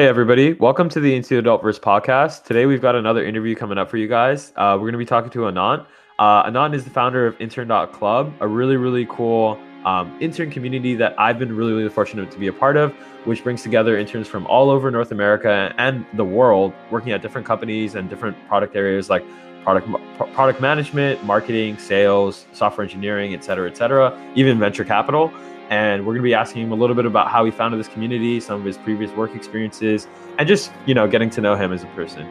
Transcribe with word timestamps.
Hey, 0.00 0.08
everybody. 0.08 0.54
Welcome 0.54 0.88
to 0.88 1.00
the 1.00 1.14
Into 1.14 1.42
Adultverse 1.42 1.78
podcast. 1.78 2.44
Today, 2.44 2.64
we've 2.64 2.80
got 2.80 2.94
another 2.94 3.22
interview 3.22 3.54
coming 3.54 3.76
up 3.76 3.90
for 3.90 3.98
you 3.98 4.08
guys. 4.08 4.50
Uh, 4.56 4.72
we're 4.72 4.90
going 4.90 4.92
to 4.92 4.98
be 4.98 5.04
talking 5.04 5.28
to 5.32 5.40
Anant. 5.40 5.84
Uh, 6.18 6.50
Anant 6.50 6.74
is 6.74 6.84
the 6.84 6.90
founder 6.90 7.26
of 7.26 7.38
Intern.club, 7.38 8.32
a 8.40 8.48
really, 8.48 8.78
really 8.78 9.04
cool 9.10 9.60
um, 9.84 10.16
intern 10.18 10.50
community 10.50 10.94
that 10.94 11.14
I've 11.20 11.38
been 11.38 11.54
really, 11.54 11.74
really 11.74 11.90
fortunate 11.90 12.30
to 12.30 12.38
be 12.38 12.46
a 12.46 12.52
part 12.54 12.78
of, 12.78 12.92
which 13.26 13.44
brings 13.44 13.62
together 13.62 13.98
interns 13.98 14.26
from 14.26 14.46
all 14.46 14.70
over 14.70 14.90
North 14.90 15.12
America 15.12 15.74
and 15.76 16.06
the 16.14 16.24
world 16.24 16.72
working 16.90 17.12
at 17.12 17.20
different 17.20 17.46
companies 17.46 17.94
and 17.94 18.08
different 18.08 18.38
product 18.48 18.74
areas 18.76 19.10
like 19.10 19.22
product 19.64 19.86
product 20.32 20.62
management, 20.62 21.22
marketing, 21.24 21.76
sales, 21.76 22.46
software 22.54 22.84
engineering, 22.84 23.34
et 23.34 23.44
cetera, 23.44 23.68
et 23.68 23.76
cetera, 23.76 24.18
even 24.34 24.58
venture 24.58 24.82
capital 24.82 25.30
and 25.70 26.04
we're 26.04 26.12
going 26.12 26.22
to 26.22 26.28
be 26.28 26.34
asking 26.34 26.62
him 26.62 26.72
a 26.72 26.74
little 26.74 26.96
bit 26.96 27.06
about 27.06 27.30
how 27.30 27.44
he 27.44 27.50
founded 27.50 27.78
this 27.80 27.88
community, 27.88 28.40
some 28.40 28.60
of 28.60 28.66
his 28.66 28.76
previous 28.76 29.10
work 29.12 29.34
experiences, 29.34 30.06
and 30.38 30.46
just 30.46 30.72
you 30.84 30.94
know 30.94 31.08
getting 31.08 31.30
to 31.30 31.40
know 31.40 31.54
him 31.54 31.72
as 31.72 31.82
a 31.82 31.86
person. 31.88 32.28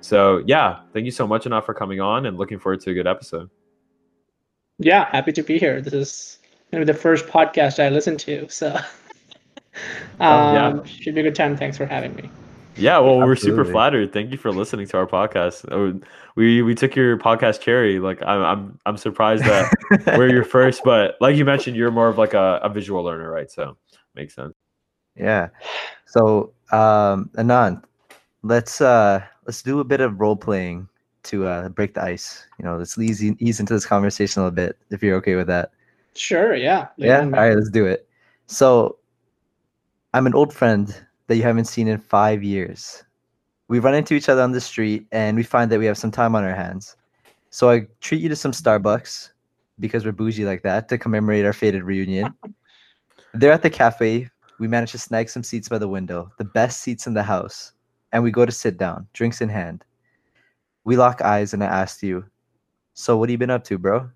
So 0.00 0.42
yeah, 0.46 0.80
thank 0.92 1.04
you 1.04 1.10
so 1.10 1.26
much, 1.26 1.44
Anant, 1.44 1.64
for 1.66 1.74
coming 1.74 2.00
on, 2.00 2.26
and 2.26 2.38
looking 2.38 2.58
forward 2.58 2.80
to 2.82 2.90
a 2.90 2.94
good 2.94 3.08
episode. 3.08 3.50
Yeah, 4.78 5.08
happy 5.10 5.32
to 5.32 5.42
be 5.42 5.58
here. 5.58 5.80
This 5.80 5.92
is 5.92 6.38
maybe 6.72 6.84
the 6.84 6.94
first 6.94 7.26
podcast 7.26 7.82
I 7.84 7.88
listened 7.88 8.20
to, 8.20 8.48
so 8.48 8.68
um, 8.74 8.82
oh, 10.20 10.52
yeah. 10.52 10.66
Um, 10.68 10.84
should 10.84 11.14
be 11.14 11.20
a 11.20 11.24
good 11.24 11.34
time. 11.34 11.56
Thanks 11.56 11.76
for 11.76 11.86
having 11.86 12.14
me. 12.14 12.30
Yeah, 12.76 12.98
well, 12.98 13.22
Absolutely. 13.22 13.26
we're 13.26 13.36
super 13.36 13.64
flattered. 13.64 14.12
Thank 14.12 14.30
you 14.30 14.38
for 14.38 14.52
listening 14.52 14.86
to 14.88 14.98
our 14.98 15.06
podcast. 15.06 15.70
Oh, 15.72 15.98
we 16.34 16.62
we 16.62 16.74
took 16.74 16.94
your 16.94 17.16
podcast 17.16 17.60
cherry. 17.60 17.98
Like 17.98 18.22
I'm 18.22 18.42
I'm 18.42 18.80
I'm 18.84 18.96
surprised 18.96 19.44
that 19.44 19.72
we're 20.06 20.28
your 20.28 20.44
first, 20.56 20.82
but 20.84 21.16
like 21.20 21.36
you 21.36 21.44
mentioned, 21.44 21.76
you're 21.76 21.90
more 21.90 22.08
of 22.08 22.18
like 22.18 22.34
a, 22.34 22.60
a 22.62 22.68
visual 22.68 23.02
learner, 23.02 23.30
right? 23.30 23.50
So 23.50 23.76
makes 24.14 24.34
sense. 24.34 24.54
Yeah. 25.16 25.48
So 26.04 26.52
um 26.70 27.30
Anant, 27.36 27.82
let's 28.42 28.80
uh 28.80 29.24
let's 29.46 29.62
do 29.62 29.80
a 29.80 29.84
bit 29.84 30.00
of 30.00 30.20
role 30.20 30.36
playing 30.36 30.88
to 31.24 31.46
uh 31.46 31.68
break 31.70 31.94
the 31.94 32.02
ice. 32.02 32.46
You 32.58 32.66
know, 32.66 32.76
let's 32.76 32.98
ease 32.98 33.24
ease 33.24 33.58
into 33.58 33.72
this 33.72 33.86
conversation 33.86 34.42
a 34.42 34.44
little 34.44 34.54
bit 34.54 34.76
if 34.90 35.02
you're 35.02 35.16
okay 35.16 35.36
with 35.36 35.46
that. 35.46 35.70
Sure, 36.14 36.54
yeah. 36.54 36.88
yeah. 36.96 37.20
All 37.20 37.30
right, 37.30 37.54
let's 37.54 37.70
do 37.70 37.86
it. 37.86 38.08
So 38.46 38.98
I'm 40.14 40.26
an 40.26 40.34
old 40.34 40.52
friend 40.52 40.94
that 41.26 41.36
you 41.36 41.42
haven't 41.42 41.66
seen 41.66 41.88
in 41.88 41.98
five 41.98 42.42
years. 42.42 43.04
We 43.68 43.78
run 43.80 43.94
into 43.94 44.14
each 44.14 44.28
other 44.28 44.42
on 44.42 44.52
the 44.52 44.60
street 44.60 45.06
and 45.12 45.36
we 45.36 45.42
find 45.42 45.70
that 45.72 45.78
we 45.78 45.86
have 45.86 45.98
some 45.98 46.10
time 46.10 46.36
on 46.36 46.44
our 46.44 46.54
hands. 46.54 46.96
So 47.50 47.70
I 47.70 47.86
treat 48.00 48.20
you 48.20 48.28
to 48.28 48.36
some 48.36 48.52
Starbucks 48.52 49.30
because 49.80 50.04
we're 50.04 50.12
bougie 50.12 50.44
like 50.44 50.62
that 50.62 50.88
to 50.88 50.98
commemorate 50.98 51.44
our 51.44 51.52
faded 51.52 51.82
reunion. 51.82 52.32
There 53.34 53.52
at 53.52 53.60
the 53.60 53.68
cafe. 53.68 54.30
We 54.58 54.66
manage 54.66 54.92
to 54.92 54.98
snag 54.98 55.28
some 55.28 55.42
seats 55.42 55.68
by 55.68 55.76
the 55.76 55.88
window, 55.88 56.32
the 56.38 56.44
best 56.44 56.80
seats 56.80 57.06
in 57.06 57.12
the 57.12 57.22
house, 57.22 57.72
and 58.12 58.22
we 58.22 58.30
go 58.30 58.46
to 58.46 58.52
sit 58.52 58.78
down, 58.78 59.06
drinks 59.12 59.42
in 59.42 59.50
hand. 59.50 59.84
We 60.84 60.96
lock 60.96 61.20
eyes 61.20 61.52
and 61.52 61.62
I 61.62 61.66
asked 61.66 62.02
you, 62.02 62.24
So 62.94 63.18
what 63.18 63.28
have 63.28 63.32
you 63.32 63.38
been 63.38 63.50
up 63.50 63.62
to, 63.64 63.76
bro? 63.76 64.08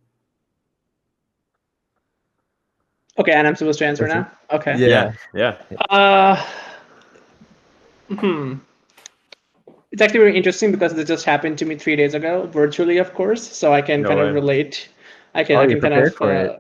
Okay, 3.19 3.33
and 3.33 3.47
I'm 3.47 3.57
supposed 3.57 3.79
to 3.81 3.87
answer 3.87 4.09
now? 4.09 4.31
Okay. 4.51 4.79
Yeah. 4.79 5.13
Yeah. 5.35 5.61
Uh 5.91 6.43
Hmm. 8.19 8.55
It's 9.93 10.03
actually 10.03 10.21
very 10.21 10.37
interesting 10.37 10.71
because 10.71 10.95
this 10.95 11.09
just 11.09 11.25
happened 11.25 11.59
to 11.59 11.65
me 11.65 11.77
three 11.77 11.97
days 11.97 12.15
ago, 12.15 12.47
virtually, 12.47 12.99
of 12.99 13.13
course. 13.15 13.43
So 13.43 13.73
I 13.73 13.83
can 13.83 14.03
no 14.03 14.09
kind 14.09 14.21
way. 14.21 14.29
of 14.29 14.35
relate. 14.35 14.89
I 15.35 15.45
can, 15.45 15.57
oh, 15.57 15.61
I 15.61 15.67
can 15.67 15.81
kind 15.81 15.95
of, 15.95 16.21
uh, 16.23 16.59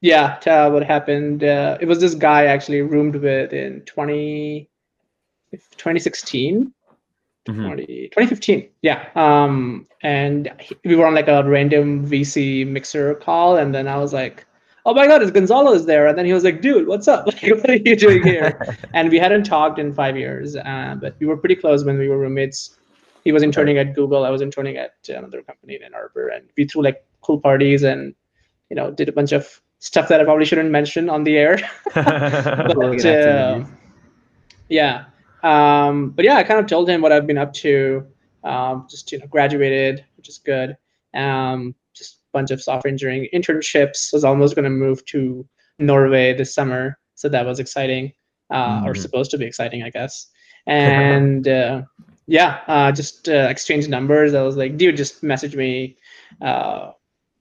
yeah, 0.00 0.36
tell 0.40 0.70
what 0.70 0.84
happened. 0.84 1.42
Uh, 1.42 1.78
it 1.80 1.86
was 1.86 2.00
this 2.00 2.14
guy 2.14 2.42
I 2.42 2.46
actually 2.46 2.82
roomed 2.82 3.16
with 3.16 3.52
in 3.52 3.80
20, 3.82 4.68
2016. 5.52 6.72
Mm-hmm. 7.46 7.66
20, 7.66 7.84
2015 7.84 8.70
yeah 8.80 9.10
um 9.16 9.86
and 10.00 10.50
we 10.82 10.96
were 10.96 11.04
on 11.06 11.14
like 11.14 11.28
a 11.28 11.44
random 11.44 12.08
vc 12.08 12.66
mixer 12.66 13.16
call 13.16 13.58
and 13.58 13.74
then 13.74 13.86
i 13.86 13.98
was 13.98 14.14
like 14.14 14.46
oh 14.86 14.94
my 14.94 15.06
god, 15.06 15.22
it's 15.22 15.30
Gonzalo 15.30 15.72
is 15.72 15.86
there. 15.86 16.06
And 16.06 16.16
then 16.16 16.26
he 16.26 16.32
was 16.32 16.44
like, 16.44 16.60
dude, 16.60 16.86
what's 16.86 17.08
up? 17.08 17.26
Like, 17.42 17.42
what 17.42 17.70
are 17.70 17.76
you 17.76 17.96
doing 17.96 18.22
here? 18.22 18.76
and 18.94 19.10
we 19.10 19.18
hadn't 19.18 19.44
talked 19.44 19.78
in 19.78 19.94
five 19.94 20.16
years, 20.16 20.56
uh, 20.56 20.96
but 21.00 21.16
we 21.18 21.26
were 21.26 21.36
pretty 21.36 21.56
close 21.56 21.84
when 21.84 21.98
we 21.98 22.08
were 22.08 22.18
roommates. 22.18 22.76
He 23.24 23.32
was 23.32 23.42
interning 23.42 23.78
at 23.78 23.94
Google. 23.94 24.24
I 24.24 24.30
was 24.30 24.42
interning 24.42 24.76
at 24.76 24.94
another 25.08 25.42
company 25.42 25.76
in 25.76 25.82
Ann 25.82 25.94
Arbor, 25.94 26.28
and 26.28 26.46
we 26.56 26.66
threw 26.66 26.82
like 26.82 27.04
cool 27.22 27.40
parties 27.40 27.82
and 27.82 28.14
you 28.68 28.76
know 28.76 28.90
did 28.90 29.08
a 29.08 29.12
bunch 29.12 29.32
of 29.32 29.62
stuff 29.78 30.08
that 30.08 30.20
I 30.20 30.24
probably 30.24 30.44
shouldn't 30.44 30.70
mention 30.70 31.08
on 31.08 31.24
the 31.24 31.38
air. 31.38 31.58
but 31.94 33.06
uh, 33.06 33.64
yeah, 34.68 35.04
um, 35.42 36.10
but 36.10 36.26
yeah, 36.26 36.36
I 36.36 36.42
kind 36.42 36.60
of 36.60 36.66
told 36.66 36.88
him 36.88 37.00
what 37.00 37.12
I've 37.12 37.26
been 37.26 37.38
up 37.38 37.54
to. 37.54 38.06
Um, 38.44 38.86
just 38.90 39.10
you 39.10 39.18
know, 39.18 39.26
graduated, 39.26 40.04
which 40.18 40.28
is 40.28 40.36
good. 40.36 40.76
Um, 41.14 41.74
bunch 42.34 42.50
of 42.50 42.62
software 42.62 42.92
engineering 42.92 43.28
internships. 43.32 44.12
Was 44.12 44.24
almost 44.24 44.54
going 44.54 44.64
to 44.64 44.70
move 44.70 45.04
to 45.06 45.48
Norway 45.78 46.34
this 46.34 46.54
summer, 46.54 46.98
so 47.14 47.30
that 47.30 47.46
was 47.46 47.58
exciting, 47.58 48.12
uh, 48.50 48.80
mm-hmm. 48.80 48.86
or 48.86 48.94
supposed 48.94 49.30
to 49.30 49.38
be 49.38 49.46
exciting, 49.46 49.82
I 49.82 49.90
guess. 49.90 50.26
And 50.66 51.46
uh, 51.46 51.82
yeah, 52.26 52.60
uh, 52.68 52.90
just 52.90 53.28
uh, 53.28 53.48
exchange 53.50 53.86
numbers. 53.86 54.32
I 54.32 54.40
was 54.40 54.56
like, 54.56 54.78
dude, 54.78 54.96
just 54.96 55.22
message 55.22 55.54
me, 55.54 55.98
uh, 56.40 56.92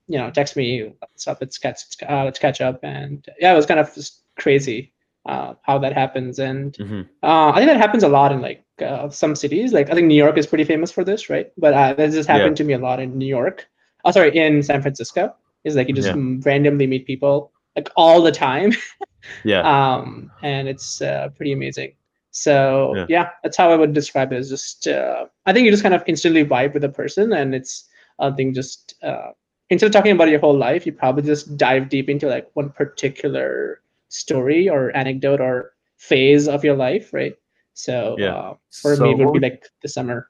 you 0.08 0.18
know, 0.18 0.30
text 0.30 0.58
me, 0.58 0.92
what's 1.00 1.25
up? 1.25 1.38
Let's 1.40 1.58
catch, 1.58 1.84
uh, 2.10 2.25
let's 2.25 2.38
catch 2.38 2.60
up. 2.60 2.84
And 2.84 3.25
yeah, 3.40 3.54
it 3.54 3.56
was 3.56 3.66
kind 3.66 3.80
of 3.80 3.94
just 3.96 4.24
crazy 4.38 4.94
uh, 5.25 5.54
how 5.62 5.78
that 5.80 5.94
happens. 5.94 6.40
And 6.40 6.74
mm-hmm. 6.74 7.02
uh, 7.24 7.52
I 7.52 7.56
think 7.56 7.68
that 7.68 7.78
happens 7.78 8.04
a 8.04 8.10
lot 8.10 8.31
in 8.31 8.42
like 8.42 8.64
uh, 8.81 9.10
some 9.10 9.36
cities. 9.36 9.74
Like 9.74 9.90
I 9.90 9.94
think 9.94 10.08
New 10.08 10.16
York 10.16 10.38
is 10.38 10.48
pretty 10.48 10.66
famous 10.66 10.92
for 10.92 11.04
this, 11.04 11.30
right? 11.30 11.52
But 11.58 11.74
uh, 11.74 11.94
that 11.94 12.12
just 12.12 12.30
happened 12.30 12.60
yeah. 12.60 12.64
to 12.64 12.64
me 12.66 12.74
a 12.74 12.80
lot 12.80 13.00
in 13.00 13.18
New 13.18 13.28
York 13.28 13.68
oh 14.03 14.12
sorry 14.12 14.36
in 14.38 14.62
san 14.64 14.81
francisco 14.81 15.34
is 15.64 15.75
like 15.75 15.88
you 15.88 15.94
just 15.94 16.09
yeah. 16.09 16.40
randomly 16.46 16.88
meet 16.88 17.06
people 17.06 17.52
like 17.75 17.90
all 17.96 18.22
the 18.22 18.31
time 18.31 18.72
yeah 19.44 19.62
um 19.62 20.31
and 20.41 20.68
it's 20.68 21.02
uh, 21.02 21.30
pretty 21.36 21.53
amazing 21.53 21.94
so 22.31 22.94
yeah. 22.96 23.06
yeah. 23.09 23.30
that's 23.44 23.58
how 23.58 23.72
i 23.72 23.75
would 23.75 23.94
describe 23.94 24.31
it 24.34 24.40
is 24.40 24.50
just 24.50 24.88
uh, 24.88 25.25
i 25.46 25.53
think 25.53 25.66
you 25.66 25.72
just 25.72 25.84
kind 25.84 25.96
of 25.96 26.03
instantly 26.08 26.44
vibe 26.44 26.74
with 26.74 26.84
a 26.84 26.90
person 26.90 27.34
and 27.34 27.56
it's 27.56 27.90
i 28.19 28.30
think 28.31 28.56
just 28.56 28.96
uh, 29.03 29.31
instead 29.69 29.88
of 29.88 29.92
talking 29.92 30.12
about 30.12 30.30
your 30.30 30.40
whole 30.40 30.58
life 30.58 30.86
you 30.86 30.92
probably 30.92 31.24
just 31.24 31.58
dive 31.58 31.90
deep 31.90 32.09
into 32.09 32.28
like 32.28 32.50
one 32.53 32.69
particular 32.69 33.81
story 34.09 34.69
or 34.69 34.96
anecdote 34.96 35.42
or 35.42 35.74
phase 35.97 36.47
of 36.47 36.63
your 36.63 36.75
life 36.75 37.13
right 37.13 37.36
so 37.74 38.16
yeah. 38.19 38.36
Uh, 38.36 38.53
for 38.81 38.96
so 38.96 39.03
me 39.03 39.12
it 39.12 39.18
would 39.18 39.34
be 39.34 39.40
like 39.40 39.66
the 39.81 39.90
summer 39.90 40.30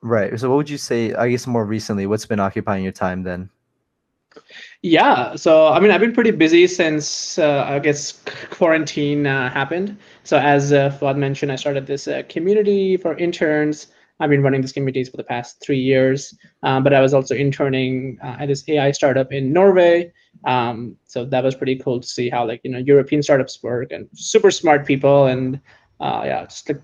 Right. 0.00 0.38
So 0.38 0.48
what 0.48 0.56
would 0.56 0.70
you 0.70 0.78
say, 0.78 1.14
I 1.14 1.28
guess 1.28 1.46
more 1.46 1.64
recently, 1.64 2.06
what's 2.06 2.26
been 2.26 2.40
occupying 2.40 2.82
your 2.82 2.92
time 2.92 3.22
then? 3.22 3.50
Yeah. 4.82 5.36
So, 5.36 5.68
I 5.68 5.80
mean, 5.80 5.90
I've 5.90 6.00
been 6.00 6.12
pretty 6.12 6.30
busy 6.30 6.66
since, 6.66 7.38
uh, 7.38 7.64
I 7.68 7.78
guess, 7.78 8.22
quarantine 8.50 9.26
uh, 9.26 9.50
happened. 9.50 9.98
So, 10.24 10.38
as 10.38 10.72
uh, 10.72 10.90
Fuad 10.90 11.16
mentioned, 11.16 11.52
I 11.52 11.56
started 11.56 11.86
this 11.86 12.08
uh, 12.08 12.22
community 12.28 12.96
for 12.96 13.16
interns. 13.16 13.88
I've 14.20 14.30
been 14.30 14.42
running 14.42 14.60
these 14.60 14.72
communities 14.72 15.08
for 15.08 15.16
the 15.16 15.24
past 15.24 15.62
three 15.62 15.78
years, 15.78 16.36
um, 16.62 16.84
but 16.84 16.92
I 16.92 17.00
was 17.00 17.14
also 17.14 17.34
interning 17.34 18.18
uh, 18.22 18.36
at 18.38 18.48
this 18.48 18.68
AI 18.68 18.90
startup 18.90 19.32
in 19.32 19.50
Norway. 19.50 20.12
Um, 20.44 20.96
so 21.06 21.24
that 21.24 21.42
was 21.42 21.54
pretty 21.54 21.76
cool 21.76 22.00
to 22.00 22.06
see 22.06 22.28
how 22.28 22.46
like 22.46 22.60
you 22.62 22.70
know 22.70 22.78
European 22.78 23.22
startups 23.22 23.62
work 23.62 23.92
and 23.92 24.08
super 24.14 24.50
smart 24.50 24.86
people 24.86 25.26
and 25.26 25.58
uh, 26.00 26.22
yeah, 26.24 26.44
just 26.44 26.68
like 26.68 26.80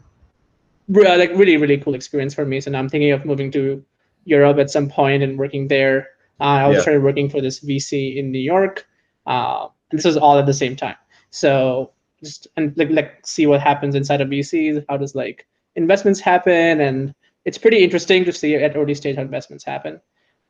like 0.89 1.31
really 1.35 1.57
really 1.57 1.79
cool 1.79 1.95
experience 1.95 2.35
for 2.35 2.45
me. 2.45 2.61
So 2.61 2.71
now 2.71 2.79
I'm 2.79 2.89
thinking 2.89 3.13
of 3.13 3.25
moving 3.25 3.51
to 3.53 3.85
Europe 4.25 4.59
at 4.59 4.71
some 4.71 4.89
point 4.89 5.23
and 5.23 5.39
working 5.39 5.69
there. 5.69 6.09
Uh, 6.41 6.45
I 6.45 6.69
was 6.69 6.87
yeah. 6.87 6.99
working 6.99 7.31
for 7.31 7.41
this 7.41 7.61
VC 7.61 8.17
in 8.17 8.31
New 8.31 8.41
York. 8.41 8.87
Uh, 9.27 9.69
and 9.91 9.99
this 9.99 10.05
was 10.05 10.17
all 10.17 10.39
at 10.39 10.47
the 10.47 10.55
same 10.55 10.77
time. 10.77 10.97
So 11.31 11.93
just 12.23 12.49
and 12.57 12.77
like 12.77 12.91
like 12.91 13.27
see 13.27 13.47
what 13.47 13.61
happens 13.61 13.95
inside 13.95 14.21
of 14.21 14.29
VCs. 14.29 14.85
How 14.89 14.97
does 14.97 15.15
like 15.15 15.47
investments 15.75 16.21
happen? 16.21 16.81
And 16.81 17.15
it's 17.45 17.59
pretty 17.59 17.83
interesting 17.83 18.25
to 18.25 18.33
see 18.33 18.55
at 18.57 18.77
early 18.77 18.95
stage 18.95 19.17
how 19.17 19.23
investments 19.23 19.65
happen. 19.65 20.01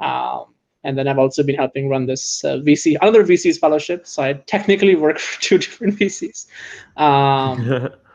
Um, 0.01 0.55
and 0.85 0.97
then 0.97 1.09
I've 1.09 1.19
also 1.19 1.43
been 1.43 1.57
helping 1.57 1.89
run 1.89 2.07
this 2.07 2.45
uh, 2.45 2.59
VC, 2.59 2.97
another 3.01 3.25
VC's 3.25 3.59
fellowship. 3.59 4.07
So 4.07 4.23
I 4.23 4.35
technically 4.35 4.95
work 4.95 5.19
for 5.27 5.41
two 5.43 5.59
different 5.59 5.99
VCs. 5.99 6.47
Um, 6.97 7.89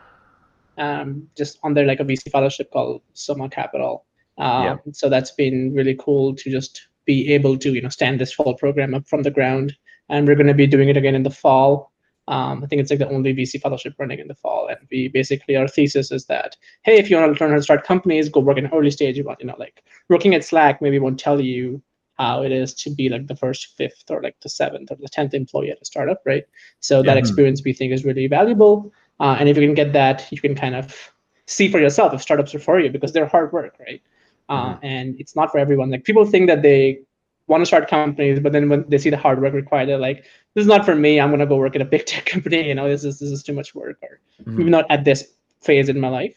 um, 0.78 1.28
just 1.38 1.60
under 1.64 1.86
like 1.86 2.00
a 2.00 2.06
VC 2.06 2.32
fellowship 2.32 2.72
called 2.72 3.02
Soma 3.14 3.50
Capital. 3.50 4.06
Um, 4.38 4.64
yeah. 4.64 4.78
So 4.94 5.10
that's 5.10 5.32
been 5.32 5.74
really 5.74 5.96
cool 6.00 6.36
to 6.36 6.50
just 6.50 6.88
be 7.06 7.34
able 7.34 7.58
to 7.58 7.74
you 7.74 7.82
know 7.82 7.90
stand 7.90 8.20
this 8.20 8.34
fall 8.34 8.56
program 8.56 8.94
up 8.94 9.08
from 9.08 9.24
the 9.24 9.32
ground. 9.32 9.76
And 10.10 10.28
we're 10.28 10.36
going 10.36 10.48
to 10.48 10.54
be 10.54 10.68
doing 10.68 10.90
it 10.90 10.98
again 10.98 11.16
in 11.16 11.24
the 11.24 11.30
fall. 11.30 11.92
Um, 12.28 12.64
I 12.64 12.68
think 12.68 12.82
it's 12.82 12.90
like 12.90 13.00
the 13.00 13.10
only 13.10 13.34
VC 13.34 13.62
fellowship 13.62 13.94
running 13.98 14.20
in 14.20 14.28
the 14.28 14.36
fall. 14.36 14.68
And 14.68 14.78
we 14.92 15.08
basically 15.08 15.56
our 15.56 15.68
thesis 15.68 16.12
is 16.12 16.26
that 16.26 16.56
hey, 16.84 16.98
if 16.98 17.10
you 17.10 17.18
want 17.18 17.36
to 17.36 17.44
learn 17.44 17.52
how 17.52 17.58
to 17.58 17.64
start 17.64 17.84
companies, 17.84 18.30
go 18.30 18.40
work 18.40 18.58
in 18.58 18.68
early 18.68 18.92
stage. 18.92 19.18
You 19.18 19.24
want 19.24 19.42
you 19.42 19.48
know 19.48 19.56
like 19.58 19.84
working 20.10 20.36
at 20.36 20.44
Slack 20.44 20.82
maybe 20.82 21.00
won't 21.00 21.20
tell 21.20 21.42
you 21.42 21.82
how 22.18 22.44
it 22.44 22.52
is 22.52 22.74
to 22.76 22.90
be 22.90 23.10
like 23.10 23.26
the 23.28 23.36
first 23.36 23.76
fifth 23.78 24.04
or 24.10 24.22
like 24.22 24.36
the 24.42 24.50
seventh 24.50 24.92
or 24.92 24.96
the 24.96 25.08
tenth 25.08 25.34
employee 25.34 25.72
at 25.72 25.82
a 25.82 25.86
startup, 25.86 26.22
right? 26.26 26.44
So 26.80 27.02
that 27.02 27.10
mm-hmm. 27.10 27.18
experience 27.18 27.64
we 27.66 27.74
think 27.74 27.92
is 27.92 28.06
really 28.06 28.28
valuable. 28.28 28.92
Uh, 29.22 29.38
and 29.40 29.48
if 29.48 29.56
you 29.56 29.66
can 29.66 29.76
get 29.76 29.94
that, 29.94 30.28
you 30.32 30.42
can 30.42 30.56
kind 30.56 30.76
of 30.76 31.14
see 31.46 31.70
for 31.70 31.80
yourself 31.80 32.14
if 32.14 32.22
startups 32.22 32.56
are 32.56 32.60
for 32.60 32.80
you 32.80 32.90
because 32.90 33.14
they're 33.14 33.28
hard 33.28 33.54
work, 33.54 33.76
right? 33.80 34.02
Uh, 34.50 34.74
mm-hmm. 34.74 34.86
and 34.86 35.20
it's 35.20 35.36
not 35.36 35.52
for 35.52 35.60
everyone. 35.60 35.92
Like 35.92 36.04
people 36.04 36.26
think 36.26 36.48
that 36.48 36.64
they 36.64 37.00
want 37.48 37.62
to 37.62 37.66
start 37.66 37.88
companies, 37.88 38.40
but 38.40 38.52
then 38.52 38.68
when 38.68 38.84
they 38.90 38.98
see 38.98 39.12
the 39.12 39.18
hard 39.18 39.40
work 39.42 39.54
required, 39.54 39.88
they're 39.88 40.00
like, 40.00 40.26
"This 40.56 40.64
is 40.64 40.68
not 40.68 40.86
for 40.86 40.96
me. 40.96 41.20
I'm 41.20 41.30
gonna 41.30 41.46
go 41.46 41.58
work 41.58 41.76
at 41.76 41.82
a 41.82 41.86
big 41.86 42.06
tech 42.12 42.26
company. 42.26 42.68
You 42.68 42.74
know, 42.74 42.90
this 42.90 43.04
is 43.04 43.20
this 43.20 43.30
is 43.30 43.44
too 43.44 43.54
much 43.54 43.76
work, 43.76 43.98
or 44.02 44.20
mm-hmm. 44.44 44.70
not 44.70 44.86
at 44.90 45.06
this 45.06 45.28
phase 45.62 45.88
in 45.88 46.00
my 46.00 46.10
life." 46.10 46.36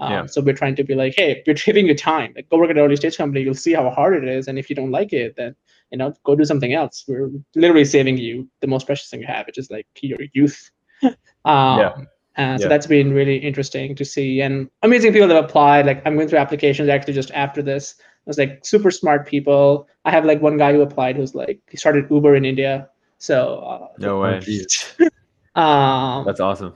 Um, 0.00 0.12
yeah. 0.12 0.26
So 0.26 0.40
we're 0.40 0.54
trying 0.54 0.74
to 0.76 0.84
be 0.84 0.96
like, 0.96 1.14
"Hey, 1.16 1.44
we're 1.46 1.54
giving 1.54 1.86
you 1.86 1.94
time. 1.94 2.32
Like, 2.34 2.48
go 2.48 2.58
work 2.58 2.70
at 2.70 2.76
an 2.76 2.82
early 2.82 2.96
stage 2.96 3.16
company. 3.16 3.42
You'll 3.44 3.54
see 3.54 3.74
how 3.74 3.88
hard 3.90 4.22
it 4.22 4.28
is, 4.28 4.48
and 4.48 4.58
if 4.58 4.68
you 4.68 4.74
don't 4.74 4.90
like 4.90 5.12
it, 5.12 5.36
then 5.36 5.54
you 5.92 5.98
know, 5.98 6.12
go 6.24 6.34
do 6.34 6.44
something 6.44 6.72
else. 6.72 7.04
We're 7.06 7.30
literally 7.54 7.84
saving 7.84 8.18
you 8.18 8.48
the 8.60 8.66
most 8.66 8.86
precious 8.86 9.08
thing 9.08 9.20
you 9.20 9.28
have, 9.28 9.46
which 9.46 9.58
is 9.58 9.70
like 9.70 9.86
your 10.00 10.18
youth." 10.32 10.70
um, 11.02 11.14
yeah. 11.44 11.94
Uh, 12.36 12.58
so 12.58 12.64
yeah. 12.64 12.68
that's 12.68 12.86
been 12.86 13.12
really 13.12 13.36
interesting 13.36 13.94
to 13.94 14.04
see 14.04 14.40
and 14.40 14.68
amazing 14.82 15.12
people 15.12 15.28
that 15.28 15.34
have 15.34 15.44
applied. 15.44 15.86
Like 15.86 16.02
I'm 16.04 16.16
going 16.16 16.28
through 16.28 16.40
applications 16.40 16.88
actually 16.88 17.14
just 17.14 17.30
after 17.30 17.62
this. 17.62 17.96
I 18.00 18.04
was 18.26 18.38
like 18.38 18.64
super 18.64 18.90
smart 18.90 19.26
people. 19.26 19.88
I 20.04 20.10
have 20.10 20.24
like 20.24 20.42
one 20.42 20.56
guy 20.56 20.72
who 20.72 20.80
applied 20.80 21.16
who's 21.16 21.34
like 21.34 21.60
he 21.70 21.76
started 21.76 22.10
Uber 22.10 22.34
in 22.34 22.44
India. 22.44 22.88
So 23.18 23.58
uh, 23.60 23.88
no 23.98 24.20
way. 24.20 24.38
um, 25.54 26.24
that's 26.24 26.40
awesome. 26.40 26.74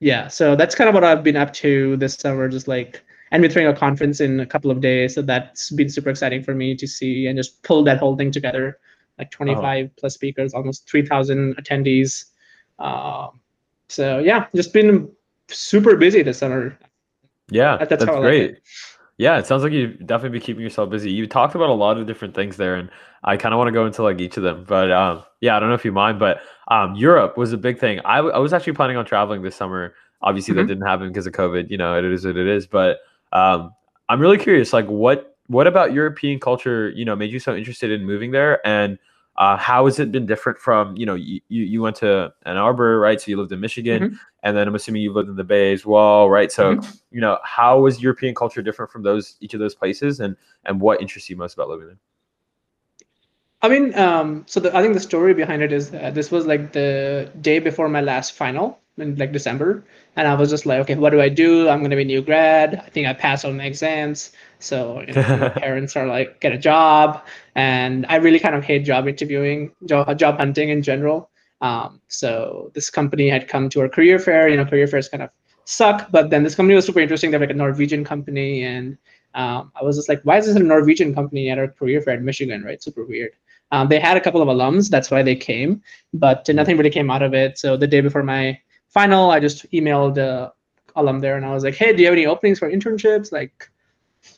Yeah, 0.00 0.28
so 0.28 0.56
that's 0.56 0.74
kind 0.74 0.88
of 0.88 0.94
what 0.94 1.04
I've 1.04 1.22
been 1.22 1.36
up 1.36 1.52
to 1.54 1.96
this 1.96 2.14
summer. 2.14 2.48
Just 2.48 2.68
like 2.68 3.02
and 3.32 3.42
we're 3.42 3.50
throwing 3.50 3.68
a 3.68 3.76
conference 3.76 4.20
in 4.20 4.40
a 4.40 4.46
couple 4.46 4.70
of 4.70 4.80
days, 4.80 5.14
so 5.14 5.22
that's 5.22 5.70
been 5.70 5.90
super 5.90 6.10
exciting 6.10 6.42
for 6.42 6.54
me 6.54 6.74
to 6.76 6.86
see 6.86 7.26
and 7.26 7.36
just 7.36 7.62
pull 7.62 7.82
that 7.84 7.98
whole 7.98 8.16
thing 8.16 8.30
together. 8.30 8.78
Like 9.18 9.30
25 9.30 9.86
oh. 9.86 9.90
plus 9.98 10.14
speakers, 10.14 10.54
almost 10.54 10.88
3,000 10.88 11.56
attendees. 11.56 12.26
Um, 12.78 13.40
so 13.88 14.18
yeah, 14.18 14.46
just 14.54 14.72
been 14.72 15.10
super 15.48 15.96
busy 15.96 16.22
this 16.22 16.38
summer. 16.38 16.78
Yeah, 17.50 17.76
that's, 17.76 17.90
that's 17.90 18.04
great. 18.04 18.50
Like 18.54 18.62
yeah, 19.18 19.38
it 19.38 19.46
sounds 19.46 19.62
like 19.62 19.72
you 19.72 19.88
definitely 19.88 20.38
be 20.38 20.44
keeping 20.44 20.62
yourself 20.62 20.90
busy. 20.90 21.10
You 21.10 21.26
talked 21.26 21.54
about 21.54 21.70
a 21.70 21.74
lot 21.74 21.96
of 21.96 22.06
different 22.06 22.34
things 22.34 22.58
there, 22.58 22.74
and 22.74 22.90
I 23.24 23.36
kind 23.36 23.54
of 23.54 23.58
want 23.58 23.68
to 23.68 23.72
go 23.72 23.86
into 23.86 24.02
like 24.02 24.20
each 24.20 24.36
of 24.36 24.42
them. 24.42 24.64
But 24.68 24.90
um, 24.90 25.24
yeah, 25.40 25.56
I 25.56 25.60
don't 25.60 25.70
know 25.70 25.74
if 25.74 25.84
you 25.84 25.92
mind, 25.92 26.18
but 26.18 26.40
um, 26.68 26.94
Europe 26.96 27.38
was 27.38 27.52
a 27.52 27.56
big 27.56 27.78
thing. 27.78 28.00
I, 28.04 28.18
I 28.18 28.38
was 28.38 28.52
actually 28.52 28.74
planning 28.74 28.96
on 28.96 29.06
traveling 29.06 29.42
this 29.42 29.56
summer. 29.56 29.94
Obviously, 30.20 30.52
mm-hmm. 30.52 30.62
that 30.62 30.74
didn't 30.74 30.86
happen 30.86 31.08
because 31.08 31.26
of 31.26 31.32
COVID. 31.32 31.70
You 31.70 31.78
know, 31.78 31.96
it 31.96 32.04
is 32.04 32.26
what 32.26 32.36
it 32.36 32.46
is. 32.46 32.66
But 32.66 32.98
um, 33.32 33.72
I'm 34.10 34.20
really 34.20 34.38
curious, 34.38 34.74
like 34.74 34.86
what 34.86 35.36
what 35.46 35.66
about 35.66 35.94
European 35.94 36.38
culture? 36.38 36.90
You 36.90 37.06
know, 37.06 37.16
made 37.16 37.32
you 37.32 37.40
so 37.40 37.56
interested 37.56 37.90
in 37.90 38.04
moving 38.04 38.32
there, 38.32 38.66
and 38.66 38.98
uh, 39.38 39.56
how 39.56 39.84
has 39.84 39.98
it 39.98 40.10
been 40.10 40.26
different 40.26 40.58
from 40.58 40.96
you 40.96 41.06
know 41.06 41.14
you, 41.14 41.40
you 41.48 41.82
went 41.82 41.96
to 41.96 42.32
Ann 42.44 42.56
Arbor 42.56 42.98
right 42.98 43.20
so 43.20 43.30
you 43.30 43.36
lived 43.36 43.52
in 43.52 43.60
Michigan 43.60 44.02
mm-hmm. 44.02 44.16
and 44.42 44.56
then 44.56 44.66
I'm 44.66 44.74
assuming 44.74 45.02
you 45.02 45.12
lived 45.12 45.28
in 45.28 45.36
the 45.36 45.44
Bay 45.44 45.72
as 45.72 45.84
well 45.84 46.28
right 46.28 46.50
so 46.50 46.76
mm-hmm. 46.76 46.90
you 47.10 47.20
know 47.20 47.38
how 47.44 47.80
was 47.80 48.00
European 48.00 48.34
culture 48.34 48.62
different 48.62 48.90
from 48.90 49.02
those 49.02 49.36
each 49.40 49.54
of 49.54 49.60
those 49.60 49.74
places 49.74 50.20
and 50.20 50.36
and 50.64 50.80
what 50.80 51.00
interests 51.00 51.28
you 51.28 51.36
most 51.36 51.54
about 51.54 51.68
living 51.68 51.86
there? 51.86 51.98
I 53.62 53.68
mean, 53.68 53.98
um, 53.98 54.44
so 54.46 54.60
the, 54.60 54.76
I 54.76 54.82
think 54.82 54.94
the 54.94 55.00
story 55.00 55.32
behind 55.34 55.62
it 55.62 55.72
is 55.72 55.90
that 55.90 56.14
this 56.14 56.30
was 56.30 56.46
like 56.46 56.72
the 56.72 57.32
day 57.40 57.58
before 57.58 57.88
my 57.88 58.00
last 58.00 58.32
final 58.32 58.78
in 58.98 59.16
like 59.16 59.32
December, 59.32 59.84
and 60.16 60.26
I 60.26 60.34
was 60.34 60.50
just 60.50 60.66
like, 60.66 60.80
okay, 60.80 60.94
what 60.94 61.10
do 61.10 61.20
I 61.20 61.28
do? 61.28 61.68
I'm 61.68 61.82
gonna 61.82 61.96
be 61.96 62.04
new 62.04 62.22
grad. 62.22 62.82
I 62.84 62.88
think 62.88 63.06
I 63.06 63.12
passed 63.12 63.44
all 63.44 63.52
my 63.52 63.64
exams. 63.64 64.32
So 64.58 65.02
you 65.06 65.12
know, 65.12 65.22
my 65.40 65.48
parents 65.50 65.96
are 65.96 66.06
like, 66.06 66.40
get 66.40 66.52
a 66.52 66.58
job, 66.58 67.24
and 67.54 68.06
I 68.08 68.16
really 68.16 68.38
kind 68.38 68.54
of 68.54 68.64
hate 68.64 68.84
job 68.84 69.08
interviewing, 69.08 69.72
job, 69.86 70.18
job 70.18 70.38
hunting 70.38 70.70
in 70.70 70.82
general. 70.82 71.30
Um, 71.60 72.00
so 72.08 72.70
this 72.74 72.90
company 72.90 73.28
had 73.28 73.48
come 73.48 73.68
to 73.70 73.80
our 73.80 73.88
career 73.88 74.18
fair. 74.18 74.48
You 74.48 74.56
know, 74.56 74.64
career 74.64 74.86
fairs 74.86 75.08
kind 75.08 75.22
of 75.22 75.30
suck, 75.64 76.10
but 76.10 76.30
then 76.30 76.42
this 76.42 76.54
company 76.54 76.74
was 76.74 76.86
super 76.86 77.00
interesting. 77.00 77.30
They're 77.30 77.40
like 77.40 77.50
a 77.50 77.54
Norwegian 77.54 78.04
company, 78.04 78.64
and 78.64 78.96
um, 79.34 79.72
I 79.78 79.84
was 79.84 79.96
just 79.96 80.08
like, 80.08 80.22
why 80.22 80.38
is 80.38 80.46
this 80.46 80.56
a 80.56 80.60
Norwegian 80.60 81.14
company 81.14 81.50
at 81.50 81.58
our 81.58 81.68
career 81.68 82.00
fair 82.00 82.14
in 82.14 82.24
Michigan? 82.24 82.62
Right, 82.64 82.82
super 82.82 83.04
weird. 83.04 83.32
Um, 83.72 83.88
they 83.88 83.98
had 83.98 84.16
a 84.16 84.20
couple 84.20 84.40
of 84.40 84.48
alums, 84.48 84.88
that's 84.88 85.10
why 85.10 85.22
they 85.22 85.34
came, 85.34 85.82
but 86.14 86.48
nothing 86.48 86.76
really 86.76 86.90
came 86.90 87.10
out 87.10 87.22
of 87.22 87.34
it. 87.34 87.58
So 87.58 87.76
the 87.76 87.86
day 87.86 88.00
before 88.00 88.22
my 88.22 88.58
final, 88.88 89.30
I 89.30 89.40
just 89.40 89.70
emailed 89.72 90.14
the 90.14 90.52
alum 90.94 91.20
there 91.20 91.36
and 91.36 91.44
I 91.44 91.52
was 91.52 91.64
like, 91.64 91.74
hey, 91.74 91.92
do 91.92 92.00
you 92.00 92.06
have 92.06 92.14
any 92.14 92.26
openings 92.26 92.58
for 92.58 92.70
internships? 92.70 93.32
Like, 93.32 93.70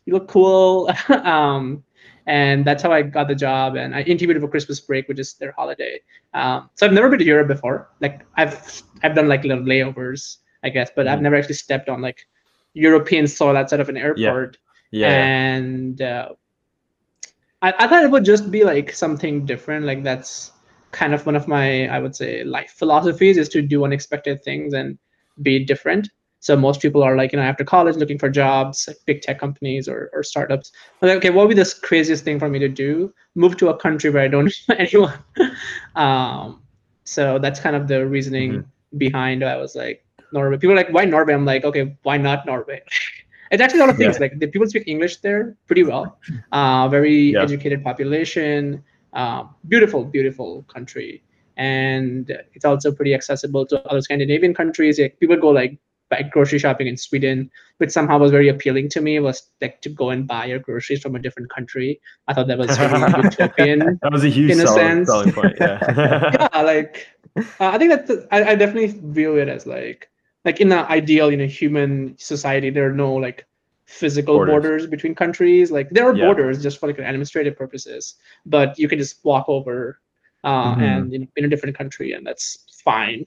you 0.04 0.12
look 0.12 0.28
cool. 0.28 0.90
um, 1.08 1.84
and 2.26 2.64
that's 2.64 2.82
how 2.82 2.92
I 2.92 3.02
got 3.02 3.26
the 3.26 3.34
job. 3.34 3.76
And 3.76 3.94
I 3.94 4.02
interviewed 4.02 4.40
for 4.40 4.48
Christmas 4.48 4.80
break, 4.80 5.08
which 5.08 5.18
is 5.18 5.34
their 5.34 5.52
holiday. 5.52 6.00
Um, 6.34 6.68
so 6.74 6.86
I've 6.86 6.92
never 6.92 7.08
been 7.08 7.18
to 7.20 7.24
Europe 7.24 7.48
before. 7.48 7.88
Like 8.00 8.20
I've 8.36 8.82
I've 9.02 9.14
done 9.14 9.28
like 9.28 9.44
little 9.44 9.64
layovers, 9.64 10.36
I 10.62 10.68
guess, 10.68 10.90
but 10.94 11.06
mm 11.06 11.10
I've 11.10 11.22
never 11.22 11.36
actually 11.36 11.54
stepped 11.54 11.88
on 11.88 12.02
like 12.02 12.26
European 12.74 13.26
soil 13.26 13.56
outside 13.56 13.80
of 13.80 13.88
an 13.88 13.96
airport. 13.96 14.58
Yeah. 14.90 15.08
yeah. 15.08 15.24
And 15.24 16.02
uh, 16.02 16.28
I, 17.62 17.72
I 17.78 17.88
thought 17.88 18.04
it 18.04 18.10
would 18.10 18.26
just 18.26 18.50
be 18.50 18.62
like 18.62 18.92
something 18.92 19.46
different. 19.46 19.86
Like 19.86 20.02
that's 20.02 20.52
kind 20.92 21.14
of 21.14 21.26
one 21.26 21.36
of 21.36 21.46
my 21.48 21.86
I 21.88 21.98
would 21.98 22.16
say 22.16 22.44
life 22.44 22.74
philosophies 22.76 23.36
is 23.36 23.48
to 23.50 23.62
do 23.62 23.84
unexpected 23.84 24.42
things 24.42 24.74
and 24.74 24.98
be 25.42 25.64
different. 25.64 26.08
So 26.40 26.56
most 26.56 26.80
people 26.80 27.02
are 27.02 27.16
like, 27.16 27.32
you 27.32 27.38
know, 27.38 27.44
after 27.44 27.64
college 27.64 27.96
looking 27.96 28.18
for 28.18 28.28
jobs, 28.28 28.86
like 28.86 28.96
big 29.06 29.22
tech 29.22 29.40
companies 29.40 29.88
or, 29.88 30.08
or 30.12 30.22
startups. 30.22 30.70
I'm 31.02 31.08
like, 31.08 31.18
okay, 31.18 31.30
what 31.30 31.48
would 31.48 31.56
be 31.56 31.60
the 31.60 31.74
craziest 31.82 32.24
thing 32.24 32.38
for 32.38 32.48
me 32.48 32.60
to 32.60 32.68
do? 32.68 33.12
Move 33.34 33.56
to 33.56 33.70
a 33.70 33.76
country 33.76 34.10
where 34.10 34.22
I 34.22 34.28
don't 34.28 34.52
know 34.68 34.76
anyone. 34.78 35.18
um, 35.96 36.62
so 37.04 37.38
that's 37.38 37.58
kind 37.58 37.74
of 37.74 37.88
the 37.88 38.06
reasoning 38.06 38.52
mm-hmm. 38.52 38.98
behind. 38.98 39.42
I 39.42 39.56
was 39.56 39.74
like, 39.74 40.04
Norway. 40.32 40.58
People 40.58 40.74
are 40.74 40.76
like, 40.76 40.90
why 40.90 41.04
Norway? 41.04 41.34
I'm 41.34 41.44
like, 41.44 41.64
okay, 41.64 41.96
why 42.02 42.18
not 42.18 42.46
Norway? 42.46 42.82
it's 43.50 43.62
actually 43.62 43.80
a 43.80 43.82
lot 43.82 43.90
of 43.90 43.96
things. 43.96 44.16
Yeah. 44.16 44.20
Like 44.20 44.38
the 44.38 44.46
people 44.46 44.68
speak 44.68 44.84
English 44.86 45.18
there 45.18 45.56
pretty 45.66 45.84
well. 45.84 46.18
Uh, 46.52 46.88
very 46.88 47.32
yeah. 47.32 47.42
educated 47.42 47.82
population. 47.82 48.84
Um, 49.12 49.54
beautiful, 49.66 50.04
beautiful 50.04 50.64
country 50.64 51.22
and 51.58 52.30
it's 52.54 52.64
also 52.64 52.92
pretty 52.92 53.12
accessible 53.12 53.66
to 53.66 53.86
other 53.90 54.00
Scandinavian 54.00 54.54
countries. 54.54 54.98
Like, 54.98 55.18
people 55.20 55.36
go 55.36 55.50
like 55.50 55.78
like 56.10 56.30
grocery 56.30 56.58
shopping 56.58 56.86
in 56.86 56.96
Sweden, 56.96 57.50
which 57.76 57.90
somehow 57.90 58.18
was 58.18 58.30
very 58.30 58.48
appealing 58.48 58.88
to 58.90 59.02
me, 59.02 59.18
was 59.20 59.50
like 59.60 59.82
to 59.82 59.90
go 59.90 60.08
and 60.08 60.26
buy 60.26 60.46
your 60.46 60.58
groceries 60.58 61.02
from 61.02 61.14
a 61.14 61.18
different 61.18 61.50
country. 61.50 62.00
I 62.28 62.32
thought 62.32 62.46
that 62.46 62.56
was 62.56 62.78
really 62.78 63.00
utopian. 63.24 63.98
that 64.02 64.12
was 64.12 64.24
a 64.24 64.30
huge 64.30 64.52
in 64.52 64.60
a 64.60 64.66
selling, 64.66 65.04
sense. 65.04 65.34
point. 65.34 65.56
Yeah, 65.60 66.48
yeah 66.54 66.60
like 66.62 67.08
uh, 67.36 67.42
I 67.60 67.76
think 67.76 67.90
that 67.90 68.28
I, 68.30 68.52
I 68.52 68.54
definitely 68.54 68.98
view 69.02 69.36
it 69.36 69.48
as 69.48 69.66
like 69.66 70.08
like 70.44 70.60
in 70.60 70.72
an 70.72 70.86
ideal, 70.86 71.30
you 71.30 71.36
know, 71.36 71.46
human 71.46 72.16
society, 72.18 72.70
there 72.70 72.88
are 72.88 72.94
no 72.94 73.14
like 73.14 73.46
physical 73.88 74.36
borders, 74.36 74.52
borders 74.52 74.86
between 74.86 75.14
countries. 75.14 75.70
Like 75.70 75.90
there 75.90 76.08
are 76.08 76.14
yeah. 76.14 76.26
borders 76.26 76.62
just 76.62 76.78
for 76.78 76.86
like 76.86 76.98
administrative 76.98 77.56
purposes, 77.56 78.14
but 78.46 78.78
you 78.78 78.88
can 78.88 78.98
just 78.98 79.24
walk 79.24 79.48
over 79.48 79.98
uh, 80.44 80.74
mm-hmm. 80.74 80.82
and 80.82 81.12
you 81.12 81.18
know, 81.20 81.26
in 81.36 81.44
a 81.44 81.48
different 81.48 81.76
country, 81.76 82.12
and 82.12 82.26
that's 82.26 82.66
fine, 82.84 83.26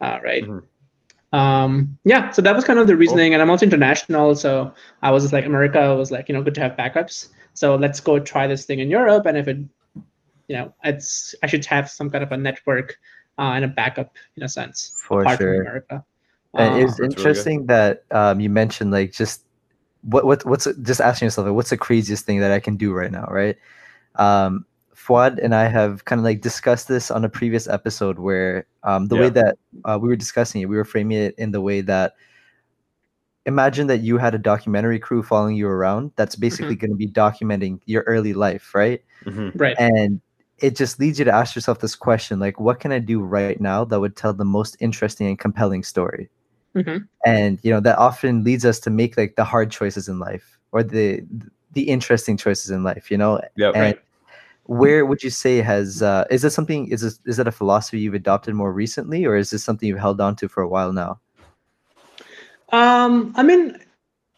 uh, 0.00 0.18
right? 0.22 0.44
Mm-hmm 0.44 0.66
um, 1.32 1.98
yeah, 2.04 2.30
so 2.30 2.42
that 2.42 2.54
was 2.54 2.64
kind 2.64 2.78
of 2.78 2.86
the 2.86 2.96
reasoning. 2.96 3.32
And 3.32 3.42
I'm 3.42 3.50
also 3.50 3.64
international, 3.64 4.34
so 4.34 4.72
I 5.00 5.10
was 5.10 5.24
just 5.24 5.32
like 5.32 5.46
America 5.46 5.94
was 5.96 6.10
like 6.10 6.28
you 6.28 6.34
know 6.34 6.42
good 6.42 6.54
to 6.54 6.60
have 6.60 6.76
backups. 6.76 7.28
So 7.54 7.74
let's 7.76 8.00
go 8.00 8.18
try 8.18 8.46
this 8.46 8.64
thing 8.64 8.80
in 8.80 8.90
Europe, 8.90 9.26
and 9.26 9.36
if 9.36 9.48
it, 9.48 9.58
you 10.48 10.56
know, 10.56 10.74
it's 10.84 11.34
I 11.42 11.46
should 11.46 11.64
have 11.66 11.90
some 11.90 12.10
kind 12.10 12.22
of 12.22 12.32
a 12.32 12.36
network 12.36 12.98
uh, 13.38 13.52
and 13.56 13.64
a 13.64 13.68
backup 13.68 14.14
in 14.36 14.42
a 14.42 14.48
sense. 14.48 14.92
For 15.06 15.26
sure. 15.36 15.62
America. 15.62 16.04
And 16.54 16.74
uh, 16.74 16.86
it's 16.86 17.00
interesting 17.00 17.66
really 17.66 17.66
that 17.68 18.04
um, 18.10 18.38
you 18.38 18.50
mentioned 18.50 18.90
like 18.90 19.12
just 19.12 19.44
what 20.02 20.24
what 20.24 20.44
what's 20.44 20.66
just 20.82 21.00
asking 21.00 21.26
yourself 21.26 21.46
like, 21.46 21.54
what's 21.54 21.70
the 21.70 21.76
craziest 21.76 22.24
thing 22.24 22.40
that 22.40 22.50
I 22.50 22.60
can 22.60 22.76
do 22.76 22.92
right 22.92 23.10
now, 23.10 23.26
right? 23.30 23.56
Um, 24.16 24.66
Fuad 24.94 25.38
and 25.40 25.54
I 25.54 25.66
have 25.68 26.04
kind 26.04 26.20
of 26.20 26.24
like 26.24 26.40
discussed 26.40 26.86
this 26.88 27.10
on 27.10 27.24
a 27.24 27.28
previous 27.28 27.66
episode 27.66 28.18
where 28.18 28.66
um, 28.84 29.08
the 29.08 29.16
yeah. 29.16 29.20
way 29.22 29.28
that 29.30 29.58
uh, 29.84 29.98
we 30.00 30.08
were 30.08 30.16
discussing 30.16 30.60
it, 30.60 30.66
we 30.66 30.76
were 30.76 30.84
framing 30.84 31.18
it 31.18 31.34
in 31.38 31.50
the 31.50 31.60
way 31.60 31.80
that 31.80 32.14
imagine 33.46 33.88
that 33.88 33.98
you 33.98 34.18
had 34.18 34.34
a 34.34 34.38
documentary 34.38 35.00
crew 35.00 35.22
following 35.22 35.56
you 35.56 35.66
around 35.66 36.12
that's 36.14 36.36
basically 36.36 36.76
mm-hmm. 36.76 36.86
going 36.86 36.90
to 36.90 36.96
be 36.96 37.08
documenting 37.08 37.80
your 37.86 38.02
early 38.02 38.32
life, 38.32 38.74
right? 38.74 39.02
Mm-hmm. 39.24 39.58
Right. 39.58 39.76
And 39.78 40.20
it 40.58 40.76
just 40.76 41.00
leads 41.00 41.18
you 41.18 41.24
to 41.24 41.34
ask 41.34 41.56
yourself 41.56 41.80
this 41.80 41.96
question 41.96 42.38
like, 42.38 42.60
what 42.60 42.78
can 42.78 42.92
I 42.92 43.00
do 43.00 43.20
right 43.20 43.60
now 43.60 43.84
that 43.84 43.98
would 43.98 44.16
tell 44.16 44.32
the 44.32 44.44
most 44.44 44.76
interesting 44.78 45.26
and 45.26 45.38
compelling 45.38 45.82
story? 45.82 46.28
Mm-hmm. 46.74 47.04
And 47.26 47.58
you 47.62 47.70
know 47.70 47.80
that 47.80 47.98
often 47.98 48.44
leads 48.44 48.64
us 48.64 48.80
to 48.80 48.90
make 48.90 49.16
like 49.16 49.36
the 49.36 49.44
hard 49.44 49.70
choices 49.70 50.08
in 50.08 50.18
life 50.18 50.58
or 50.72 50.82
the 50.82 51.24
the 51.72 51.82
interesting 51.82 52.36
choices 52.36 52.70
in 52.70 52.82
life, 52.82 53.10
you 53.10 53.18
know. 53.18 53.40
Yeah, 53.56 53.68
and 53.68 53.80
right 53.80 53.98
where 54.64 55.04
would 55.04 55.22
you 55.22 55.30
say 55.30 55.58
has 55.58 56.02
uh, 56.02 56.24
is 56.30 56.42
this 56.42 56.54
something 56.54 56.88
is 56.88 57.00
this 57.00 57.20
is 57.26 57.36
that 57.36 57.48
a 57.48 57.52
philosophy 57.52 57.98
you've 57.98 58.14
adopted 58.14 58.54
more 58.54 58.72
recently 58.72 59.24
or 59.24 59.36
is 59.36 59.50
this 59.50 59.64
something 59.64 59.88
you've 59.88 59.98
held 59.98 60.20
on 60.20 60.36
to 60.36 60.48
for 60.48 60.62
a 60.62 60.68
while 60.68 60.92
now 60.92 61.18
um 62.70 63.32
i 63.36 63.42
mean 63.42 63.76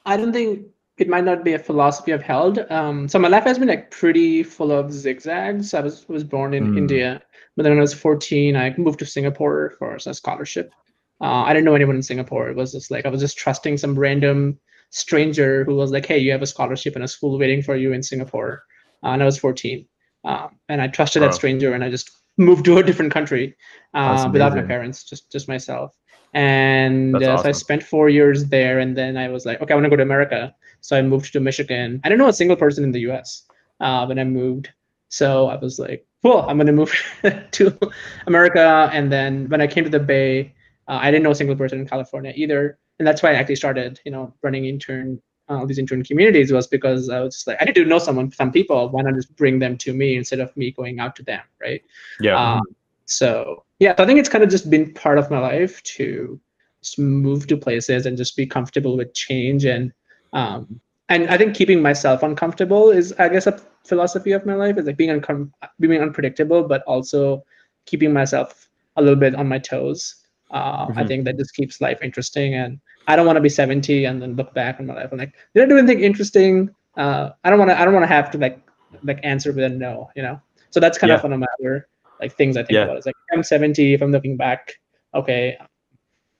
i 0.06 0.16
don't 0.16 0.32
think 0.32 0.66
it 0.96 1.08
might 1.08 1.24
not 1.24 1.44
be 1.44 1.52
a 1.52 1.58
philosophy 1.58 2.12
i've 2.12 2.22
held 2.22 2.58
um 2.70 3.06
so 3.06 3.18
my 3.18 3.28
life 3.28 3.44
has 3.44 3.58
been 3.58 3.68
like 3.68 3.90
pretty 3.90 4.42
full 4.42 4.72
of 4.72 4.92
zigzags 4.92 5.74
i 5.74 5.80
was 5.80 6.08
was 6.08 6.24
born 6.24 6.54
in 6.54 6.72
mm. 6.72 6.78
india 6.78 7.22
but 7.56 7.62
then 7.62 7.72
when 7.72 7.78
i 7.78 7.82
was 7.82 7.94
14 7.94 8.56
i 8.56 8.74
moved 8.78 8.98
to 8.98 9.06
singapore 9.06 9.74
for 9.78 9.96
a 9.96 10.14
scholarship 10.14 10.72
Uh, 11.20 11.42
I 11.42 11.52
didn't 11.52 11.64
know 11.64 11.74
anyone 11.74 11.96
in 11.96 12.02
Singapore. 12.02 12.48
It 12.48 12.56
was 12.56 12.72
just 12.72 12.90
like 12.90 13.06
I 13.06 13.08
was 13.08 13.20
just 13.20 13.38
trusting 13.38 13.78
some 13.78 13.98
random 13.98 14.58
stranger 14.90 15.64
who 15.64 15.76
was 15.76 15.90
like, 15.90 16.06
"Hey, 16.06 16.18
you 16.18 16.32
have 16.32 16.42
a 16.42 16.46
scholarship 16.46 16.96
in 16.96 17.02
a 17.02 17.08
school 17.08 17.38
waiting 17.38 17.62
for 17.62 17.76
you 17.76 17.92
in 17.92 18.02
Singapore," 18.02 18.62
uh, 19.02 19.08
and 19.08 19.22
I 19.22 19.26
was 19.26 19.38
14, 19.38 19.86
um, 20.24 20.58
and 20.68 20.82
I 20.82 20.88
trusted 20.88 21.22
wow. 21.22 21.28
that 21.28 21.34
stranger, 21.34 21.72
and 21.72 21.84
I 21.84 21.90
just 21.90 22.10
moved 22.36 22.64
to 22.64 22.78
a 22.78 22.82
different 22.82 23.12
country 23.12 23.56
uh, 23.94 24.28
without 24.32 24.54
my 24.54 24.62
parents, 24.62 25.04
just 25.04 25.30
just 25.30 25.48
myself. 25.48 25.94
And 26.34 27.14
uh, 27.14 27.34
awesome. 27.34 27.44
so 27.44 27.48
I 27.48 27.52
spent 27.52 27.82
four 27.82 28.08
years 28.08 28.46
there, 28.46 28.80
and 28.80 28.96
then 28.96 29.16
I 29.16 29.28
was 29.28 29.46
like, 29.46 29.62
okay, 29.62 29.72
I 29.72 29.76
want 29.76 29.84
to 29.84 29.90
go 29.90 29.96
to 29.96 30.02
America. 30.02 30.54
So 30.80 30.98
I 30.98 31.02
moved 31.02 31.32
to 31.32 31.40
Michigan. 31.40 32.00
I 32.02 32.08
didn't 32.08 32.18
know 32.18 32.28
a 32.28 32.32
single 32.32 32.56
person 32.56 32.82
in 32.82 32.90
the 32.90 33.00
U.S. 33.00 33.44
Uh, 33.80 34.04
when 34.06 34.18
I 34.18 34.24
moved. 34.24 34.68
So 35.08 35.46
I 35.46 35.54
was 35.56 35.78
like, 35.78 36.04
cool, 36.22 36.44
I'm 36.48 36.56
going 36.56 36.66
to 36.66 36.72
move 36.72 36.92
to 37.52 37.78
America. 38.26 38.90
And 38.92 39.12
then 39.12 39.48
when 39.48 39.60
I 39.60 39.68
came 39.68 39.84
to 39.84 39.90
the 39.90 40.00
Bay, 40.00 40.54
uh, 40.88 40.98
I 41.00 41.10
didn't 41.10 41.24
know 41.24 41.30
a 41.30 41.34
single 41.34 41.56
person 41.56 41.80
in 41.80 41.88
California 41.88 42.32
either. 42.36 42.78
And 42.98 43.06
that's 43.06 43.22
why 43.22 43.30
I 43.30 43.34
actually 43.34 43.56
started, 43.56 44.00
you 44.04 44.12
know, 44.12 44.32
running 44.42 44.66
intern, 44.66 45.20
uh, 45.48 45.64
these 45.66 45.78
intern 45.78 46.04
communities 46.04 46.52
was 46.52 46.66
because 46.66 47.08
I 47.08 47.20
was 47.20 47.34
just 47.34 47.46
like, 47.46 47.58
I 47.60 47.64
need 47.64 47.74
to 47.74 47.84
know 47.84 47.98
someone, 47.98 48.30
some 48.32 48.52
people. 48.52 48.88
Why 48.90 49.02
not 49.02 49.14
just 49.14 49.34
bring 49.36 49.58
them 49.58 49.76
to 49.78 49.92
me 49.92 50.16
instead 50.16 50.40
of 50.40 50.56
me 50.56 50.70
going 50.70 51.00
out 51.00 51.16
to 51.16 51.22
them, 51.22 51.42
right? 51.60 51.82
Yeah. 52.20 52.40
Um, 52.40 52.62
so 53.06 53.64
yeah, 53.80 53.94
so 53.96 54.04
I 54.04 54.06
think 54.06 54.18
it's 54.18 54.28
kind 54.28 54.44
of 54.44 54.50
just 54.50 54.70
been 54.70 54.94
part 54.94 55.18
of 55.18 55.30
my 55.30 55.38
life 55.38 55.82
to 55.82 56.40
just 56.80 56.98
move 56.98 57.46
to 57.48 57.56
places 57.56 58.06
and 58.06 58.16
just 58.16 58.36
be 58.36 58.46
comfortable 58.46 58.96
with 58.96 59.12
change 59.14 59.64
and 59.64 59.92
um, 60.32 60.80
and 61.08 61.28
I 61.28 61.36
think 61.36 61.54
keeping 61.54 61.82
myself 61.82 62.22
uncomfortable 62.22 62.90
is, 62.90 63.12
I 63.18 63.28
guess, 63.28 63.46
a 63.46 63.60
philosophy 63.84 64.32
of 64.32 64.46
my 64.46 64.54
life 64.54 64.78
is 64.78 64.86
like 64.86 64.96
being 64.96 65.20
uncom- 65.20 65.52
being 65.78 66.00
unpredictable, 66.00 66.64
but 66.64 66.82
also 66.84 67.44
keeping 67.84 68.12
myself 68.12 68.68
a 68.96 69.02
little 69.02 69.18
bit 69.18 69.34
on 69.34 69.46
my 69.46 69.58
toes. 69.58 70.23
Uh, 70.50 70.86
mm-hmm. 70.86 70.98
I 70.98 71.06
think 71.06 71.24
that 71.24 71.36
just 71.36 71.54
keeps 71.54 71.80
life 71.80 71.98
interesting, 72.02 72.54
and 72.54 72.80
I 73.06 73.16
don't 73.16 73.26
want 73.26 73.36
to 73.36 73.40
be 73.40 73.48
70 73.48 74.04
and 74.04 74.22
then 74.22 74.36
look 74.36 74.54
back 74.54 74.80
on 74.80 74.86
my 74.86 74.94
life 74.94 75.10
and 75.10 75.18
like, 75.18 75.34
did 75.54 75.64
I 75.64 75.66
do 75.66 75.78
anything 75.78 76.02
interesting? 76.02 76.74
Uh, 76.96 77.30
I 77.42 77.50
don't 77.50 77.58
want 77.58 77.70
to. 77.70 77.80
I 77.80 77.84
don't 77.84 77.94
want 77.94 78.04
to 78.04 78.14
have 78.14 78.30
to 78.32 78.38
like 78.38 78.60
like 79.02 79.20
answer 79.22 79.52
with 79.52 79.64
a 79.64 79.68
no, 79.68 80.10
you 80.14 80.22
know. 80.22 80.40
So 80.70 80.80
that's 80.80 80.98
kind 80.98 81.10
yeah. 81.10 81.16
of 81.16 81.22
one 81.22 81.32
of 81.32 81.40
my 81.40 81.46
other 81.60 81.88
like 82.20 82.36
things 82.36 82.56
I 82.56 82.62
think 82.62 82.72
yeah. 82.72 82.84
about. 82.84 82.96
It's 82.96 83.06
like 83.06 83.16
I'm 83.32 83.42
70. 83.42 83.94
If 83.94 84.02
I'm 84.02 84.12
looking 84.12 84.36
back, 84.36 84.74
okay, 85.14 85.58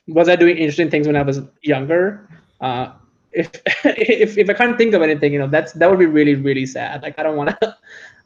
was 0.06 0.28
I 0.28 0.37
doing 0.37 0.56
interesting 0.56 0.90
things 0.90 1.06
when 1.06 1.16
I 1.16 1.23
was 1.23 1.40
younger? 1.62 2.28
Uh, 2.61 2.92
if 3.32 3.50
if 3.84 4.38
if 4.38 4.49
I 4.49 4.54
can't 4.54 4.78
think 4.78 4.94
of 4.94 5.02
anything, 5.02 5.32
you 5.32 5.38
know, 5.38 5.49
that's 5.49 5.73
that 5.73 5.90
would 5.90 5.99
be 5.99 6.06
really 6.06 6.34
really 6.34 6.66
sad. 6.66 7.02
Like 7.02 7.18
I 7.18 7.23
don't 7.23 7.37
want 7.37 7.50
to 7.61 7.76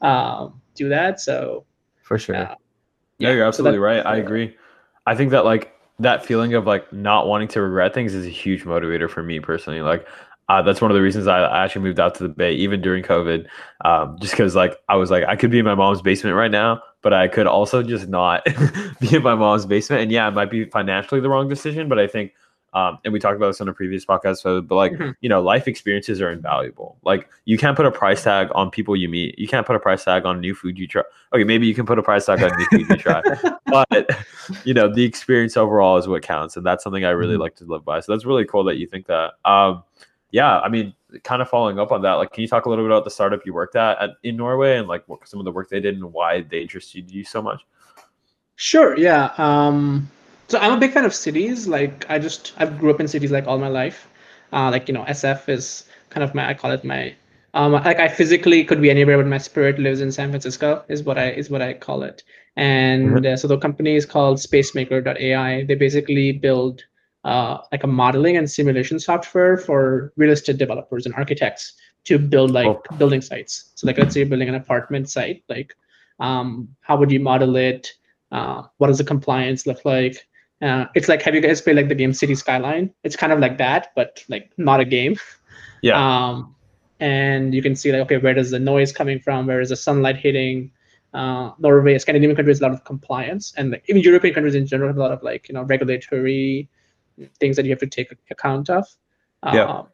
um, 0.07 0.61
do 0.75 0.89
that. 0.89 1.19
So 1.19 1.65
for 2.03 2.17
sure. 2.17 2.35
Uh, 2.35 2.55
yeah, 3.17 3.31
you're 3.31 3.45
absolutely 3.45 3.79
so 3.79 3.83
right. 3.83 4.05
I 4.05 4.17
agree. 4.17 4.55
I 5.09 5.15
think 5.15 5.31
that 5.31 5.43
like 5.43 5.73
that 5.97 6.23
feeling 6.23 6.53
of 6.53 6.67
like 6.67 6.93
not 6.93 7.27
wanting 7.27 7.47
to 7.49 7.61
regret 7.63 7.95
things 7.95 8.13
is 8.13 8.27
a 8.27 8.29
huge 8.29 8.63
motivator 8.63 9.09
for 9.09 9.23
me 9.23 9.39
personally. 9.39 9.81
Like 9.81 10.07
uh, 10.49 10.61
that's 10.61 10.81
one 10.81 10.91
of 10.91 10.95
the 10.95 11.01
reasons 11.01 11.25
I, 11.25 11.39
I 11.39 11.63
actually 11.63 11.81
moved 11.81 11.99
out 11.99 12.13
to 12.15 12.23
the 12.23 12.29
Bay, 12.29 12.53
even 12.53 12.79
during 12.79 13.03
COVID, 13.03 13.47
um, 13.85 14.17
just 14.19 14.33
because 14.33 14.55
like 14.55 14.77
I 14.87 14.95
was 14.97 15.09
like 15.09 15.23
I 15.23 15.35
could 15.35 15.49
be 15.49 15.57
in 15.57 15.65
my 15.65 15.73
mom's 15.73 16.03
basement 16.03 16.35
right 16.35 16.51
now, 16.51 16.83
but 17.01 17.11
I 17.11 17.27
could 17.27 17.47
also 17.47 17.81
just 17.81 18.07
not 18.07 18.45
be 18.99 19.15
in 19.15 19.23
my 19.23 19.33
mom's 19.33 19.65
basement. 19.65 20.03
And 20.03 20.11
yeah, 20.11 20.27
it 20.27 20.31
might 20.31 20.51
be 20.51 20.65
financially 20.65 21.21
the 21.21 21.29
wrong 21.29 21.49
decision, 21.49 21.89
but 21.89 21.97
I 21.97 22.05
think 22.05 22.33
um, 22.73 22.99
and 23.03 23.11
we 23.11 23.19
talked 23.19 23.35
about 23.35 23.47
this 23.47 23.61
on 23.61 23.69
a 23.69 23.73
previous 23.73 24.05
podcast, 24.05 24.37
so, 24.37 24.61
but 24.61 24.75
like, 24.75 24.91
mm-hmm. 24.93 25.11
you 25.21 25.29
know, 25.29 25.41
life 25.41 25.67
experiences 25.67 26.21
are 26.21 26.31
invaluable. 26.31 26.97
Like, 27.03 27.27
you 27.45 27.57
can't 27.57 27.75
put 27.75 27.85
a 27.85 27.91
price 27.91 28.23
tag 28.23 28.49
on 28.53 28.69
people 28.69 28.95
you 28.95 29.09
meet. 29.09 29.37
You 29.39 29.47
can't 29.47 29.65
put 29.65 29.75
a 29.75 29.79
price 29.79 30.03
tag 30.03 30.25
on 30.25 30.39
new 30.39 30.53
food 30.53 30.77
you 30.77 30.87
try. 30.87 31.03
Okay, 31.33 31.43
maybe 31.43 31.65
you 31.65 31.73
can 31.73 31.85
put 31.85 31.97
a 31.97 32.03
price 32.03 32.25
tag 32.25 32.43
on 32.43 32.51
new 32.57 32.65
food 32.71 32.89
you 32.89 32.97
try, 32.97 33.21
but 33.65 34.09
you 34.65 34.73
know, 34.73 34.93
the 34.93 35.03
experience 35.03 35.57
overall 35.57 35.97
is 35.97 36.07
what 36.07 36.21
counts, 36.21 36.57
and 36.57 36.65
that's 36.65 36.83
something 36.83 37.05
I 37.05 37.09
really 37.09 37.33
mm-hmm. 37.33 37.41
like 37.41 37.55
to 37.55 37.65
live 37.65 37.83
by. 37.83 37.99
So 37.99 38.11
that's 38.11 38.25
really 38.25 38.45
cool 38.45 38.63
that 38.65 38.77
you 38.77 38.87
think 38.87 39.07
that. 39.07 39.33
Um, 39.45 39.83
yeah, 40.31 40.59
I 40.59 40.69
mean, 40.69 40.93
kind 41.23 41.41
of 41.41 41.49
following 41.49 41.79
up 41.79 41.91
on 41.91 42.03
that, 42.03 42.13
like, 42.13 42.31
can 42.31 42.41
you 42.41 42.47
talk 42.47 42.65
a 42.65 42.69
little 42.69 42.85
bit 42.85 42.91
about 42.91 43.03
the 43.03 43.09
startup 43.09 43.45
you 43.45 43.53
worked 43.53 43.75
at, 43.75 43.99
at 43.99 44.11
in 44.23 44.37
Norway 44.37 44.77
and 44.77 44.87
like 44.87 45.07
what 45.07 45.27
some 45.27 45.39
of 45.39 45.45
the 45.45 45.51
work 45.51 45.69
they 45.69 45.79
did 45.79 45.95
and 45.95 46.13
why 46.13 46.41
they 46.41 46.61
interested 46.61 47.09
you 47.09 47.23
so 47.23 47.41
much? 47.41 47.65
Sure. 48.55 48.97
Yeah. 48.97 49.31
Um, 49.37 50.09
so 50.49 50.59
I'm 50.59 50.73
a 50.73 50.77
big 50.77 50.91
fan 50.91 51.05
of 51.05 51.13
cities. 51.13 51.67
Like 51.67 52.05
I 52.09 52.19
just 52.19 52.53
I 52.57 52.65
grew 52.65 52.89
up 52.89 52.99
in 52.99 53.07
cities 53.07 53.31
like 53.31 53.47
all 53.47 53.57
my 53.57 53.67
life. 53.67 54.09
Uh, 54.51 54.69
like 54.71 54.87
you 54.87 54.93
know, 54.93 55.03
SF 55.03 55.47
is 55.47 55.85
kind 56.09 56.23
of 56.23 56.35
my 56.35 56.49
I 56.49 56.53
call 56.53 56.71
it 56.71 56.83
my 56.83 57.15
um, 57.53 57.71
like 57.71 57.99
I 57.99 58.07
physically 58.07 58.63
could 58.63 58.81
be 58.81 58.89
anywhere, 58.89 59.17
but 59.17 59.27
my 59.27 59.37
spirit 59.37 59.79
lives 59.79 60.01
in 60.01 60.11
San 60.11 60.29
Francisco. 60.29 60.83
Is 60.89 61.03
what 61.03 61.17
I 61.17 61.31
is 61.31 61.49
what 61.49 61.61
I 61.61 61.73
call 61.73 62.03
it. 62.03 62.23
And 62.55 63.11
mm-hmm. 63.11 63.33
uh, 63.33 63.37
so 63.37 63.47
the 63.47 63.57
company 63.57 63.95
is 63.95 64.05
called 64.05 64.37
SpaceMaker.ai. 64.37 65.63
They 65.63 65.75
basically 65.75 66.31
build 66.33 66.83
uh, 67.23 67.59
like 67.71 67.83
a 67.83 67.87
modeling 67.87 68.37
and 68.37 68.49
simulation 68.49 68.99
software 68.99 69.57
for 69.57 70.13
real 70.17 70.31
estate 70.31 70.57
developers 70.57 71.05
and 71.05 71.15
architects 71.15 71.73
to 72.05 72.17
build 72.17 72.51
like 72.51 72.67
oh. 72.67 72.81
building 72.97 73.21
sites. 73.21 73.71
So 73.75 73.87
like 73.87 73.97
let's 73.97 74.13
say 74.13 74.21
you're 74.21 74.29
building 74.29 74.49
an 74.49 74.55
apartment 74.55 75.09
site, 75.09 75.43
like 75.47 75.75
um, 76.19 76.75
how 76.81 76.97
would 76.97 77.11
you 77.11 77.19
model 77.19 77.55
it? 77.55 77.93
Uh, 78.31 78.63
what 78.77 78.87
does 78.87 78.97
the 78.97 79.03
compliance 79.03 79.65
look 79.65 79.85
like? 79.85 80.27
Uh, 80.61 80.85
it's 80.93 81.07
like 81.07 81.21
have 81.21 81.33
you 81.33 81.41
guys 81.41 81.61
played 81.61 81.77
like 81.77 81.87
the 81.87 81.95
game 81.95 82.13
City 82.13 82.35
Skyline? 82.35 82.93
It's 83.03 83.15
kind 83.15 83.31
of 83.31 83.39
like 83.39 83.57
that, 83.57 83.91
but 83.95 84.23
like 84.27 84.51
not 84.57 84.79
a 84.79 84.85
game. 84.85 85.15
Yeah. 85.81 85.95
Um, 85.97 86.55
and 86.99 87.55
you 87.55 87.61
can 87.61 87.75
see 87.75 87.91
like 87.91 88.01
okay, 88.01 88.17
where 88.17 88.33
does 88.33 88.51
the 88.51 88.59
noise 88.59 88.91
coming 88.91 89.19
from? 89.19 89.47
Where 89.47 89.61
is 89.61 89.69
the 89.69 89.77
sunlight 89.77 90.17
hitting? 90.17 90.71
Uh, 91.13 91.51
Norway, 91.57 91.97
Scandinavian 91.97 92.35
countries, 92.35 92.59
a 92.59 92.63
lot 92.63 92.73
of 92.73 92.83
compliance, 92.83 93.53
and 93.57 93.71
like, 93.71 93.83
even 93.87 94.01
European 94.01 94.33
countries 94.33 94.53
in 94.53 94.67
general 94.67 94.89
have 94.89 94.97
a 94.97 94.99
lot 94.99 95.11
of 95.11 95.23
like 95.23 95.47
you 95.47 95.53
know 95.53 95.63
regulatory 95.63 96.69
things 97.39 97.55
that 97.55 97.65
you 97.65 97.71
have 97.71 97.79
to 97.79 97.87
take 97.87 98.11
account 98.29 98.69
of. 98.69 98.85
Yeah. 99.45 99.65
Um, 99.65 99.87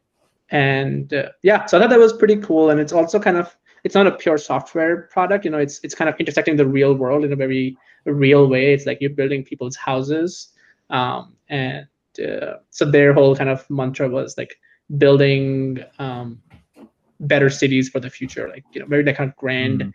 and 0.50 1.12
uh, 1.14 1.30
yeah, 1.42 1.66
so 1.66 1.78
I 1.78 1.80
thought 1.80 1.90
that 1.90 1.98
was 1.98 2.12
pretty 2.12 2.36
cool, 2.36 2.70
and 2.70 2.80
it's 2.80 2.92
also 2.92 3.18
kind 3.18 3.36
of 3.36 3.56
it's 3.84 3.94
not 3.94 4.06
a 4.06 4.12
pure 4.12 4.36
software 4.36 5.02
product. 5.12 5.44
You 5.44 5.52
know, 5.52 5.58
it's 5.58 5.80
it's 5.82 5.94
kind 5.94 6.10
of 6.10 6.16
intersecting 6.18 6.56
the 6.56 6.66
real 6.66 6.94
world 6.94 7.24
in 7.24 7.32
a 7.32 7.36
very 7.36 7.76
real 8.04 8.48
way. 8.48 8.74
It's 8.74 8.84
like 8.84 9.00
you're 9.00 9.10
building 9.10 9.44
people's 9.44 9.76
houses 9.76 10.48
um, 10.90 11.34
and 11.48 11.86
uh, 12.18 12.56
so 12.70 12.84
their 12.84 13.12
whole 13.12 13.36
kind 13.36 13.50
of 13.50 13.68
mantra 13.70 14.08
was 14.08 14.36
like 14.38 14.56
building 14.96 15.82
um, 15.98 16.40
better 17.20 17.50
cities 17.50 17.88
for 17.88 18.00
the 18.00 18.10
future, 18.10 18.48
like 18.48 18.64
you 18.72 18.80
know, 18.80 18.86
very 18.86 19.04
like 19.04 19.16
kind 19.16 19.30
of 19.30 19.36
grand. 19.36 19.80
Mm. 19.80 19.92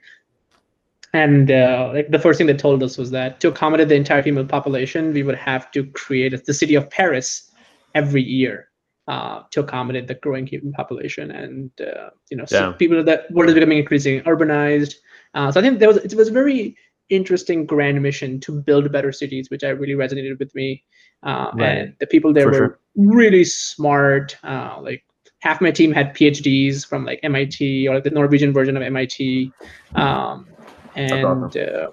And 1.14 1.52
uh, 1.52 1.92
like 1.94 2.10
the 2.10 2.20
first 2.20 2.38
thing 2.38 2.48
they 2.48 2.54
told 2.54 2.82
us 2.84 2.98
was 2.98 3.12
that 3.12 3.42
to 3.42 3.50
accommodate 3.50 3.90
the 3.90 3.96
entire 3.96 4.24
female 4.24 4.46
population, 4.46 5.14
we 5.14 5.24
would 5.24 5.36
have 5.36 5.70
to 5.72 5.86
create 5.88 6.46
the 6.46 6.54
city 6.54 6.76
of 6.76 6.90
Paris 6.90 7.52
every 7.96 8.22
year 8.22 8.70
uh, 9.08 9.44
to 9.52 9.60
accommodate 9.60 10.08
the 10.08 10.16
growing 10.16 10.48
human 10.48 10.72
population. 10.72 11.32
And 11.32 11.70
uh, 11.82 12.12
you 12.30 12.38
know, 12.38 12.46
so 12.46 12.74
people 12.74 13.04
that 13.04 13.30
world 13.32 13.50
is 13.50 13.56
becoming 13.56 13.80
increasingly 13.80 14.22
urbanized. 14.22 14.96
Uh, 15.34 15.52
so 15.52 15.60
I 15.60 15.64
think 15.64 15.80
there 15.80 15.90
was 15.90 15.98
it 15.98 16.14
was 16.16 16.30
very 16.30 16.78
interesting 17.12 17.66
grand 17.66 18.02
mission 18.02 18.40
to 18.40 18.52
build 18.52 18.92
better 18.92 19.12
cities, 19.12 19.52
which 19.52 19.64
I 19.64 19.70
really 19.70 19.94
resonated 19.94 20.40
with 20.40 20.56
me. 20.56 20.84
Uh, 21.22 21.52
right. 21.54 21.78
And 21.78 21.96
the 22.00 22.08
people 22.08 22.34
there 22.34 22.46
For 22.46 22.50
were 22.50 22.58
sure. 22.58 22.80
really 22.96 23.44
smart. 23.44 24.38
Uh, 24.44 24.78
like 24.82 25.04
half 25.40 25.62
my 25.62 25.72
team 25.72 25.92
had 25.92 26.16
PhDs 26.16 26.88
from 26.88 27.06
like 27.06 27.20
MIT 27.22 27.88
or 27.88 28.00
the 28.00 28.10
Norwegian 28.10 28.54
version 28.54 28.76
of 28.78 28.82
MIT, 28.82 29.52
um, 29.96 30.48
and 30.96 31.58
uh, 31.58 31.92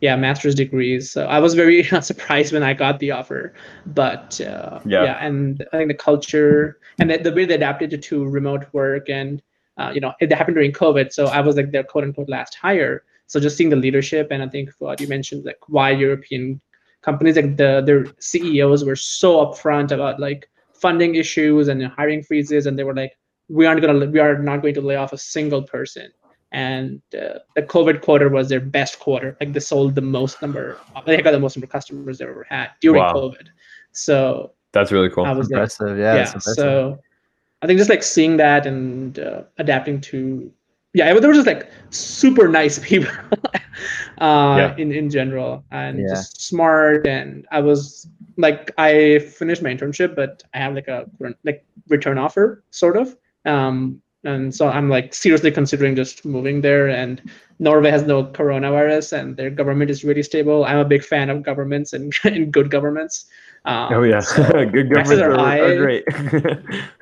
yeah, 0.00 0.16
master's 0.16 0.54
degrees. 0.54 1.10
So 1.10 1.26
I 1.26 1.38
was 1.38 1.54
very 1.54 1.84
surprised 2.00 2.52
when 2.52 2.62
I 2.62 2.72
got 2.72 2.98
the 2.98 3.12
offer. 3.12 3.54
But 3.86 4.40
uh, 4.40 4.80
yeah. 4.84 5.04
yeah, 5.04 5.24
and 5.24 5.64
I 5.72 5.76
think 5.76 5.88
the 5.88 5.94
culture 5.94 6.78
and 6.98 7.10
the, 7.10 7.18
the 7.18 7.32
way 7.32 7.44
they 7.44 7.54
adapted 7.54 8.02
to 8.02 8.24
remote 8.24 8.66
work 8.72 9.08
and 9.08 9.42
uh, 9.76 9.92
you 9.94 10.00
know 10.00 10.12
it 10.20 10.32
happened 10.32 10.56
during 10.56 10.72
COVID, 10.72 11.12
so 11.12 11.26
I 11.26 11.40
was 11.40 11.56
like 11.56 11.70
their 11.70 11.84
quote 11.84 12.04
unquote 12.04 12.28
last 12.28 12.54
hire. 12.54 13.04
So 13.32 13.40
just 13.40 13.56
seeing 13.56 13.70
the 13.70 13.76
leadership, 13.76 14.28
and 14.30 14.42
I 14.42 14.46
think 14.46 14.68
what 14.78 15.00
you 15.00 15.08
mentioned, 15.08 15.46
like 15.46 15.56
why 15.66 15.90
European 15.90 16.60
companies, 17.00 17.36
like 17.36 17.56
the 17.56 17.80
their 17.80 18.04
CEOs 18.18 18.84
were 18.84 18.94
so 18.94 19.46
upfront 19.46 19.90
about 19.90 20.20
like 20.20 20.50
funding 20.74 21.14
issues 21.14 21.68
and 21.68 21.82
hiring 21.86 22.22
freezes, 22.22 22.66
and 22.66 22.78
they 22.78 22.84
were 22.84 22.94
like, 22.94 23.16
we 23.48 23.64
aren't 23.64 23.80
gonna, 23.80 24.04
we 24.04 24.18
are 24.18 24.36
not 24.36 24.60
going 24.60 24.74
to 24.74 24.82
lay 24.82 24.96
off 24.96 25.14
a 25.14 25.16
single 25.16 25.62
person. 25.62 26.12
And 26.52 27.00
uh, 27.14 27.38
the 27.56 27.62
COVID 27.62 28.02
quarter 28.02 28.28
was 28.28 28.50
their 28.50 28.60
best 28.60 29.00
quarter. 29.00 29.34
Like 29.40 29.54
they 29.54 29.60
sold 29.60 29.94
the 29.94 30.02
most 30.02 30.42
number, 30.42 30.76
they 31.06 31.22
got 31.22 31.30
the 31.30 31.40
most 31.40 31.56
number 31.56 31.64
of 31.64 31.70
customers 31.70 32.18
they 32.18 32.26
ever 32.26 32.46
had 32.50 32.72
during 32.82 33.02
wow. 33.02 33.14
COVID. 33.14 33.46
So 33.92 34.52
that's 34.72 34.92
really 34.92 35.08
cool. 35.08 35.24
I 35.24 35.32
was 35.32 35.50
impressive. 35.50 35.88
Like, 35.88 35.98
yeah. 36.00 36.16
yeah 36.16 36.26
impressive. 36.26 36.54
So 36.54 36.98
I 37.62 37.66
think 37.66 37.78
just 37.78 37.88
like 37.88 38.02
seeing 38.02 38.36
that 38.36 38.66
and 38.66 39.18
uh, 39.18 39.44
adapting 39.56 40.02
to 40.02 40.52
yeah, 40.94 41.12
but 41.12 41.20
there 41.20 41.28
were 41.28 41.34
just 41.34 41.46
like 41.46 41.70
super 41.90 42.48
nice 42.48 42.78
people 42.78 43.10
uh, 44.18 44.56
yeah. 44.58 44.76
in 44.76 44.92
in 44.92 45.08
general 45.08 45.64
and 45.70 45.98
yeah. 45.98 46.08
just 46.08 46.42
smart. 46.42 47.06
And 47.06 47.46
I 47.50 47.60
was 47.60 48.06
like, 48.36 48.70
I 48.76 49.20
finished 49.20 49.62
my 49.62 49.70
internship, 49.70 50.14
but 50.14 50.42
I 50.52 50.58
have 50.58 50.74
like 50.74 50.88
a 50.88 51.06
like 51.44 51.64
return 51.88 52.18
offer 52.18 52.62
sort 52.70 52.96
of. 52.96 53.16
Um, 53.46 54.02
and 54.24 54.54
so 54.54 54.68
I'm 54.68 54.88
like 54.88 55.14
seriously 55.14 55.50
considering 55.50 55.96
just 55.96 56.24
moving 56.24 56.60
there. 56.60 56.88
And 56.88 57.22
Norway 57.58 57.90
has 57.90 58.02
no 58.02 58.24
coronavirus, 58.24 59.18
and 59.18 59.36
their 59.36 59.50
government 59.50 59.90
is 59.90 60.04
really 60.04 60.22
stable. 60.22 60.64
I'm 60.64 60.78
a 60.78 60.84
big 60.84 61.02
fan 61.02 61.30
of 61.30 61.42
governments 61.42 61.92
and, 61.92 62.12
and 62.24 62.52
good 62.52 62.70
governments. 62.70 63.26
Um, 63.64 63.94
oh 63.94 64.02
yeah, 64.02 64.20
so 64.20 64.42
good 64.72 64.92
governments 64.92 65.22
are, 65.22 65.32
are, 65.32 65.64
are, 65.64 65.76
great. 65.76 66.04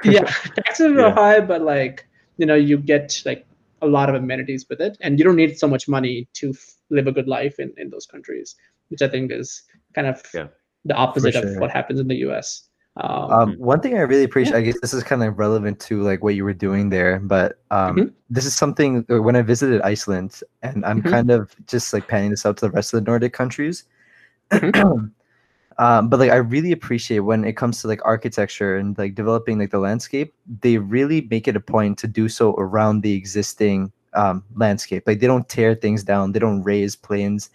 yeah, 0.05 0.25
taxes 0.65 0.93
yeah. 0.95 1.03
are 1.03 1.11
high, 1.11 1.41
but 1.41 1.63
like 1.63 2.07
you 2.37 2.47
know, 2.47 2.55
you 2.55 2.79
get 2.79 3.23
like 3.27 3.47
a 3.83 3.87
lot 3.87 4.09
of 4.09 4.15
amenities 4.15 4.67
with 4.69 4.81
it, 4.81 4.97
and 5.01 5.19
you 5.19 5.25
don't 5.25 5.37
need 5.37 5.59
so 5.59 5.69
much 5.69 5.89
money 5.89 6.29
to 6.35 6.51
f- 6.51 6.75
live 6.91 7.07
a 7.07 7.13
good 7.13 7.29
life 7.29 7.59
in 7.59 7.73
in 7.77 7.91
those 7.91 8.07
countries, 8.07 8.57
which 8.89 9.03
I 9.03 9.09
think 9.09 9.33
is 9.33 9.63
kind 9.95 10.07
of 10.07 10.23
yeah. 10.35 10.49
the 10.85 10.95
opposite 10.95 11.33
sure. 11.33 11.47
of 11.47 11.57
what 11.57 11.71
happens 11.71 12.01
in 12.01 12.09
the 12.09 12.17
U.S. 12.17 12.69
Um, 12.97 13.31
um, 13.31 13.55
one 13.55 13.81
thing 13.81 13.97
I 13.97 14.01
really 14.01 14.25
appreciate, 14.25 14.53
yeah. 14.53 14.59
I 14.59 14.63
guess 14.63 14.81
this 14.81 14.93
is 14.93 15.03
kind 15.05 15.23
of 15.23 15.39
relevant 15.39 15.79
to 15.81 16.03
like 16.03 16.23
what 16.23 16.35
you 16.35 16.45
were 16.45 16.53
doing 16.53 16.91
there, 16.91 17.21
but 17.21 17.59
um, 17.71 17.97
mm-hmm. 17.97 18.09
this 18.29 18.45
is 18.45 18.55
something 18.55 19.07
uh, 19.11 19.23
when 19.23 19.37
I 19.37 19.43
visited 19.43 19.81
Iceland, 19.83 20.41
and 20.63 20.85
I'm 20.85 21.01
mm-hmm. 21.01 21.11
kind 21.11 21.31
of 21.31 21.55
just 21.67 21.93
like 21.93 22.09
panning 22.09 22.31
this 22.31 22.45
out 22.45 22.57
to 22.59 22.67
the 22.67 22.73
rest 22.73 22.93
of 22.93 23.03
the 23.03 23.11
Nordic 23.11 23.33
countries. 23.33 23.85
Um, 25.81 26.11
but 26.11 26.21
like 26.21 26.31
I 26.31 26.37
really 26.37 26.73
appreciate 26.73 27.21
when 27.21 27.43
it 27.43 27.57
comes 27.57 27.81
to 27.81 27.89
like 27.89 28.05
architecture 28.05 28.77
and 28.77 28.97
like 28.99 29.15
developing 29.15 29.59
like 29.59 29.71
the 29.71 29.79
landscape, 29.79 30.35
they 30.61 30.77
really 30.77 31.27
make 31.31 31.49
it 31.49 31.57
a 31.57 31.61
point 31.61 31.99
to 32.01 32.07
do 32.07 32.29
so 32.29 32.55
around 32.59 33.01
the 33.01 33.15
existing 33.15 33.91
um, 34.13 34.45
landscape. 34.57 35.05
Like 35.07 35.21
they 35.21 35.27
don't 35.27 35.49
tear 35.49 35.75
things 35.75 36.05
down, 36.05 36.33
they 36.33 36.39
don't 36.39 36.63
raise 36.63 36.97
plains. 36.97 37.49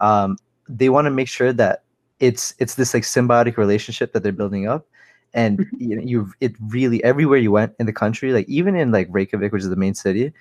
Um, 0.00 0.38
they 0.68 0.88
want 0.88 1.04
to 1.06 1.12
make 1.12 1.28
sure 1.28 1.52
that 1.52 1.84
it's 2.18 2.52
it's 2.58 2.74
this 2.74 2.94
like 2.94 3.04
symbiotic 3.04 3.56
relationship 3.56 4.12
that 4.12 4.24
they're 4.24 4.32
building 4.32 4.66
up 4.66 4.84
and 5.32 5.58
mm-hmm. 5.58 5.76
you 5.80 5.94
know 5.94 6.02
you 6.02 6.32
it 6.40 6.54
really 6.66 7.02
everywhere 7.04 7.38
you 7.38 7.52
went 7.52 7.72
in 7.78 7.86
the 7.86 7.92
country 7.92 8.32
like 8.32 8.48
even 8.48 8.74
in 8.74 8.90
like 8.90 9.06
reykjavik 9.10 9.52
which 9.52 9.62
is 9.62 9.68
the 9.68 9.76
main 9.76 9.94
city 9.94 10.32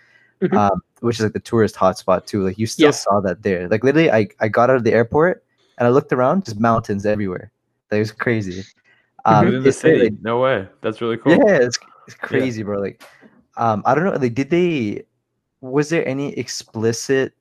mm-hmm. 0.42 0.58
um, 0.58 0.82
which 1.02 1.18
is 1.18 1.24
like 1.24 1.34
the 1.34 1.40
tourist 1.40 1.76
hotspot 1.76 2.26
too 2.26 2.44
like 2.44 2.58
you 2.58 2.66
still 2.66 2.88
yeah. 2.88 2.92
saw 2.92 3.20
that 3.20 3.44
there 3.44 3.68
like 3.70 3.84
literally 3.84 4.10
I, 4.10 4.28
I 4.40 4.48
got 4.48 4.72
out 4.72 4.78
of 4.78 4.84
the 4.84 4.94
airport 4.94 5.44
and 5.78 5.88
i 5.88 5.90
looked 5.90 6.12
around 6.14 6.46
just 6.46 6.60
mountains 6.60 7.06
everywhere 7.06 7.52
that 7.90 8.00
was 8.00 8.12
crazy 8.12 8.64
um, 9.26 9.46
Within 9.46 9.64
the 9.64 9.72
city 9.72 10.04
like, 10.04 10.22
no 10.22 10.40
way 10.40 10.68
that's 10.82 11.02
really 11.02 11.18
cool 11.18 11.34
yeah 11.34 11.58
it's, 11.58 11.78
it's 12.08 12.16
crazy 12.16 12.62
yeah. 12.62 12.66
bro 12.66 12.80
like 12.80 13.04
um 13.58 13.84
i 13.86 13.94
don't 13.96 14.06
know 14.06 14.12
like 14.12 14.34
did 14.34 14.50
they 14.50 15.04
was 15.62 15.90
there 15.90 16.08
any 16.08 16.34
explicit 16.38 17.34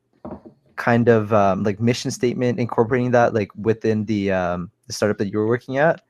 kind 0.76 1.09
of 1.09 1.33
um, 1.33 1.62
like 1.62 1.81
mission 1.81 2.11
statement 2.11 2.61
incorporating 2.61 3.11
that 3.11 3.35
like 3.35 3.50
within 3.57 4.05
the 4.05 4.31
um, 4.31 4.71
the 4.87 4.93
startup 4.93 5.19
that 5.19 5.28
you 5.31 5.38
were 5.38 5.47
working 5.47 5.78
at? 5.78 6.02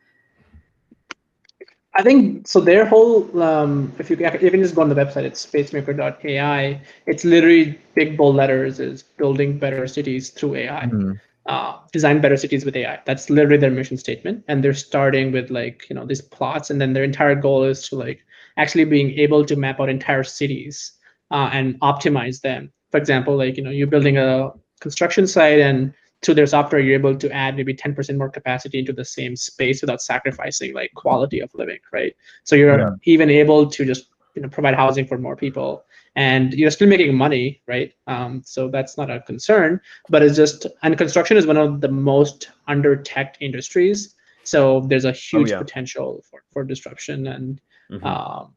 I 1.94 2.02
think 2.02 2.46
so. 2.46 2.60
Their 2.60 2.84
whole, 2.84 3.42
um, 3.42 3.90
if 3.98 4.10
you, 4.10 4.16
you 4.16 4.50
can 4.50 4.60
just 4.60 4.74
go 4.74 4.82
on 4.82 4.90
the 4.90 4.94
website, 4.94 5.24
it's 5.24 5.46
spacemaker.ai. 5.46 6.82
It's 7.06 7.24
literally 7.24 7.78
big 7.94 8.18
bold 8.18 8.36
letters 8.36 8.80
is 8.80 9.02
building 9.02 9.58
better 9.58 9.86
cities 9.86 10.28
through 10.28 10.56
AI, 10.56 10.84
mm-hmm. 10.84 11.12
Uh, 11.48 11.78
design 11.92 12.20
better 12.20 12.36
cities 12.36 12.64
with 12.64 12.76
AI. 12.76 13.00
That's 13.06 13.30
literally 13.30 13.58
their 13.58 13.70
mission 13.70 13.96
statement. 13.96 14.44
And 14.48 14.62
they're 14.62 14.74
starting 14.74 15.32
with 15.32 15.50
like, 15.50 15.86
you 15.88 15.96
know, 15.96 16.04
these 16.04 16.22
plots. 16.22 16.70
And 16.70 16.80
then 16.80 16.92
their 16.92 17.04
entire 17.04 17.34
goal 17.34 17.64
is 17.64 17.88
to 17.88 17.96
like 17.96 18.24
actually 18.56 18.84
being 18.84 19.10
able 19.12 19.44
to 19.44 19.56
map 19.56 19.80
out 19.80 19.88
entire 19.88 20.24
cities 20.24 20.92
uh, 21.30 21.50
and 21.52 21.78
optimize 21.80 22.40
them 22.40 22.72
for 22.90 22.98
example, 22.98 23.36
like 23.36 23.56
you 23.56 23.62
know 23.62 23.70
you're 23.70 23.86
building 23.86 24.16
a 24.16 24.52
construction 24.80 25.26
site 25.26 25.58
and 25.58 25.92
through 26.22 26.34
their 26.34 26.46
software 26.46 26.80
you're 26.80 26.94
able 26.94 27.14
to 27.14 27.30
add 27.30 27.56
maybe 27.56 27.74
10% 27.74 28.16
more 28.16 28.30
capacity 28.30 28.78
into 28.78 28.92
the 28.92 29.04
same 29.04 29.36
space 29.36 29.82
without 29.82 30.00
sacrificing 30.00 30.72
like 30.72 30.90
quality 30.94 31.40
of 31.40 31.54
living, 31.54 31.78
right? 31.92 32.14
So 32.44 32.56
you're 32.56 32.78
yeah. 32.78 32.90
even 33.04 33.28
able 33.28 33.66
to 33.70 33.84
just 33.84 34.06
you 34.34 34.42
know 34.42 34.48
provide 34.48 34.74
housing 34.74 35.06
for 35.06 35.18
more 35.18 35.36
people 35.36 35.84
and 36.16 36.54
you're 36.54 36.70
still 36.70 36.88
making 36.88 37.14
money 37.14 37.62
right 37.66 37.92
um, 38.06 38.42
so 38.44 38.68
that's 38.68 38.96
not 38.96 39.10
a 39.10 39.20
concern 39.20 39.80
but 40.08 40.22
it's 40.22 40.36
just 40.36 40.66
and 40.82 40.98
construction 40.98 41.36
is 41.36 41.46
one 41.46 41.56
of 41.56 41.80
the 41.80 41.88
most 41.88 42.50
under 42.68 42.96
tech 42.96 43.36
industries 43.40 44.14
so 44.42 44.80
there's 44.88 45.04
a 45.04 45.10
oh, 45.10 45.12
huge 45.12 45.50
oh, 45.50 45.54
yeah. 45.54 45.58
potential 45.58 46.24
for, 46.28 46.42
for 46.52 46.64
disruption 46.64 47.26
and 47.28 47.60
mm-hmm. 47.90 48.04
um, 48.06 48.52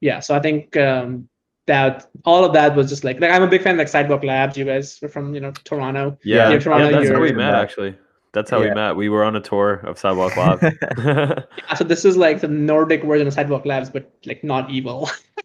yeah 0.00 0.18
so 0.20 0.34
i 0.34 0.40
think 0.40 0.76
um, 0.76 1.28
that 1.70 2.10
all 2.24 2.44
of 2.44 2.52
that 2.52 2.74
was 2.74 2.88
just 2.88 3.04
like 3.04 3.20
like 3.20 3.30
I'm 3.30 3.44
a 3.44 3.46
big 3.46 3.62
fan 3.62 3.74
of 3.74 3.78
like 3.78 3.88
Sidewalk 3.88 4.24
Labs. 4.24 4.56
You 4.56 4.64
guys 4.64 5.00
are 5.04 5.08
from 5.08 5.34
you 5.34 5.40
know 5.40 5.52
Toronto. 5.64 6.18
Yeah, 6.24 6.58
Toronto, 6.58 6.86
yeah 6.86 6.98
that's 6.98 7.10
how 7.10 7.20
we 7.20 7.32
met 7.32 7.54
actually. 7.54 7.96
That's 8.32 8.50
how 8.50 8.60
yeah. 8.60 8.68
we 8.68 8.74
met. 8.74 8.96
We 8.96 9.08
were 9.08 9.24
on 9.24 9.36
a 9.36 9.40
tour 9.40 9.74
of 9.84 9.98
Sidewalk 9.98 10.36
Labs. 10.42 10.62
yeah, 10.98 11.74
so 11.76 11.84
this 11.84 12.04
is 12.04 12.16
like 12.16 12.40
the 12.40 12.48
Nordic 12.48 13.04
version 13.04 13.26
of 13.26 13.34
Sidewalk 13.34 13.66
Labs, 13.66 13.90
but 13.90 14.12
like 14.26 14.42
not 14.42 14.70
evil. 14.70 15.10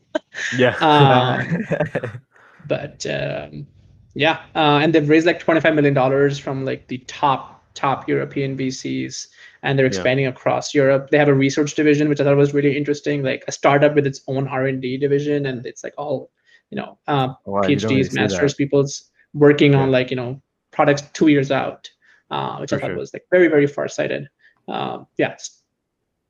yeah. 0.58 0.75
Um, 0.78 1.65
but 2.67 3.06
um, 3.06 3.67
yeah, 4.13 4.41
uh, 4.56 4.80
and 4.82 4.93
they've 4.93 5.08
raised 5.08 5.25
like 5.25 5.39
twenty 5.39 5.62
five 5.62 5.75
million 5.75 5.93
dollars 5.93 6.38
from 6.39 6.65
like 6.65 6.88
the 6.88 6.99
top 6.99 7.63
top 7.73 8.08
European 8.08 8.58
VCs 8.58 9.28
and 9.65 9.78
they're 9.78 9.86
expanding 9.86 10.25
yeah. 10.25 10.30
across 10.30 10.73
Europe. 10.73 11.10
They 11.10 11.17
have 11.17 11.28
a 11.28 11.34
research 11.34 11.73
division, 11.73 12.08
which 12.08 12.21
I 12.21 12.23
thought 12.23 12.38
was 12.38 12.54
really 12.54 12.78
interesting, 12.78 13.23
like 13.23 13.43
a 13.47 13.51
startup 13.51 13.95
with 13.95 14.06
its 14.06 14.21
own 14.28 14.47
R 14.47 14.67
and 14.67 14.82
D 14.82 14.95
division, 14.95 15.47
and 15.47 15.65
it's 15.65 15.84
like 15.84 15.93
all 15.97 16.30
you 16.69 16.78
know 16.78 16.99
uh, 17.08 17.30
oh, 17.45 17.51
wow, 17.51 17.62
PhDs, 17.62 17.89
really 17.89 18.10
masters, 18.13 18.54
people's 18.54 19.10
working 19.34 19.73
yeah. 19.73 19.80
on 19.80 19.91
like 19.91 20.12
you 20.12 20.15
know 20.15 20.39
products 20.71 21.01
two 21.13 21.28
years 21.28 21.51
out, 21.51 21.89
uh, 22.30 22.58
which 22.58 22.69
For 22.69 22.75
I 22.78 22.80
thought 22.80 22.88
sure. 22.89 22.97
was 22.97 23.12
like 23.12 23.25
very 23.32 23.47
very 23.47 23.65
far 23.65 23.88
sighted. 23.88 24.30
Um, 24.67 25.08
yeah, 25.17 25.36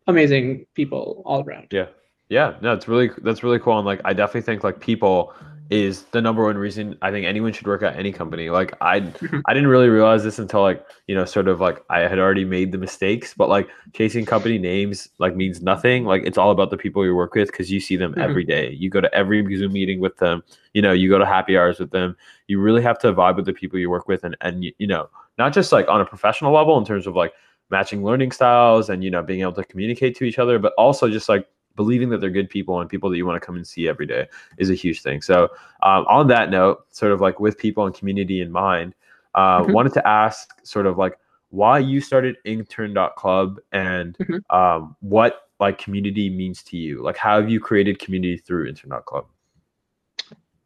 amazing 0.08 0.66
people 0.74 1.22
all 1.26 1.44
around. 1.44 1.68
Yeah, 1.72 1.88
yeah, 2.30 2.56
no, 2.62 2.74
it's 2.74 2.88
really 2.88 3.12
that's 3.22 3.44
really 3.44 3.60
cool, 3.60 3.78
and 3.78 3.86
like 3.86 4.02
I 4.06 4.14
definitely 4.14 4.42
think 4.42 4.64
like 4.64 4.80
people 4.80 5.34
is 5.72 6.04
the 6.12 6.22
number 6.22 6.44
one 6.44 6.58
reason 6.58 6.96
I 7.02 7.10
think 7.10 7.26
anyone 7.26 7.52
should 7.52 7.66
work 7.66 7.82
at 7.82 7.96
any 7.96 8.12
company. 8.12 8.50
Like 8.50 8.74
I 8.82 8.98
I 9.46 9.54
didn't 9.54 9.68
really 9.68 9.90
realize 9.90 10.24
this 10.24 10.38
until 10.38 10.62
like, 10.62 10.86
you 11.08 11.16
know, 11.16 11.26
sort 11.26 11.48
of 11.48 11.60
like 11.60 11.84
I 11.90 12.02
had 12.02 12.20
already 12.20 12.46
made 12.46 12.72
the 12.72 12.78
mistakes, 12.78 13.34
but 13.34 13.50
like 13.50 13.68
chasing 13.94 14.26
company 14.26 14.58
names 14.58 15.10
like 15.18 15.36
means 15.36 15.62
nothing. 15.62 16.06
Like 16.06 16.24
it's 16.24 16.38
all 16.38 16.52
about 16.52 16.70
the 16.70 16.78
people 16.78 17.04
you 17.04 17.16
work 17.16 17.34
with 17.34 17.52
because 17.52 17.72
you 17.72 17.80
see 17.80 17.96
them 17.96 18.12
mm-hmm. 18.12 18.22
every 18.22 18.44
day. 18.44 18.72
You 18.72 18.90
go 18.90 19.02
to 19.02 19.14
every 19.14 19.44
Zoom 19.58 19.74
meeting 19.74 20.00
with 20.00 20.18
them, 20.18 20.44
you 20.74 20.82
know, 20.82 20.92
you 20.92 21.10
go 21.10 21.18
to 21.18 21.26
happy 21.26 21.58
hours 21.58 21.80
with 21.80 21.92
them. 21.92 22.16
You 22.48 22.60
really 22.60 22.84
have 22.84 23.00
to 23.00 23.14
vibe 23.14 23.36
with 23.36 23.46
the 23.46 23.54
people 23.54 23.80
you 23.80 23.90
work 23.90 24.08
with 24.08 24.24
and 24.24 24.38
and 24.42 24.64
you 24.64 24.88
know, 24.88 25.10
not 25.38 25.54
just 25.54 25.72
like 25.72 25.88
on 25.88 26.02
a 26.02 26.06
professional 26.06 26.54
level 26.54 26.78
in 26.78 26.86
terms 26.86 27.08
of 27.08 27.16
like 27.16 27.34
matching 27.72 28.04
learning 28.04 28.32
styles 28.32 28.90
and 28.90 29.04
you 29.04 29.10
know 29.10 29.24
being 29.24 29.42
able 29.42 29.54
to 29.54 29.64
communicate 29.64 30.16
to 30.18 30.26
each 30.26 30.38
other, 30.38 30.60
but 30.60 30.74
also 30.78 31.10
just 31.10 31.28
like 31.28 31.48
believing 31.76 32.10
that 32.10 32.22
they're 32.22 32.30
good 32.30 32.50
people 32.50 32.80
and 32.80 32.90
people 32.90 33.10
that 33.10 33.18
you 33.18 33.26
want 33.26 33.42
to 33.42 33.46
come 33.46 33.56
and 33.56 33.68
see 33.68 33.88
every 33.88 34.06
day 34.06 34.28
is 34.58 34.70
a 34.70 34.74
huge 34.74 35.02
thing. 35.02 35.22
So, 35.22 35.50
um, 35.84 36.06
on 36.08 36.28
that 36.28 36.50
note, 36.50 36.86
sort 36.92 37.12
of 37.12 37.22
like 37.22 37.40
with 37.40 37.58
people 37.58 37.86
and 37.86 37.94
community 37.94 38.42
in 38.42 38.52
mind, 38.52 38.96
uh, 39.36 39.62
mm-hmm. 39.62 39.72
wanted 39.72 39.94
to 39.94 40.08
ask 40.08 40.50
sort 40.66 40.86
of 40.86 40.98
like 40.98 41.18
why 41.50 41.80
you 41.80 42.02
started 42.02 42.38
intern.club 42.46 43.60
and 43.72 44.18
mm-hmm. 44.18 44.56
um, 44.56 44.96
what 45.02 45.50
like 45.60 45.78
community 45.78 46.30
means 46.30 46.64
to 46.64 46.78
you. 46.78 47.02
Like, 47.02 47.18
how 47.18 47.40
have 47.40 47.50
you 47.50 47.60
created 47.60 48.00
community 48.00 48.38
through 48.38 48.68
intern.club? 48.68 49.26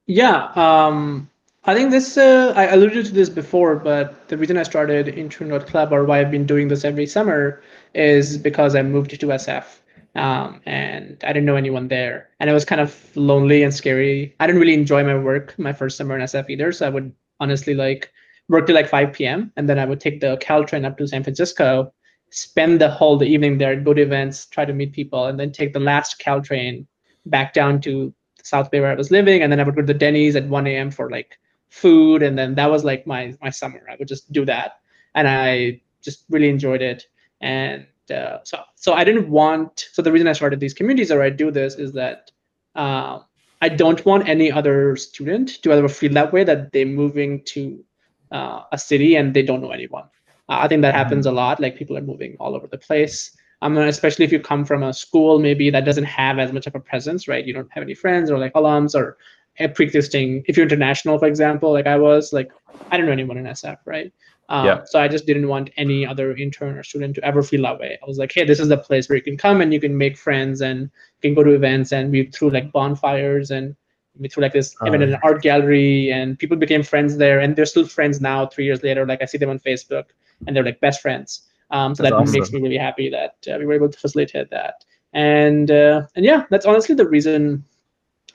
Yeah. 0.08 0.52
Um, 0.56 1.30
I 1.66 1.76
think 1.76 1.92
this, 1.92 2.18
uh, 2.18 2.54
I 2.56 2.66
alluded 2.66 3.06
to 3.06 3.12
this 3.12 3.30
before, 3.30 3.76
but 3.76 4.28
the 4.30 4.38
reason 4.38 4.58
I 4.58 4.64
started 4.64 5.08
intern.club 5.08 5.94
or 5.94 6.06
why 6.06 6.20
I've 6.20 6.32
been 6.32 6.46
doing 6.46 6.68
this 6.68 6.84
every 6.84 7.06
summer 7.06 7.62
is 7.94 8.38
because 8.38 8.76
I 8.76 8.82
moved 8.82 9.12
to 9.12 9.28
SF 9.28 9.80
um, 10.20 10.62
and 10.66 11.24
I 11.24 11.28
didn't 11.28 11.46
know 11.46 11.56
anyone 11.56 11.88
there, 11.88 12.30
and 12.42 12.50
it 12.50 12.54
was 12.54 12.66
kind 12.66 12.82
of 12.82 12.94
lonely 13.16 13.64
and 13.64 13.74
scary. 13.74 14.36
I 14.42 14.48
didn't 14.48 14.60
really 14.60 14.74
enjoy 14.74 15.02
my 15.04 15.18
work 15.18 15.58
my 15.58 15.72
first 15.72 15.96
summer 15.96 16.16
in 16.16 16.22
SF 16.22 16.50
either, 16.50 16.74
so 16.74 16.86
I 16.86 16.90
would 16.90 17.14
honestly 17.40 17.74
like 17.74 18.12
work 18.50 18.68
till 18.68 18.76
like 18.76 18.90
5 18.90 19.14
p.m. 19.14 19.54
and 19.56 19.70
then 19.70 19.80
I 19.80 19.86
would 19.86 20.02
take 20.02 20.20
the 20.20 20.38
Caltrain 20.38 20.86
up 20.86 20.98
to 20.98 21.08
San 21.08 21.24
Francisco, 21.24 21.94
spend 22.32 22.82
the 22.82 22.90
whole 22.90 23.18
the 23.18 23.28
evening 23.28 23.58
there, 23.58 23.80
go 23.80 23.94
to 23.94 24.02
events, 24.02 24.48
try 24.48 24.66
to 24.66 24.74
meet 24.74 24.92
people, 24.92 25.28
and 25.28 25.40
then 25.40 25.54
take 25.54 25.72
the 25.72 25.80
last 25.80 26.20
Caltrain 26.20 26.86
back 27.26 27.54
down 27.54 27.80
to 27.82 28.14
South 28.44 28.70
Bay 28.72 28.82
where 28.82 28.92
I 28.92 28.96
was 28.96 29.12
living, 29.12 29.42
and 29.42 29.50
then 29.50 29.62
I 29.62 29.64
would 29.64 29.76
go 29.76 29.82
to 29.82 29.88
the 29.88 29.94
Denny's 29.94 30.36
at 30.36 30.48
1 30.48 30.68
a.m. 30.68 30.92
for 30.92 31.10
like 31.10 31.40
food, 31.70 32.24
and 32.24 32.38
then 32.38 32.56
that 32.56 32.70
was 32.70 32.84
like 32.84 33.08
my 33.08 33.34
my 33.42 33.52
summer. 33.52 33.88
I 33.90 33.96
would 33.98 34.10
just 34.10 34.30
do 34.34 34.44
that, 34.46 34.80
and 35.16 35.30
I 35.30 35.80
just 36.02 36.26
really 36.30 36.50
enjoyed 36.50 36.82
it. 36.82 37.06
And 37.40 37.88
uh, 38.12 38.40
so 38.44 38.60
so 38.76 38.94
I 38.94 39.04
didn't 39.04 39.30
want. 39.30 39.90
So 39.92 40.02
the 40.02 40.12
reason 40.12 40.28
I 40.28 40.34
started 40.34 40.60
these 40.60 40.74
communities 40.74 41.12
or 41.12 41.22
I 41.22 41.30
do 41.30 41.52
this 41.52 41.76
is 41.76 41.94
that 41.94 42.32
uh, 42.76 43.20
I 43.62 43.70
don't 43.70 44.04
want 44.06 44.28
any 44.28 44.52
other 44.52 44.96
student 44.96 45.62
to 45.64 45.72
ever 45.72 45.90
feel 45.90 46.14
that 46.14 46.32
way 46.32 46.44
that 46.44 46.72
they're 46.72 46.86
moving 46.86 47.44
to 47.46 47.84
uh, 48.32 48.62
a 48.72 48.78
city 48.78 49.16
and 49.16 49.34
they 49.34 49.44
don't 49.44 49.62
know 49.62 49.72
anyone. 49.72 50.06
I 50.48 50.68
think 50.68 50.82
that 50.82 50.96
happens 50.96 51.26
mm-hmm. 51.26 51.38
a 51.38 51.42
lot. 51.42 51.60
Like 51.60 51.78
people 51.78 51.98
are 51.98 52.02
moving 52.02 52.36
all 52.40 52.56
over 52.56 52.68
the 52.68 52.78
place. 52.78 53.36
Um, 53.62 53.78
especially 53.78 54.24
if 54.24 54.32
you 54.32 54.40
come 54.40 54.64
from 54.64 54.84
a 54.84 54.94
school 54.94 55.38
maybe 55.38 55.70
that 55.70 55.84
doesn't 55.84 56.06
have 56.06 56.40
as 56.40 56.54
much 56.54 56.66
of 56.66 56.76
a 56.76 56.80
presence, 56.80 57.28
right? 57.28 57.46
You 57.46 57.54
don't 57.54 57.72
have 57.74 57.84
any 57.84 57.94
friends 57.94 58.32
or 58.32 58.40
like 58.40 58.54
alums 58.54 58.96
or 58.96 59.18
a 59.60 59.68
pre-existing. 59.68 60.46
If 60.48 60.56
you're 60.56 60.66
international, 60.66 61.20
for 61.20 61.28
example, 61.28 61.74
like 61.74 61.86
I 61.86 61.98
was, 61.98 62.32
like 62.32 62.52
I 62.90 62.96
don't 62.96 63.06
know 63.06 63.12
anyone 63.12 63.38
in 63.38 63.44
SF, 63.44 63.80
right? 63.86 64.14
Um, 64.50 64.66
yeah. 64.66 64.84
So 64.86 65.00
I 65.00 65.08
just 65.08 65.26
didn't 65.26 65.48
want 65.48 65.70
any 65.78 66.06
other 66.06 66.36
intern 66.36 66.76
or 66.76 66.84
student 66.84 67.16
to 67.16 67.24
ever 67.24 67.44
feel 67.44 67.62
that 67.64 67.80
way. 67.80 67.98
I 68.02 68.06
was 68.06 68.18
like, 68.18 68.32
hey, 68.34 68.46
this 68.46 68.60
is 68.60 68.68
the 68.68 68.78
place 68.78 69.08
where 69.08 69.16
you 69.16 69.22
can 69.22 69.38
come 69.38 69.62
and 69.62 69.72
you 69.72 69.80
can 69.80 69.98
make 69.98 70.18
friends 70.18 70.62
and 70.62 70.82
you 70.82 71.22
can 71.22 71.36
go 71.36 71.44
to 71.44 71.52
events 71.52 71.92
and 71.92 72.12
we 72.12 72.26
threw 72.26 72.50
like 72.50 72.72
bonfires 72.72 73.52
and 73.52 73.76
we 74.20 74.28
threw 74.28 74.42
like 74.42 74.54
this 74.54 74.76
event 74.82 75.04
in 75.04 75.14
an 75.14 75.20
art 75.24 75.44
gallery 75.44 76.12
and 76.12 76.38
people 76.40 76.58
became 76.58 76.82
friends 76.82 77.16
there 77.18 77.40
and 77.40 77.56
they're 77.56 77.66
still 77.66 77.88
friends 77.88 78.20
now 78.20 78.48
three 78.48 78.66
years 78.66 78.82
later. 78.82 79.06
Like 79.06 79.22
I 79.22 79.26
see 79.26 79.38
them 79.38 79.52
on 79.52 79.60
Facebook 79.60 80.06
and 80.48 80.56
they're 80.56 80.66
like 80.66 80.80
best 80.82 81.02
friends. 81.02 81.44
Um, 81.72 81.94
so 81.94 82.04
that's 82.04 82.14
that 82.14 82.22
awesome. 82.22 82.34
makes 82.34 82.52
me 82.52 82.62
really 82.62 82.78
happy 82.78 83.10
that 83.10 83.36
uh, 83.48 83.58
we 83.60 83.66
were 83.66 83.74
able 83.74 83.90
to 83.90 84.00
facilitate 84.00 84.50
that. 84.50 84.84
And 85.14 85.70
uh, 85.72 86.08
and 86.16 86.26
yeah, 86.26 86.46
that's 86.50 86.66
honestly 86.66 86.96
the 86.96 87.08
reason 87.08 87.64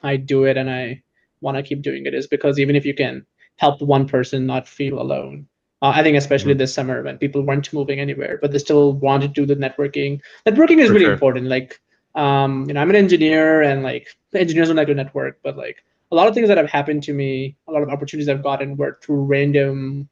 I 0.02 0.16
do 0.16 0.44
it, 0.44 0.56
and 0.56 0.70
I 0.70 1.02
want 1.40 1.56
to 1.56 1.62
keep 1.62 1.82
doing 1.82 2.06
it 2.06 2.14
is 2.14 2.26
because 2.26 2.58
even 2.58 2.76
if 2.76 2.84
you 2.84 2.94
can 2.94 3.24
help 3.56 3.80
one 3.80 4.08
person 4.08 4.46
not 4.46 4.66
feel 4.66 5.00
alone, 5.00 5.46
uh, 5.84 5.92
I 5.94 6.02
think 6.02 6.16
especially 6.16 6.52
mm-hmm. 6.52 6.60
this 6.60 6.72
summer 6.72 7.02
when 7.02 7.18
people 7.18 7.42
weren't 7.42 7.70
moving 7.74 8.00
anywhere, 8.00 8.38
but 8.40 8.52
they 8.52 8.58
still 8.58 8.94
wanted 8.94 9.34
to 9.34 9.40
do 9.42 9.46
the 9.46 9.60
networking. 9.60 10.18
Networking 10.46 10.78
is 10.78 10.88
For 10.88 10.94
really 10.94 11.04
sure. 11.04 11.12
important. 11.12 11.46
Like, 11.46 11.78
um, 12.14 12.64
you 12.66 12.72
know, 12.72 12.80
I'm 12.80 12.88
an 12.88 12.96
engineer, 12.96 13.60
and 13.60 13.82
like 13.82 14.08
engineers 14.34 14.68
don't 14.68 14.78
like 14.78 14.86
to 14.86 14.94
network, 14.94 15.40
but 15.42 15.58
like 15.58 15.84
a 16.10 16.14
lot 16.14 16.26
of 16.26 16.32
things 16.32 16.48
that 16.48 16.56
have 16.56 16.70
happened 16.70 17.02
to 17.02 17.12
me, 17.12 17.56
a 17.68 17.72
lot 17.72 17.82
of 17.82 17.90
opportunities 17.90 18.30
I've 18.30 18.42
gotten 18.42 18.78
were 18.78 18.98
through 19.02 19.24
random 19.24 20.08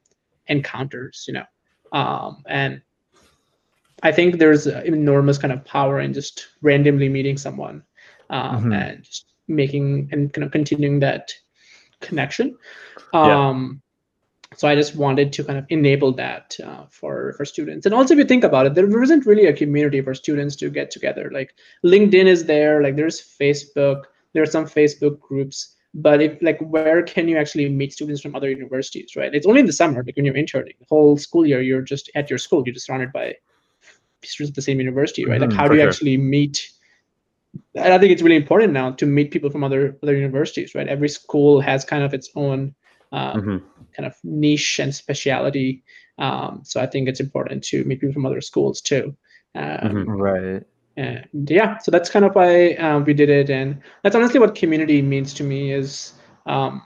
encounters, 0.47 1.25
you 1.27 1.35
know, 1.35 1.47
um, 1.93 2.43
and 2.47 2.83
I 4.03 4.13
think 4.13 4.39
there's 4.39 4.67
enormous 4.67 5.39
kind 5.39 5.55
of 5.55 5.65
power 5.65 6.01
in 6.01 6.13
just 6.13 6.49
randomly 6.61 7.09
meeting 7.09 7.39
someone 7.39 7.83
um, 8.29 8.57
mm-hmm. 8.57 8.73
and 8.73 9.05
just 9.05 9.33
making 9.49 10.11
and 10.13 10.33
kind 10.35 10.45
of 10.45 10.53
continuing 10.53 11.01
that 11.01 11.33
connection. 12.01 12.59
Um, 13.15 13.81
yeah. 13.81 13.82
So 14.57 14.69
I 14.69 14.75
just 14.75 14.97
wanted 14.97 15.33
to 15.35 15.45
kind 15.45 15.59
of 15.59 15.67
enable 15.69 16.13
that 16.13 16.57
uh, 16.65 16.85
for 16.91 17.35
for 17.37 17.45
students. 17.45 17.87
And 17.87 17.95
also, 17.95 18.15
if 18.15 18.19
you 18.19 18.25
think 18.25 18.45
about 18.45 18.67
it, 18.67 18.75
there 18.75 19.03
isn't 19.03 19.27
really 19.27 19.47
a 19.47 19.53
community 19.53 20.01
for 20.01 20.15
students 20.15 20.57
to 20.57 20.71
get 20.71 20.91
together. 20.91 21.31
Like 21.33 21.55
LinkedIn 21.85 22.27
is 22.27 22.45
there, 22.45 22.83
like 22.83 22.97
there's 22.97 23.21
Facebook, 23.21 24.05
there 24.33 24.43
are 24.43 24.47
some 24.47 24.67
Facebook 24.67 25.21
groups. 25.21 25.77
But 25.95 26.23
if 26.23 26.39
like, 26.41 26.59
where 26.61 27.03
can 27.03 27.29
you 27.29 27.37
actually 27.37 27.69
meet 27.69 27.93
students 27.93 28.23
from 28.23 28.35
other 28.35 28.49
universities, 28.49 29.15
right? 29.15 29.35
It's 29.35 29.47
only 29.47 29.61
in 29.61 29.67
the 29.67 29.75
summer, 29.75 30.03
like 30.03 30.17
when 30.17 30.25
you're 30.25 30.37
interning. 30.37 30.75
The 30.79 30.87
whole 30.89 31.19
school 31.19 31.47
year, 31.47 31.61
you're 31.61 31.83
just 31.83 32.11
at 32.15 32.31
your 32.31 32.39
school. 32.39 32.63
You're 32.65 32.75
just 32.75 32.87
surrounded 32.87 33.13
by 33.13 33.37
students 34.23 34.53
at 34.53 34.55
the 34.55 34.63
same 34.63 34.79
university, 34.79 35.27
right? 35.27 35.41
Mm-hmm, 35.41 35.51
like, 35.51 35.59
how 35.59 35.69
do 35.69 35.75
you 35.75 35.81
sure. 35.81 35.89
actually 35.89 36.17
meet 36.17 36.71
and 37.75 37.93
I 37.93 37.99
think 37.99 38.13
it's 38.13 38.23
really 38.23 38.37
important 38.37 38.73
now 38.73 38.93
to 38.93 39.07
meet 39.07 39.31
people 39.31 39.51
from 39.51 39.65
other 39.65 39.99
other 40.03 40.17
universities, 40.17 40.75
right? 40.75 40.89
Every 40.89 41.09
school 41.09 41.61
has 41.61 41.85
kind 41.85 42.03
of 42.03 42.15
its 42.15 42.31
own 42.35 42.75
um, 43.13 43.41
mm-hmm. 43.41 43.57
kind 43.95 44.07
of 44.07 44.15
niche 44.25 44.79
and 44.79 44.95
speciality. 44.95 45.83
Um, 46.19 46.63
so 46.65 46.81
I 46.81 46.87
think 46.87 47.09
it's 47.09 47.21
important 47.21 47.65
to 47.65 47.85
meet 47.85 48.01
people 48.01 48.15
from 48.15 48.27
other 48.27 48.41
schools 48.41 48.81
too. 48.81 49.17
Um, 49.55 49.65
mm-hmm. 49.65 50.11
Right. 50.11 50.63
And 50.97 51.27
yeah, 51.51 51.79
so 51.79 51.91
that's 51.91 52.11
kind 52.11 52.25
of 52.25 52.35
why 52.35 52.75
um, 52.75 53.05
we 53.05 53.15
did 53.15 53.31
it, 53.31 53.49
and 53.49 53.81
that's 54.03 54.15
honestly 54.15 54.39
what 54.39 54.55
community 54.55 55.01
means 55.01 55.33
to 55.35 55.43
me 55.43 55.73
is 55.73 56.13
um, 56.45 56.83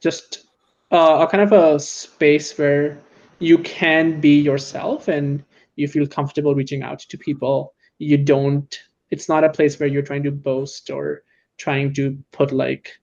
just 0.00 0.46
uh, 0.92 1.26
a 1.26 1.30
kind 1.30 1.42
of 1.42 1.52
a 1.52 1.78
space 1.78 2.56
where 2.56 2.98
you 3.38 3.58
can 3.58 4.18
be 4.18 4.40
yourself 4.40 5.08
and 5.08 5.44
you 5.76 5.88
feel 5.88 6.06
comfortable 6.06 6.54
reaching 6.54 6.82
out 6.82 7.00
to 7.00 7.18
people. 7.18 7.74
You 7.98 8.16
don't 8.16 8.78
it's 9.10 9.28
not 9.28 9.44
a 9.44 9.50
place 9.50 9.78
where 9.78 9.88
you're 9.88 10.02
trying 10.02 10.22
to 10.22 10.30
boast 10.30 10.90
or 10.90 11.22
trying 11.58 11.92
to 11.94 12.16
put 12.32 12.52
like 12.52 12.98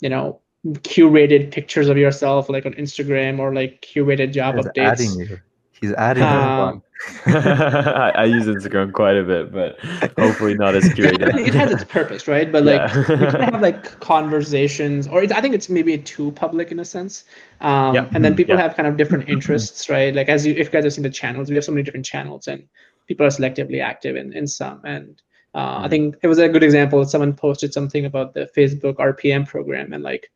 you 0.00 0.08
know 0.08 0.40
curated 0.66 1.50
pictures 1.50 1.88
of 1.88 1.96
yourself 1.96 2.50
like 2.50 2.66
on 2.66 2.72
instagram 2.74 3.38
or 3.38 3.54
like 3.54 3.80
curated 3.80 4.32
job 4.32 4.56
He's 4.56 4.66
updates 4.66 4.92
adding 4.92 5.20
you. 5.20 5.38
He's 5.80 5.92
adding 5.94 6.22
um, 6.22 6.82
I, 7.26 8.12
I, 8.14 8.24
use 8.26 8.44
Instagram 8.44 8.92
quite 8.92 9.16
a 9.16 9.22
bit, 9.22 9.50
but 9.52 9.80
hopefully 10.18 10.54
not 10.54 10.74
as 10.74 10.84
curated. 10.90 11.34
it 11.46 11.54
has 11.54 11.72
its 11.72 11.84
purpose, 11.84 12.28
right? 12.28 12.52
But 12.52 12.64
like 12.64 12.92
yeah. 12.92 12.98
you 12.98 13.04
can 13.04 13.40
have 13.40 13.62
like 13.62 13.98
conversations, 14.00 15.08
or 15.08 15.22
I 15.22 15.40
think 15.40 15.54
it's 15.54 15.70
maybe 15.70 15.96
too 15.96 16.32
public 16.32 16.70
in 16.70 16.78
a 16.78 16.84
sense. 16.84 17.24
Um, 17.62 17.94
yeah. 17.94 18.10
And 18.12 18.22
then 18.22 18.36
people 18.36 18.56
yeah. 18.56 18.62
have 18.62 18.76
kind 18.76 18.86
of 18.86 18.98
different 18.98 19.30
interests, 19.30 19.88
right? 19.88 20.14
Like 20.14 20.28
as 20.28 20.46
you, 20.46 20.52
if 20.52 20.66
you 20.66 20.70
guys 20.70 20.84
have 20.84 20.92
seen 20.92 21.02
the 21.02 21.10
channels, 21.10 21.48
we 21.48 21.54
have 21.54 21.64
so 21.64 21.72
many 21.72 21.82
different 21.82 22.04
channels, 22.04 22.48
and 22.48 22.68
people 23.06 23.24
are 23.24 23.30
selectively 23.30 23.82
active 23.82 24.16
in 24.16 24.34
in 24.34 24.46
some. 24.46 24.82
And 24.84 25.22
uh, 25.54 25.58
I 25.78 25.82
hmm. 25.84 25.88
think 25.88 26.16
it 26.22 26.28
was 26.28 26.38
a 26.38 26.50
good 26.50 26.62
example. 26.62 27.02
Someone 27.06 27.32
posted 27.32 27.72
something 27.72 28.04
about 28.04 28.34
the 28.34 28.50
Facebook 28.54 28.96
RPM 28.96 29.48
program, 29.48 29.94
and 29.94 30.04
like 30.04 30.30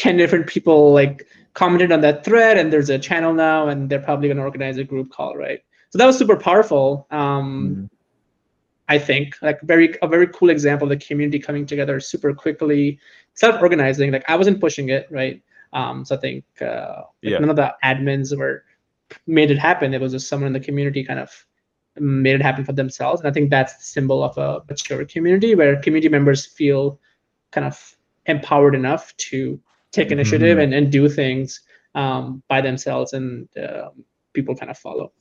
ten 0.00 0.16
different 0.16 0.46
people 0.46 0.92
like 0.92 1.26
commented 1.54 1.92
on 1.92 2.00
that 2.00 2.24
thread. 2.24 2.56
And 2.58 2.72
there's 2.72 2.90
a 2.90 2.98
channel 2.98 3.32
now, 3.34 3.68
and 3.68 3.88
they're 3.88 4.06
probably 4.08 4.28
going 4.28 4.38
to 4.38 4.42
organize 4.42 4.78
a 4.78 4.84
group 4.84 5.12
call, 5.12 5.36
right? 5.36 5.60
So 5.90 5.98
that 5.98 6.06
was 6.06 6.16
super 6.16 6.36
powerful. 6.36 7.06
Um, 7.10 7.46
mm 7.76 7.96
I 8.90 8.98
think 8.98 9.36
like 9.40 9.60
very 9.62 9.94
a 10.02 10.08
very 10.08 10.26
cool 10.26 10.50
example 10.50 10.90
of 10.90 10.98
the 10.98 11.06
community 11.06 11.38
coming 11.38 11.64
together 11.64 12.00
super 12.00 12.34
quickly, 12.34 12.98
self-organizing. 13.34 14.10
Like 14.10 14.24
I 14.28 14.34
wasn't 14.34 14.60
pushing 14.60 14.88
it, 14.88 15.06
right? 15.12 15.40
Um, 15.72 16.04
so 16.04 16.16
I 16.16 16.18
think 16.18 16.44
uh, 16.60 17.02
yeah. 17.22 17.38
none 17.38 17.50
of 17.50 17.54
the 17.54 17.72
admins 17.84 18.36
were 18.36 18.64
made 19.28 19.52
it 19.52 19.58
happen. 19.58 19.94
It 19.94 20.00
was 20.00 20.10
just 20.10 20.26
someone 20.28 20.48
in 20.48 20.52
the 20.52 20.66
community 20.68 21.04
kind 21.04 21.20
of 21.20 21.30
made 22.00 22.34
it 22.34 22.42
happen 22.42 22.64
for 22.64 22.72
themselves. 22.72 23.20
And 23.20 23.30
I 23.30 23.32
think 23.32 23.48
that's 23.48 23.76
the 23.76 23.84
symbol 23.84 24.24
of 24.24 24.36
a 24.38 24.64
mature 24.68 25.04
community 25.04 25.54
where 25.54 25.80
community 25.80 26.08
members 26.08 26.44
feel 26.44 26.98
kind 27.52 27.68
of 27.68 27.96
empowered 28.26 28.74
enough 28.74 29.16
to 29.28 29.60
take 29.92 30.06
mm-hmm. 30.06 30.14
initiative 30.14 30.58
mm-hmm. 30.58 30.72
and, 30.72 30.74
and 30.74 30.92
do 30.92 31.08
things 31.08 31.60
um, 31.94 32.42
by 32.48 32.60
themselves 32.60 33.12
and 33.12 33.48
uh, 33.56 33.88
people 34.32 34.54
kind 34.54 34.70
of 34.70 34.78
follow. 34.78 35.12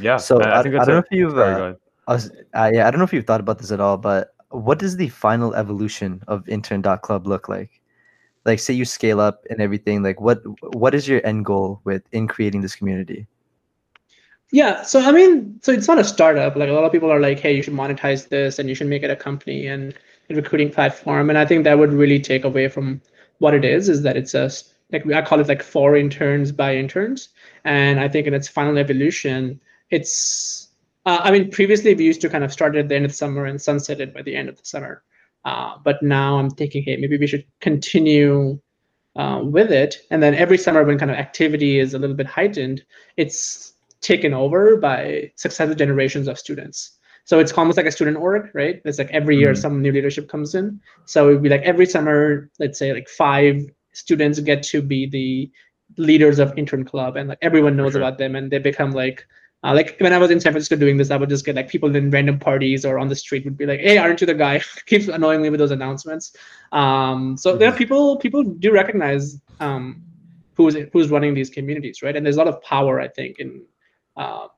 Yeah. 0.00 0.16
So 0.16 0.40
I, 0.40 0.50
I, 0.50 0.58
I 0.60 0.62
don't 0.62 0.74
a, 0.74 0.86
know 0.86 0.98
if 0.98 1.06
you've, 1.10 1.38
uh, 1.38 1.74
was, 2.08 2.30
uh, 2.54 2.70
yeah, 2.72 2.86
I 2.86 2.90
don't 2.90 2.98
know 2.98 3.04
if 3.04 3.12
you've 3.12 3.26
thought 3.26 3.40
about 3.40 3.58
this 3.58 3.70
at 3.70 3.80
all, 3.80 3.96
but 3.96 4.34
what 4.50 4.78
does 4.78 4.96
the 4.96 5.08
final 5.08 5.54
evolution 5.54 6.22
of 6.28 6.48
intern.club 6.48 7.26
look 7.26 7.48
like? 7.48 7.80
Like 8.44 8.58
say 8.58 8.74
you 8.74 8.84
scale 8.84 9.20
up 9.20 9.44
and 9.48 9.60
everything, 9.60 10.02
like 10.02 10.20
what, 10.20 10.42
what 10.74 10.94
is 10.94 11.08
your 11.08 11.24
end 11.26 11.44
goal 11.46 11.80
with 11.84 12.02
in 12.12 12.28
creating 12.28 12.60
this 12.60 12.76
community? 12.76 13.26
Yeah, 14.52 14.82
so 14.82 15.00
I 15.00 15.10
mean, 15.10 15.58
so 15.62 15.72
it's 15.72 15.88
not 15.88 15.98
a 15.98 16.04
startup. 16.04 16.54
Like 16.54 16.68
a 16.68 16.72
lot 16.72 16.84
of 16.84 16.92
people 16.92 17.10
are 17.10 17.18
like, 17.18 17.40
hey, 17.40 17.56
you 17.56 17.62
should 17.62 17.72
monetize 17.72 18.28
this 18.28 18.58
and 18.58 18.68
you 18.68 18.74
should 18.74 18.86
make 18.86 19.02
it 19.02 19.10
a 19.10 19.16
company 19.16 19.66
and 19.66 19.94
a 20.30 20.34
recruiting 20.34 20.70
platform. 20.70 21.30
And 21.30 21.38
I 21.38 21.46
think 21.46 21.64
that 21.64 21.78
would 21.78 21.92
really 21.92 22.20
take 22.20 22.44
away 22.44 22.68
from 22.68 23.00
what 23.38 23.54
it 23.54 23.64
is, 23.64 23.88
is 23.88 24.02
that 24.02 24.16
it's 24.16 24.34
a 24.34 24.50
like 24.92 25.10
I 25.10 25.22
call 25.22 25.40
it 25.40 25.48
like 25.48 25.62
for 25.62 25.96
interns 25.96 26.52
by 26.52 26.76
interns. 26.76 27.30
And 27.64 28.00
I 28.00 28.08
think 28.08 28.26
in 28.26 28.34
its 28.34 28.48
final 28.48 28.78
evolution, 28.78 29.60
it's 29.90 30.68
uh, 31.06 31.20
I 31.22 31.30
mean, 31.30 31.50
previously 31.50 31.94
we 31.94 32.04
used 32.04 32.20
to 32.22 32.30
kind 32.30 32.44
of 32.44 32.52
start 32.52 32.76
at 32.76 32.88
the 32.88 32.96
end 32.96 33.04
of 33.04 33.10
the 33.10 33.16
summer 33.16 33.44
and 33.44 33.60
sunset 33.60 34.00
it 34.00 34.14
by 34.14 34.22
the 34.22 34.34
end 34.34 34.48
of 34.48 34.56
the 34.56 34.64
summer. 34.64 35.02
Uh, 35.44 35.76
but 35.84 36.02
now 36.02 36.38
I'm 36.38 36.50
thinking, 36.50 36.82
hey, 36.82 36.96
maybe 36.96 37.18
we 37.18 37.26
should 37.26 37.44
continue 37.60 38.58
uh, 39.16 39.40
with 39.44 39.70
it. 39.70 39.98
And 40.10 40.22
then 40.22 40.34
every 40.34 40.56
summer 40.56 40.82
when 40.82 40.98
kind 40.98 41.10
of 41.10 41.18
activity 41.18 41.78
is 41.78 41.92
a 41.92 41.98
little 41.98 42.16
bit 42.16 42.26
heightened, 42.26 42.82
it's 43.16 43.74
taken 44.00 44.32
over 44.32 44.76
by 44.76 45.32
successive 45.36 45.76
generations 45.76 46.28
of 46.28 46.38
students. 46.38 46.98
So 47.24 47.38
it's 47.38 47.52
almost 47.52 47.76
like 47.76 47.86
a 47.86 47.92
student 47.92 48.16
org, 48.18 48.50
right? 48.54 48.80
It's 48.84 48.98
like 48.98 49.10
every 49.10 49.36
year 49.36 49.52
mm-hmm. 49.52 49.60
some 49.60 49.82
new 49.82 49.92
leadership 49.92 50.28
comes 50.28 50.54
in. 50.54 50.80
So 51.06 51.30
it'd 51.30 51.42
be 51.42 51.48
like 51.48 51.62
every 51.62 51.86
summer, 51.86 52.50
let's 52.58 52.78
say 52.78 52.92
like 52.92 53.08
five 53.08 53.64
students 53.92 54.38
get 54.40 54.62
to 54.64 54.82
be 54.82 55.06
the 55.06 55.50
leaders 55.96 56.38
of 56.38 56.56
intern 56.58 56.84
club, 56.84 57.16
and 57.16 57.28
like 57.28 57.38
everyone 57.40 57.76
knows 57.76 57.92
sure. 57.92 58.00
about 58.02 58.18
them, 58.18 58.36
and 58.36 58.50
they 58.50 58.58
become 58.58 58.92
like 58.92 59.26
uh, 59.64 59.72
like 59.72 59.96
when 59.98 60.12
I 60.12 60.18
was 60.18 60.30
in 60.30 60.40
San 60.40 60.52
Francisco 60.52 60.76
doing 60.76 60.98
this, 60.98 61.10
I 61.10 61.16
would 61.16 61.30
just 61.30 61.46
get 61.46 61.56
like 61.56 61.68
people 61.68 61.94
in 61.96 62.10
random 62.10 62.38
parties 62.38 62.84
or 62.84 62.98
on 62.98 63.08
the 63.08 63.16
street 63.16 63.46
would 63.46 63.56
be 63.56 63.64
like, 63.64 63.80
"Hey, 63.80 63.96
aren't 63.96 64.20
you 64.20 64.26
the 64.26 64.34
guy?" 64.34 64.60
Keeps 64.86 65.08
annoying 65.08 65.40
me 65.40 65.48
with 65.48 65.58
those 65.58 65.70
announcements. 65.70 66.36
Um, 66.72 67.38
so 67.38 67.50
mm-hmm. 67.50 67.58
there 67.58 67.68
are 67.70 67.76
people 67.76 68.18
people 68.18 68.42
do 68.42 68.70
recognize 68.72 69.40
um, 69.60 70.02
who's 70.54 70.76
who's 70.92 71.08
running 71.08 71.32
these 71.32 71.48
communities, 71.48 72.02
right? 72.02 72.14
And 72.14 72.26
there's 72.26 72.36
a 72.36 72.38
lot 72.38 72.48
of 72.48 72.60
power, 72.60 73.00
I 73.00 73.08
think, 73.08 73.38
in 73.38 73.64
uh, 74.18 74.48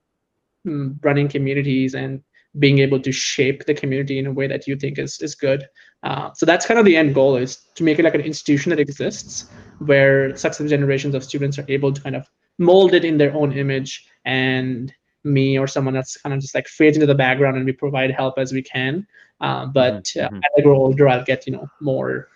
mm, 0.66 0.98
running 1.05 1.29
communities 1.29 1.94
and 1.94 2.20
being 2.59 2.79
able 2.79 3.01
to 3.01 3.12
shape 3.12 3.64
the 3.66 3.75
community 3.75 4.19
in 4.19 4.27
a 4.27 4.33
way 4.33 4.47
that 4.47 4.66
you 4.66 4.77
think 4.77 4.99
is 4.99 5.21
is 5.21 5.35
good. 5.35 5.69
Uh, 6.03 6.31
so 6.35 6.47
that's 6.47 6.66
kind 6.66 6.79
of 6.79 6.87
the 6.87 6.97
end 6.97 7.14
goal 7.14 7.37
is 7.37 7.57
to 7.75 7.83
make 7.83 7.99
it 7.99 8.05
like 8.05 8.14
an 8.14 8.21
institution 8.21 8.71
that 8.71 8.81
exists 8.81 9.51
where 9.79 10.37
successive 10.37 10.69
generations 10.69 11.14
of 11.14 11.25
students 11.25 11.59
are 11.59 11.64
able 11.69 11.92
to 11.92 12.01
kind 12.01 12.16
of 12.16 12.27
mold 12.59 12.95
it 12.95 13.05
in 13.05 13.19
their 13.19 13.35
own 13.35 13.53
image 13.53 14.07
and 14.25 14.92
me 15.25 15.59
or 15.59 15.66
someone 15.66 15.92
that's 15.92 16.16
kind 16.19 16.35
of 16.35 16.40
just 16.40 16.55
like 16.55 16.69
fades 16.69 16.97
into 16.97 17.07
the 17.07 17.14
background 17.14 17.57
and 17.57 17.66
we 17.66 17.73
provide 17.73 18.11
help 18.11 18.38
as 18.38 18.53
we 18.53 18.62
can. 18.62 19.07
Uh, 19.40 19.66
but 19.66 20.05
mm-hmm. 20.05 20.35
uh, 20.35 20.38
as 20.38 20.51
I 20.57 20.61
grow 20.62 20.77
older, 20.77 21.09
I'll 21.09 21.25
get 21.25 21.47
you 21.47 21.53
know 21.53 21.69
more 21.81 22.29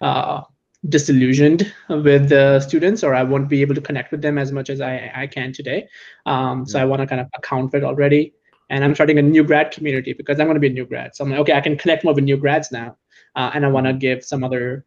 uh, 0.00 0.42
disillusioned 0.88 1.72
with 1.88 2.28
the 2.28 2.60
students 2.60 3.02
or 3.02 3.14
I 3.14 3.22
won't 3.22 3.48
be 3.48 3.62
able 3.62 3.74
to 3.74 3.80
connect 3.80 4.10
with 4.10 4.22
them 4.22 4.38
as 4.38 4.52
much 4.52 4.70
as 4.70 4.80
I, 4.80 5.10
I 5.14 5.26
can 5.26 5.52
today. 5.52 5.88
Um, 6.26 6.66
so 6.66 6.80
I 6.80 6.84
want 6.84 7.00
to 7.00 7.06
kind 7.06 7.20
of 7.20 7.28
account 7.36 7.70
for 7.70 7.78
it 7.78 7.84
already. 7.84 8.34
And 8.70 8.84
I'm 8.84 8.94
starting 8.94 9.18
a 9.18 9.22
new 9.22 9.44
grad 9.44 9.70
community 9.70 10.12
because 10.12 10.38
I'm 10.38 10.46
going 10.46 10.56
to 10.56 10.60
be 10.60 10.68
a 10.68 10.72
new 10.72 10.86
grad. 10.86 11.16
So 11.16 11.24
I'm 11.24 11.30
like, 11.30 11.40
okay, 11.40 11.54
I 11.54 11.60
can 11.60 11.76
connect 11.76 12.04
more 12.04 12.14
with 12.14 12.24
new 12.24 12.36
grads 12.36 12.70
now. 12.70 12.96
Uh, 13.34 13.50
and 13.54 13.64
I 13.64 13.68
want 13.68 13.86
to 13.86 13.92
give 13.92 14.24
some 14.24 14.44
other 14.44 14.84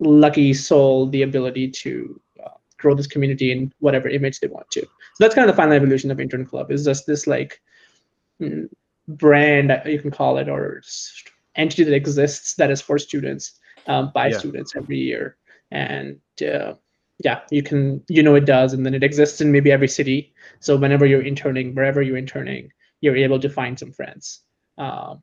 lucky 0.00 0.54
soul 0.54 1.08
the 1.08 1.22
ability 1.22 1.70
to 1.70 2.20
uh, 2.44 2.50
grow 2.76 2.94
this 2.94 3.06
community 3.06 3.50
in 3.50 3.72
whatever 3.80 4.08
image 4.08 4.40
they 4.40 4.46
want 4.46 4.70
to. 4.72 4.80
So 4.80 4.88
that's 5.18 5.34
kind 5.34 5.48
of 5.48 5.54
the 5.54 5.60
final 5.60 5.74
evolution 5.74 6.10
of 6.10 6.20
Intern 6.20 6.44
Club 6.44 6.70
is 6.70 6.84
just 6.84 7.06
this 7.06 7.26
like 7.26 7.60
mm, 8.40 8.68
brand, 9.08 9.80
you 9.86 10.00
can 10.00 10.10
call 10.10 10.38
it, 10.38 10.48
or 10.48 10.82
entity 11.56 11.84
that 11.84 11.94
exists 11.94 12.54
that 12.54 12.70
is 12.70 12.80
for 12.80 12.98
students 12.98 13.58
um, 13.86 14.12
by 14.14 14.28
yeah. 14.28 14.38
students 14.38 14.76
every 14.76 14.98
year. 14.98 15.36
And 15.70 16.20
uh, 16.40 16.74
yeah, 17.24 17.40
you 17.50 17.62
can 17.62 18.02
you 18.08 18.22
know 18.22 18.34
it 18.34 18.44
does, 18.44 18.72
and 18.72 18.86
then 18.86 18.94
it 18.94 19.02
exists 19.02 19.40
in 19.40 19.50
maybe 19.50 19.72
every 19.72 19.88
city. 19.88 20.32
So 20.60 20.76
whenever 20.76 21.04
you're 21.04 21.22
interning, 21.22 21.74
wherever 21.74 22.00
you're 22.00 22.16
interning, 22.16 22.70
you're 23.00 23.16
able 23.16 23.38
to 23.40 23.48
find 23.48 23.78
some 23.78 23.92
friends. 23.92 24.40
Um, 24.76 25.22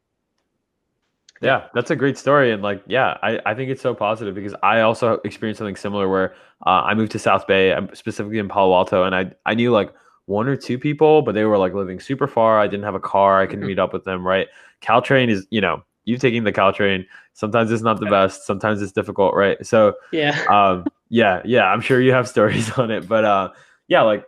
yeah, 1.41 1.67
that's 1.73 1.91
a 1.91 1.95
great 1.95 2.17
story. 2.17 2.51
And 2.51 2.63
like, 2.63 2.81
yeah, 2.87 3.17
I, 3.21 3.39
I 3.45 3.53
think 3.53 3.69
it's 3.69 3.81
so 3.81 3.93
positive 3.93 4.33
because 4.35 4.55
I 4.63 4.81
also 4.81 5.19
experienced 5.25 5.59
something 5.59 5.75
similar 5.75 6.07
where 6.07 6.33
uh, 6.65 6.83
I 6.83 6.93
moved 6.93 7.11
to 7.13 7.19
South 7.19 7.45
Bay, 7.45 7.73
I'm 7.73 7.89
um, 7.89 7.95
specifically 7.95 8.39
in 8.39 8.47
Palo 8.47 8.73
Alto, 8.73 9.03
and 9.03 9.13
I, 9.13 9.31
I 9.45 9.53
knew 9.53 9.71
like 9.71 9.93
one 10.25 10.47
or 10.47 10.55
two 10.55 10.79
people, 10.79 11.21
but 11.21 11.35
they 11.35 11.43
were 11.43 11.57
like 11.57 11.73
living 11.73 11.99
super 11.99 12.27
far. 12.27 12.59
I 12.59 12.67
didn't 12.67 12.85
have 12.85 12.95
a 12.95 12.99
car. 12.99 13.41
I 13.41 13.45
couldn't 13.45 13.61
mm-hmm. 13.61 13.67
meet 13.67 13.79
up 13.79 13.93
with 13.93 14.05
them, 14.05 14.25
right? 14.25 14.47
Caltrain 14.81 15.29
is, 15.29 15.45
you 15.49 15.61
know, 15.61 15.83
you've 16.05 16.21
taken 16.21 16.43
the 16.43 16.53
Caltrain. 16.53 17.05
Sometimes 17.33 17.71
it's 17.71 17.83
not 17.83 17.99
the 17.99 18.05
best. 18.05 18.45
Sometimes 18.45 18.81
it's 18.81 18.93
difficult, 18.93 19.35
right? 19.35 19.63
So, 19.65 19.93
yeah. 20.11 20.45
um, 20.49 20.85
yeah, 21.09 21.41
yeah, 21.43 21.65
I'm 21.65 21.81
sure 21.81 22.01
you 22.01 22.13
have 22.13 22.27
stories 22.27 22.71
on 22.77 22.91
it, 22.91 23.07
but 23.07 23.25
uh, 23.25 23.49
yeah, 23.87 24.01
like 24.01 24.25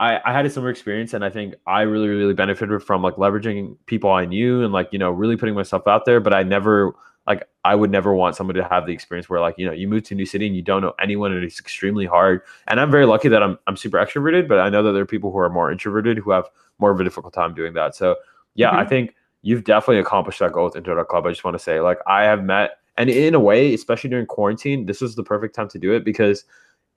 I, 0.00 0.18
I 0.24 0.32
had 0.32 0.46
a 0.46 0.50
similar 0.50 0.70
experience 0.70 1.12
and 1.12 1.22
I 1.24 1.28
think 1.28 1.54
I 1.66 1.82
really, 1.82 2.08
really 2.08 2.32
benefited 2.32 2.82
from 2.82 3.02
like 3.02 3.16
leveraging 3.16 3.76
people 3.84 4.10
I 4.10 4.24
knew 4.24 4.64
and 4.64 4.72
like, 4.72 4.88
you 4.92 4.98
know, 4.98 5.10
really 5.10 5.36
putting 5.36 5.54
myself 5.54 5.86
out 5.86 6.06
there. 6.06 6.20
But 6.20 6.32
I 6.32 6.42
never 6.42 6.94
like 7.26 7.46
I 7.64 7.74
would 7.74 7.90
never 7.90 8.14
want 8.14 8.34
somebody 8.34 8.60
to 8.60 8.66
have 8.66 8.86
the 8.86 8.94
experience 8.94 9.28
where 9.28 9.40
like, 9.40 9.56
you 9.58 9.66
know, 9.66 9.72
you 9.72 9.86
move 9.86 10.04
to 10.04 10.14
a 10.14 10.16
new 10.16 10.24
city 10.24 10.46
and 10.46 10.56
you 10.56 10.62
don't 10.62 10.80
know 10.80 10.94
anyone 11.02 11.32
and 11.32 11.44
it's 11.44 11.60
extremely 11.60 12.06
hard. 12.06 12.40
And 12.66 12.80
I'm 12.80 12.90
very 12.90 13.04
lucky 13.04 13.28
that 13.28 13.42
I'm 13.42 13.58
I'm 13.66 13.76
super 13.76 13.98
extroverted, 13.98 14.48
but 14.48 14.58
I 14.58 14.70
know 14.70 14.82
that 14.82 14.92
there 14.92 15.02
are 15.02 15.06
people 15.06 15.30
who 15.30 15.38
are 15.38 15.50
more 15.50 15.70
introverted 15.70 16.16
who 16.16 16.30
have 16.30 16.46
more 16.78 16.90
of 16.90 16.98
a 16.98 17.04
difficult 17.04 17.34
time 17.34 17.52
doing 17.52 17.74
that. 17.74 17.94
So 17.94 18.16
yeah, 18.54 18.70
mm-hmm. 18.70 18.78
I 18.78 18.84
think 18.86 19.14
you've 19.42 19.64
definitely 19.64 19.98
accomplished 19.98 20.38
that 20.38 20.52
goal 20.52 20.64
with 20.64 20.76
Intern 20.76 21.04
Club. 21.04 21.26
I 21.26 21.30
just 21.30 21.44
want 21.44 21.56
to 21.56 21.62
say, 21.62 21.80
like, 21.80 21.98
I 22.06 22.24
have 22.24 22.42
met 22.42 22.78
and 22.96 23.08
in 23.08 23.34
a 23.34 23.40
way, 23.40 23.72
especially 23.72 24.10
during 24.10 24.26
quarantine, 24.26 24.86
this 24.86 25.00
was 25.00 25.14
the 25.14 25.22
perfect 25.22 25.54
time 25.54 25.68
to 25.68 25.78
do 25.78 25.92
it 25.92 26.04
because 26.04 26.44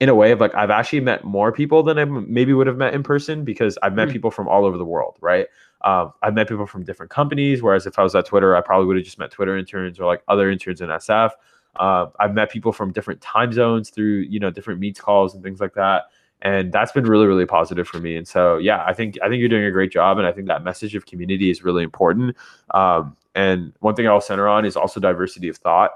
in 0.00 0.08
a 0.08 0.14
way 0.14 0.32
of 0.32 0.40
like 0.40 0.54
I've 0.54 0.70
actually 0.70 1.00
met 1.00 1.24
more 1.24 1.52
people 1.52 1.82
than 1.82 1.98
I 1.98 2.04
maybe 2.04 2.52
would 2.52 2.66
have 2.66 2.76
met 2.76 2.94
in 2.94 3.02
person 3.02 3.44
because 3.44 3.78
I've 3.82 3.94
met 3.94 4.08
mm. 4.08 4.12
people 4.12 4.30
from 4.30 4.48
all 4.48 4.64
over 4.64 4.76
the 4.76 4.84
world, 4.84 5.16
right? 5.20 5.46
Um, 5.82 6.12
I've 6.22 6.34
met 6.34 6.48
people 6.48 6.66
from 6.66 6.84
different 6.84 7.10
companies. 7.10 7.62
Whereas 7.62 7.86
if 7.86 7.98
I 7.98 8.02
was 8.02 8.14
at 8.14 8.26
Twitter, 8.26 8.56
I 8.56 8.60
probably 8.60 8.86
would 8.86 8.96
have 8.96 9.04
just 9.04 9.18
met 9.18 9.30
Twitter 9.30 9.56
interns 9.56 10.00
or 10.00 10.06
like 10.06 10.22
other 10.28 10.50
interns 10.50 10.80
in 10.80 10.88
SF. 10.88 11.30
Uh, 11.76 12.06
I've 12.18 12.34
met 12.34 12.50
people 12.50 12.72
from 12.72 12.92
different 12.92 13.20
time 13.20 13.52
zones 13.52 13.90
through 13.90 14.20
you 14.28 14.40
know 14.40 14.50
different 14.50 14.80
meets 14.80 15.00
calls 15.00 15.34
and 15.34 15.42
things 15.42 15.60
like 15.60 15.74
that, 15.74 16.04
and 16.42 16.72
that's 16.72 16.92
been 16.92 17.04
really 17.04 17.26
really 17.26 17.46
positive 17.46 17.86
for 17.86 17.98
me. 17.98 18.16
And 18.16 18.26
so 18.26 18.58
yeah, 18.58 18.84
I 18.84 18.94
think 18.94 19.16
I 19.22 19.28
think 19.28 19.40
you're 19.40 19.48
doing 19.48 19.64
a 19.64 19.70
great 19.70 19.92
job, 19.92 20.18
and 20.18 20.26
I 20.26 20.32
think 20.32 20.48
that 20.48 20.64
message 20.64 20.94
of 20.94 21.06
community 21.06 21.50
is 21.50 21.62
really 21.62 21.84
important. 21.84 22.36
Um, 22.72 23.16
and 23.34 23.72
one 23.80 23.94
thing 23.94 24.06
I'll 24.06 24.20
center 24.20 24.48
on 24.48 24.64
is 24.64 24.76
also 24.76 25.00
diversity 25.00 25.48
of 25.48 25.56
thought 25.56 25.92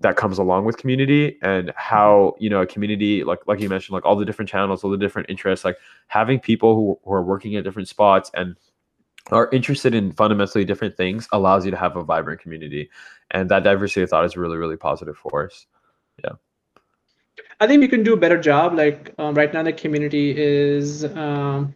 that 0.00 0.16
comes 0.16 0.38
along 0.38 0.64
with 0.64 0.76
community 0.76 1.36
and 1.42 1.72
how 1.76 2.36
you 2.38 2.48
know 2.48 2.60
a 2.60 2.66
community 2.66 3.24
like 3.24 3.40
like 3.46 3.60
you 3.60 3.68
mentioned 3.68 3.94
like 3.94 4.04
all 4.04 4.14
the 4.14 4.24
different 4.24 4.48
channels 4.48 4.84
all 4.84 4.90
the 4.90 4.96
different 4.96 5.28
interests 5.28 5.64
like 5.64 5.76
having 6.06 6.38
people 6.38 6.74
who, 6.74 6.98
who 7.04 7.12
are 7.12 7.22
working 7.22 7.56
at 7.56 7.64
different 7.64 7.88
spots 7.88 8.30
and 8.34 8.56
are 9.30 9.48
interested 9.52 9.94
in 9.94 10.12
fundamentally 10.12 10.64
different 10.64 10.96
things 10.96 11.28
allows 11.32 11.64
you 11.64 11.70
to 11.70 11.76
have 11.76 11.96
a 11.96 12.02
vibrant 12.02 12.40
community. 12.40 12.90
And 13.30 13.50
that 13.50 13.62
diversity 13.62 14.02
of 14.02 14.10
thought 14.10 14.24
is 14.24 14.36
really 14.36 14.56
really 14.56 14.76
positive 14.76 15.16
for 15.16 15.46
us. 15.46 15.66
Yeah. 16.24 16.32
I 17.60 17.66
think 17.66 17.80
we 17.80 17.88
can 17.88 18.02
do 18.02 18.14
a 18.14 18.16
better 18.16 18.40
job 18.40 18.74
like 18.74 19.14
um, 19.18 19.34
right 19.34 19.52
now 19.52 19.62
the 19.62 19.72
community 19.72 20.34
is 20.36 21.04
um, 21.04 21.74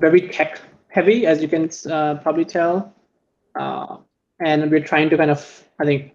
very 0.00 0.28
tech 0.28 0.60
heavy 0.88 1.26
as 1.26 1.40
you 1.42 1.48
can 1.48 1.70
uh, 1.90 2.16
probably 2.16 2.44
tell. 2.44 2.92
Uh, 3.54 3.98
and 4.40 4.70
we're 4.70 4.80
trying 4.80 5.08
to 5.08 5.16
kind 5.16 5.30
of 5.30 5.64
i 5.78 5.84
think 5.84 6.12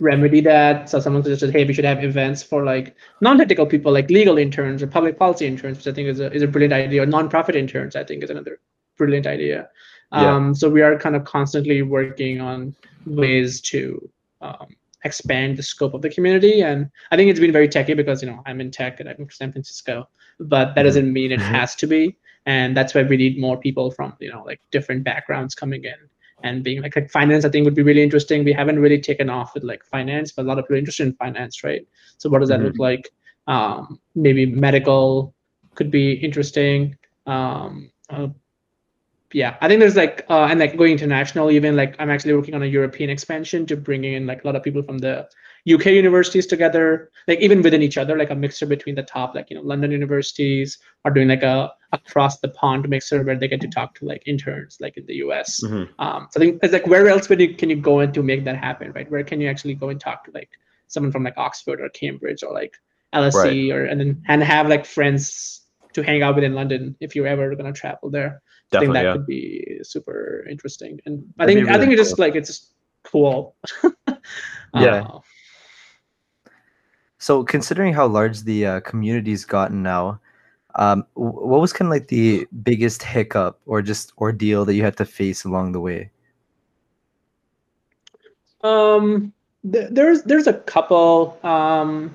remedy 0.00 0.40
that. 0.42 0.88
So 0.88 1.00
someone 1.00 1.22
suggested, 1.22 1.52
hey, 1.52 1.64
we 1.64 1.72
should 1.72 1.84
have 1.84 2.02
events 2.02 2.42
for 2.42 2.64
like 2.64 2.94
non-technical 3.20 3.66
people, 3.66 3.92
like 3.92 4.10
legal 4.10 4.38
interns 4.38 4.82
or 4.82 4.86
public 4.86 5.18
policy 5.18 5.46
interns, 5.46 5.78
which 5.78 5.86
I 5.86 5.92
think 5.92 6.08
is 6.08 6.20
a 6.20 6.32
is 6.32 6.42
a 6.42 6.48
brilliant 6.48 6.74
idea. 6.74 7.02
Or 7.02 7.06
nonprofit 7.06 7.54
interns, 7.54 7.96
I 7.96 8.04
think, 8.04 8.22
is 8.22 8.30
another 8.30 8.60
brilliant 8.96 9.26
idea. 9.26 9.68
Yeah. 10.12 10.34
Um, 10.34 10.54
so 10.54 10.70
we 10.70 10.82
are 10.82 10.98
kind 10.98 11.16
of 11.16 11.24
constantly 11.24 11.82
working 11.82 12.40
on 12.40 12.74
ways 13.04 13.60
to 13.62 14.10
um, 14.40 14.68
expand 15.04 15.56
the 15.56 15.62
scope 15.62 15.94
of 15.94 16.02
the 16.02 16.10
community, 16.10 16.62
and 16.62 16.90
I 17.10 17.16
think 17.16 17.30
it's 17.30 17.40
been 17.40 17.52
very 17.52 17.68
techy 17.68 17.94
because 17.94 18.22
you 18.22 18.30
know 18.30 18.42
I'm 18.46 18.60
in 18.60 18.70
tech 18.70 19.00
and 19.00 19.08
I'm 19.08 19.16
in 19.18 19.30
San 19.30 19.52
Francisco, 19.52 20.08
but 20.40 20.66
that 20.66 20.76
mm-hmm. 20.76 20.84
doesn't 20.84 21.12
mean 21.12 21.32
it 21.32 21.40
mm-hmm. 21.40 21.54
has 21.54 21.74
to 21.76 21.86
be, 21.86 22.16
and 22.46 22.76
that's 22.76 22.94
why 22.94 23.02
we 23.02 23.16
need 23.16 23.38
more 23.38 23.58
people 23.58 23.90
from 23.90 24.14
you 24.18 24.32
know 24.32 24.42
like 24.44 24.60
different 24.70 25.04
backgrounds 25.04 25.54
coming 25.54 25.84
in 25.84 25.96
and 26.42 26.62
being 26.62 26.80
like, 26.82 26.94
like 26.96 27.10
finance 27.10 27.44
i 27.44 27.48
think 27.48 27.64
would 27.64 27.74
be 27.74 27.82
really 27.82 28.02
interesting. 28.02 28.44
We 28.44 28.52
haven't 28.52 28.78
really 28.78 29.00
taken 29.00 29.28
off 29.28 29.54
with 29.54 29.64
like 29.64 29.84
finance 29.84 30.32
but 30.32 30.44
a 30.44 30.48
lot 30.48 30.58
of 30.58 30.64
people 30.64 30.76
are 30.76 30.78
interested 30.78 31.06
in 31.06 31.14
finance 31.14 31.64
right? 31.64 31.86
So 32.18 32.28
what 32.28 32.40
does 32.40 32.48
that 32.48 32.60
mm-hmm. 32.60 32.68
look 32.68 32.78
like? 32.78 33.10
Um, 33.46 34.00
maybe 34.14 34.46
medical 34.46 35.34
could 35.74 35.90
be 35.90 36.12
interesting. 36.12 36.96
Um, 37.26 37.90
uh, 38.10 38.28
yeah 39.32 39.56
i 39.60 39.68
think 39.68 39.80
there's 39.80 39.96
like 39.96 40.24
uh, 40.30 40.46
and 40.50 40.58
like 40.58 40.76
going 40.76 40.92
international 40.92 41.50
even 41.50 41.76
like 41.76 41.94
i'm 41.98 42.10
actually 42.10 42.32
working 42.34 42.54
on 42.54 42.62
a 42.62 42.66
european 42.66 43.10
expansion 43.10 43.66
to 43.66 43.76
bringing 43.76 44.14
in 44.14 44.26
like 44.26 44.42
a 44.42 44.46
lot 44.46 44.56
of 44.56 44.62
people 44.62 44.82
from 44.82 44.98
the 44.98 45.28
uk 45.72 45.84
universities 45.86 46.46
together 46.46 47.10
like 47.26 47.40
even 47.40 47.62
within 47.62 47.82
each 47.82 47.98
other 47.98 48.16
like 48.16 48.30
a 48.30 48.34
mixture 48.34 48.66
between 48.66 48.94
the 48.94 49.02
top 49.02 49.34
like 49.34 49.50
you 49.50 49.56
know 49.56 49.62
london 49.62 49.90
universities 49.90 50.78
are 51.04 51.10
doing 51.10 51.28
like 51.28 51.42
a 51.42 51.70
across 51.92 52.40
the 52.40 52.48
pond 52.50 52.88
mixer 52.88 53.22
where 53.22 53.36
they 53.36 53.48
get 53.48 53.60
to 53.60 53.68
talk 53.68 53.94
to 53.94 54.04
like 54.04 54.22
interns 54.26 54.76
like 54.80 54.96
in 54.96 55.06
the 55.06 55.14
us 55.14 55.60
mm-hmm. 55.64 55.90
um, 56.00 56.28
so 56.30 56.40
i 56.40 56.44
think 56.44 56.58
it's 56.62 56.72
like 56.72 56.86
where 56.86 57.08
else 57.08 57.28
would 57.28 57.40
you 57.40 57.54
can 57.54 57.70
you 57.70 57.76
go 57.76 58.00
in 58.00 58.12
to 58.12 58.22
make 58.22 58.44
that 58.44 58.56
happen 58.56 58.92
right 58.92 59.10
where 59.10 59.24
can 59.24 59.40
you 59.40 59.48
actually 59.48 59.74
go 59.74 59.88
and 59.88 60.00
talk 60.00 60.24
to 60.24 60.30
like 60.32 60.50
someone 60.86 61.12
from 61.12 61.24
like 61.24 61.36
oxford 61.36 61.80
or 61.80 61.88
cambridge 61.90 62.42
or 62.42 62.52
like 62.52 62.74
lse 63.14 63.34
right. 63.34 63.70
or 63.70 63.84
and 63.86 64.00
then 64.00 64.22
and 64.28 64.42
have 64.42 64.68
like 64.68 64.84
friends 64.84 65.62
to 65.94 66.02
hang 66.02 66.22
out 66.22 66.34
with 66.34 66.44
in 66.44 66.54
london 66.54 66.94
if 67.00 67.16
you're 67.16 67.26
ever 67.26 67.54
going 67.54 67.72
to 67.72 67.78
travel 67.78 68.10
there 68.10 68.42
Definitely, 68.70 68.98
I 68.98 69.02
think 69.02 69.04
that 69.04 69.08
yeah. 69.08 69.12
could 69.14 69.26
be 69.26 69.78
super 69.82 70.46
interesting. 70.48 71.00
And 71.06 71.24
I 71.38 71.46
That'd 71.46 71.54
think 71.54 71.66
really 71.68 71.74
I 71.74 71.78
think 71.78 71.90
cool. 71.90 72.00
it's 72.00 72.08
just 72.10 72.18
like 72.18 72.34
it's 72.34 72.48
just 72.48 72.74
cool. 73.02 73.56
yeah. 74.74 75.02
Uh, 75.02 75.20
so 77.18 77.42
considering 77.44 77.92
how 77.92 78.06
large 78.06 78.42
the 78.42 78.66
uh, 78.66 78.80
community's 78.80 79.44
gotten 79.44 79.82
now, 79.82 80.20
um, 80.76 81.04
what 81.14 81.60
was 81.60 81.72
kind 81.72 81.88
of 81.88 81.90
like 81.90 82.08
the 82.08 82.46
biggest 82.62 83.02
hiccup 83.02 83.58
or 83.66 83.82
just 83.82 84.12
ordeal 84.18 84.64
that 84.64 84.74
you 84.74 84.84
had 84.84 84.96
to 84.98 85.04
face 85.04 85.44
along 85.44 85.72
the 85.72 85.80
way? 85.80 86.10
Um, 88.62 89.32
th- 89.70 89.88
there's 89.90 90.22
there's 90.22 90.46
a 90.46 90.54
couple. 90.54 91.38
Um, 91.42 92.14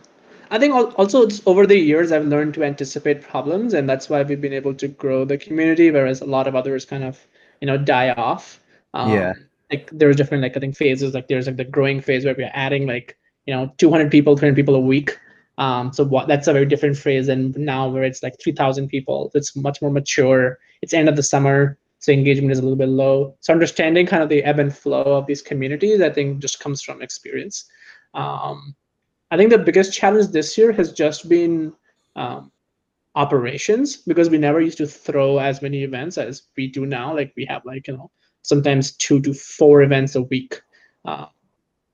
I 0.51 0.59
think 0.59 0.73
also 0.73 1.27
over 1.45 1.67
the 1.67 1.77
years 1.77 2.11
I've 2.11 2.27
learned 2.27 2.53
to 2.55 2.63
anticipate 2.63 3.21
problems, 3.21 3.73
and 3.73 3.89
that's 3.89 4.09
why 4.09 4.21
we've 4.23 4.39
been 4.39 4.53
able 4.53 4.73
to 4.75 4.87
grow 4.87 5.25
the 5.25 5.37
community, 5.37 5.91
whereas 5.91 6.21
a 6.21 6.25
lot 6.25 6.47
of 6.47 6.55
others 6.55 6.85
kind 6.85 7.03
of 7.03 7.19
you 7.59 7.67
know 7.67 7.77
die 7.77 8.11
off. 8.11 8.61
Um, 8.93 9.11
yeah. 9.11 9.33
Like 9.71 9.89
there's 9.91 10.15
different 10.15 10.43
like 10.43 10.55
I 10.55 10.59
think 10.61 10.77
phases. 10.77 11.13
Like 11.13 11.27
there's 11.27 11.47
like 11.47 11.57
the 11.57 11.65
growing 11.65 11.99
phase 11.99 12.23
where 12.23 12.35
we're 12.37 12.51
adding 12.53 12.87
like 12.87 13.17
you 13.45 13.53
know 13.53 13.73
200 13.77 14.11
people, 14.11 14.37
300 14.37 14.55
people 14.55 14.75
a 14.75 14.79
week. 14.79 15.17
Um, 15.57 15.93
so 15.93 16.03
what 16.03 16.27
that's 16.27 16.47
a 16.47 16.53
very 16.53 16.65
different 16.65 16.97
phrase 16.97 17.27
and 17.27 17.55
now 17.57 17.87
where 17.87 18.03
it's 18.03 18.23
like 18.23 18.35
3,000 18.41 18.87
people. 18.87 19.31
It's 19.35 19.55
much 19.55 19.81
more 19.81 19.91
mature. 19.91 20.57
It's 20.81 20.93
end 20.93 21.09
of 21.09 21.15
the 21.15 21.23
summer, 21.23 21.77
so 21.99 22.11
engagement 22.11 22.51
is 22.51 22.59
a 22.59 22.63
little 22.63 22.77
bit 22.77 22.89
low. 22.89 23.37
So 23.39 23.53
understanding 23.53 24.05
kind 24.05 24.23
of 24.23 24.29
the 24.29 24.43
ebb 24.43 24.59
and 24.59 24.75
flow 24.75 25.03
of 25.03 25.27
these 25.27 25.41
communities, 25.41 26.01
I 26.01 26.09
think, 26.09 26.39
just 26.39 26.59
comes 26.59 26.81
from 26.81 27.01
experience. 27.01 27.65
Um, 28.13 28.75
I 29.31 29.37
think 29.37 29.51
the 29.51 29.57
biggest 29.57 29.93
challenge 29.93 30.27
this 30.27 30.57
year 30.57 30.71
has 30.73 30.91
just 30.91 31.29
been 31.29 31.73
um, 32.15 32.51
operations 33.15 33.97
because 33.97 34.29
we 34.29 34.37
never 34.37 34.59
used 34.59 34.77
to 34.79 34.87
throw 34.87 35.37
as 35.37 35.61
many 35.61 35.83
events 35.83 36.17
as 36.17 36.43
we 36.57 36.67
do 36.67 36.85
now. 36.85 37.15
Like 37.15 37.33
we 37.35 37.45
have 37.45 37.63
like 37.65 37.87
you 37.87 37.97
know 37.97 38.11
sometimes 38.41 38.93
two 38.97 39.21
to 39.21 39.33
four 39.33 39.81
events 39.81 40.15
a 40.15 40.23
week, 40.23 40.61
uh, 41.05 41.27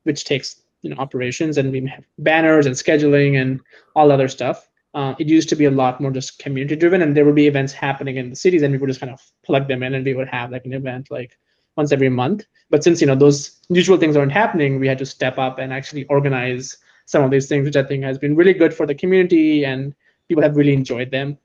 which 0.04 0.26
takes 0.26 0.62
you 0.82 0.90
know 0.90 0.98
operations 0.98 1.58
and 1.58 1.72
we 1.72 1.86
have 1.88 2.04
banners 2.20 2.66
and 2.66 2.76
scheduling 2.76 3.42
and 3.42 3.60
all 3.96 4.12
other 4.12 4.28
stuff. 4.28 4.68
Uh, 4.96 5.14
it 5.20 5.28
used 5.28 5.50
to 5.50 5.56
be 5.56 5.66
a 5.66 5.72
lot 5.72 6.02
more 6.02 6.12
just 6.12 6.40
community 6.40 6.76
driven 6.76 7.02
and 7.02 7.16
there 7.16 7.26
would 7.26 7.36
be 7.36 7.48
events 7.48 7.72
happening 7.72 8.18
in 8.18 8.30
the 8.32 8.36
cities 8.36 8.64
and 8.64 8.72
we 8.72 8.78
would 8.80 8.88
just 8.88 9.00
kind 9.00 9.12
of 9.12 9.22
plug 9.46 9.68
them 9.68 9.84
in 9.84 9.94
and 9.94 10.04
we 10.04 10.16
would 10.16 10.28
have 10.28 10.52
like 10.52 10.66
an 10.66 10.74
event 10.74 11.12
like 11.12 11.38
once 11.78 11.92
every 11.92 12.10
month. 12.10 12.46
But 12.70 12.84
since 12.84 13.00
you 13.02 13.08
know 13.08 13.16
those 13.16 13.60
usual 13.70 13.98
things 13.98 14.18
aren't 14.18 14.32
happening, 14.32 14.80
we 14.80 14.88
had 14.88 14.98
to 15.00 15.06
step 15.06 15.38
up 15.38 15.60
and 15.60 15.72
actually 15.72 16.06
organize 16.06 16.78
some 17.06 17.24
of 17.24 17.32
these 17.32 17.48
things, 17.48 17.66
which 17.66 17.76
I 17.76 17.84
think 17.84 18.04
has 18.04 18.18
been 18.18 18.36
really 18.36 18.54
good 18.54 18.74
for 18.74 18.86
the 18.86 18.96
community 18.96 19.66
and 19.66 19.96
people 20.28 20.44
have 20.44 20.56
really 20.56 20.74
enjoyed 20.74 21.12
them. 21.12 21.38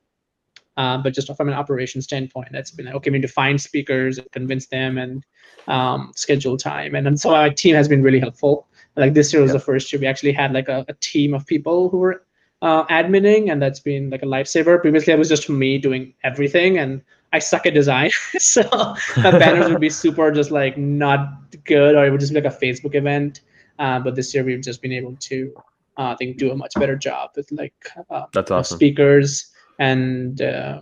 Uh, 0.76 0.98
but 0.98 1.14
just 1.14 1.34
from 1.36 1.48
an 1.48 1.54
operation 1.54 2.02
standpoint, 2.02 2.48
that's 2.50 2.70
been 2.70 2.86
like, 2.86 2.94
okay. 2.96 3.10
We 3.10 3.18
need 3.18 3.22
to 3.22 3.28
find 3.28 3.60
speakers 3.60 4.18
and 4.18 4.30
convince 4.32 4.66
them 4.66 4.98
and 4.98 5.24
um, 5.68 6.12
schedule 6.16 6.56
time. 6.56 6.94
And 6.94 7.06
then 7.06 7.16
so 7.16 7.34
our 7.34 7.50
team 7.50 7.74
has 7.76 7.88
been 7.88 8.02
really 8.02 8.18
helpful. 8.18 8.66
Like 8.96 9.14
this 9.14 9.32
year 9.32 9.42
was 9.42 9.52
the 9.52 9.58
first 9.58 9.92
year 9.92 10.00
we 10.00 10.06
actually 10.06 10.32
had 10.32 10.52
like 10.52 10.68
a, 10.68 10.84
a 10.88 10.94
team 10.94 11.34
of 11.34 11.46
people 11.46 11.88
who 11.88 11.98
were 11.98 12.24
uh, 12.62 12.84
adminning, 12.86 13.50
and 13.50 13.60
that's 13.60 13.80
been 13.80 14.10
like 14.10 14.22
a 14.22 14.26
lifesaver. 14.26 14.80
Previously, 14.80 15.12
it 15.12 15.18
was 15.18 15.28
just 15.28 15.48
me 15.48 15.78
doing 15.78 16.14
everything, 16.22 16.78
and 16.78 17.02
I 17.32 17.40
suck 17.40 17.66
at 17.66 17.74
design, 17.74 18.10
so 18.38 18.62
my 19.16 19.30
banners 19.32 19.68
would 19.68 19.80
be 19.80 19.90
super 19.90 20.30
just 20.30 20.50
like 20.50 20.78
not 20.78 21.28
good, 21.64 21.96
or 21.96 22.06
it 22.06 22.10
would 22.10 22.20
just 22.20 22.32
be 22.32 22.40
like 22.40 22.52
a 22.52 22.56
Facebook 22.56 22.94
event 22.94 23.40
uh, 23.78 23.98
but 23.98 24.14
this 24.14 24.34
year 24.34 24.44
we've 24.44 24.62
just 24.62 24.82
been 24.82 24.92
able 24.92 25.16
to 25.16 25.52
uh, 25.96 26.10
I 26.10 26.16
think 26.16 26.38
do 26.38 26.50
a 26.50 26.56
much 26.56 26.74
better 26.74 26.96
job 26.96 27.30
with 27.36 27.50
like 27.52 27.74
uh, 28.10 28.26
that's 28.32 28.50
awesome 28.50 28.78
speakers 28.78 29.52
and 29.78 30.40
uh, 30.40 30.80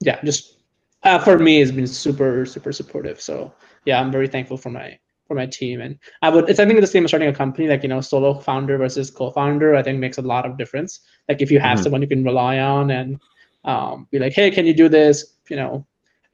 yeah, 0.00 0.22
just 0.22 0.58
uh, 1.02 1.18
for 1.18 1.38
me 1.38 1.60
it's 1.60 1.70
been 1.70 1.86
super 1.86 2.46
super 2.46 2.72
supportive. 2.72 3.20
So 3.20 3.52
yeah, 3.84 4.00
I'm 4.00 4.10
very 4.10 4.28
thankful 4.28 4.56
for 4.56 4.70
my 4.70 4.98
for 5.30 5.36
my 5.36 5.46
team. 5.46 5.80
And 5.80 5.96
i 6.22 6.28
would 6.28 6.50
it's 6.50 6.58
i 6.58 6.66
think 6.66 6.80
the 6.80 6.86
same 6.88 7.04
as 7.04 7.10
starting 7.10 7.28
a 7.28 7.32
company 7.32 7.68
like 7.68 7.84
you 7.84 7.88
know 7.88 8.00
solo 8.00 8.34
founder 8.34 8.76
versus 8.78 9.12
co-founder 9.12 9.76
i 9.76 9.82
think 9.82 10.00
makes 10.00 10.18
a 10.18 10.22
lot 10.22 10.44
of 10.44 10.58
difference. 10.58 11.00
Like 11.28 11.40
if 11.40 11.52
you 11.52 11.60
have 11.60 11.76
mm-hmm. 11.76 11.84
someone 11.84 12.02
you 12.02 12.08
can 12.08 12.24
rely 12.24 12.58
on 12.58 12.90
and 12.90 13.20
um, 13.64 14.08
be 14.10 14.18
like 14.18 14.32
hey 14.32 14.50
can 14.50 14.66
you 14.66 14.74
do 14.74 14.88
this? 14.88 15.36
You 15.48 15.56
know 15.56 15.86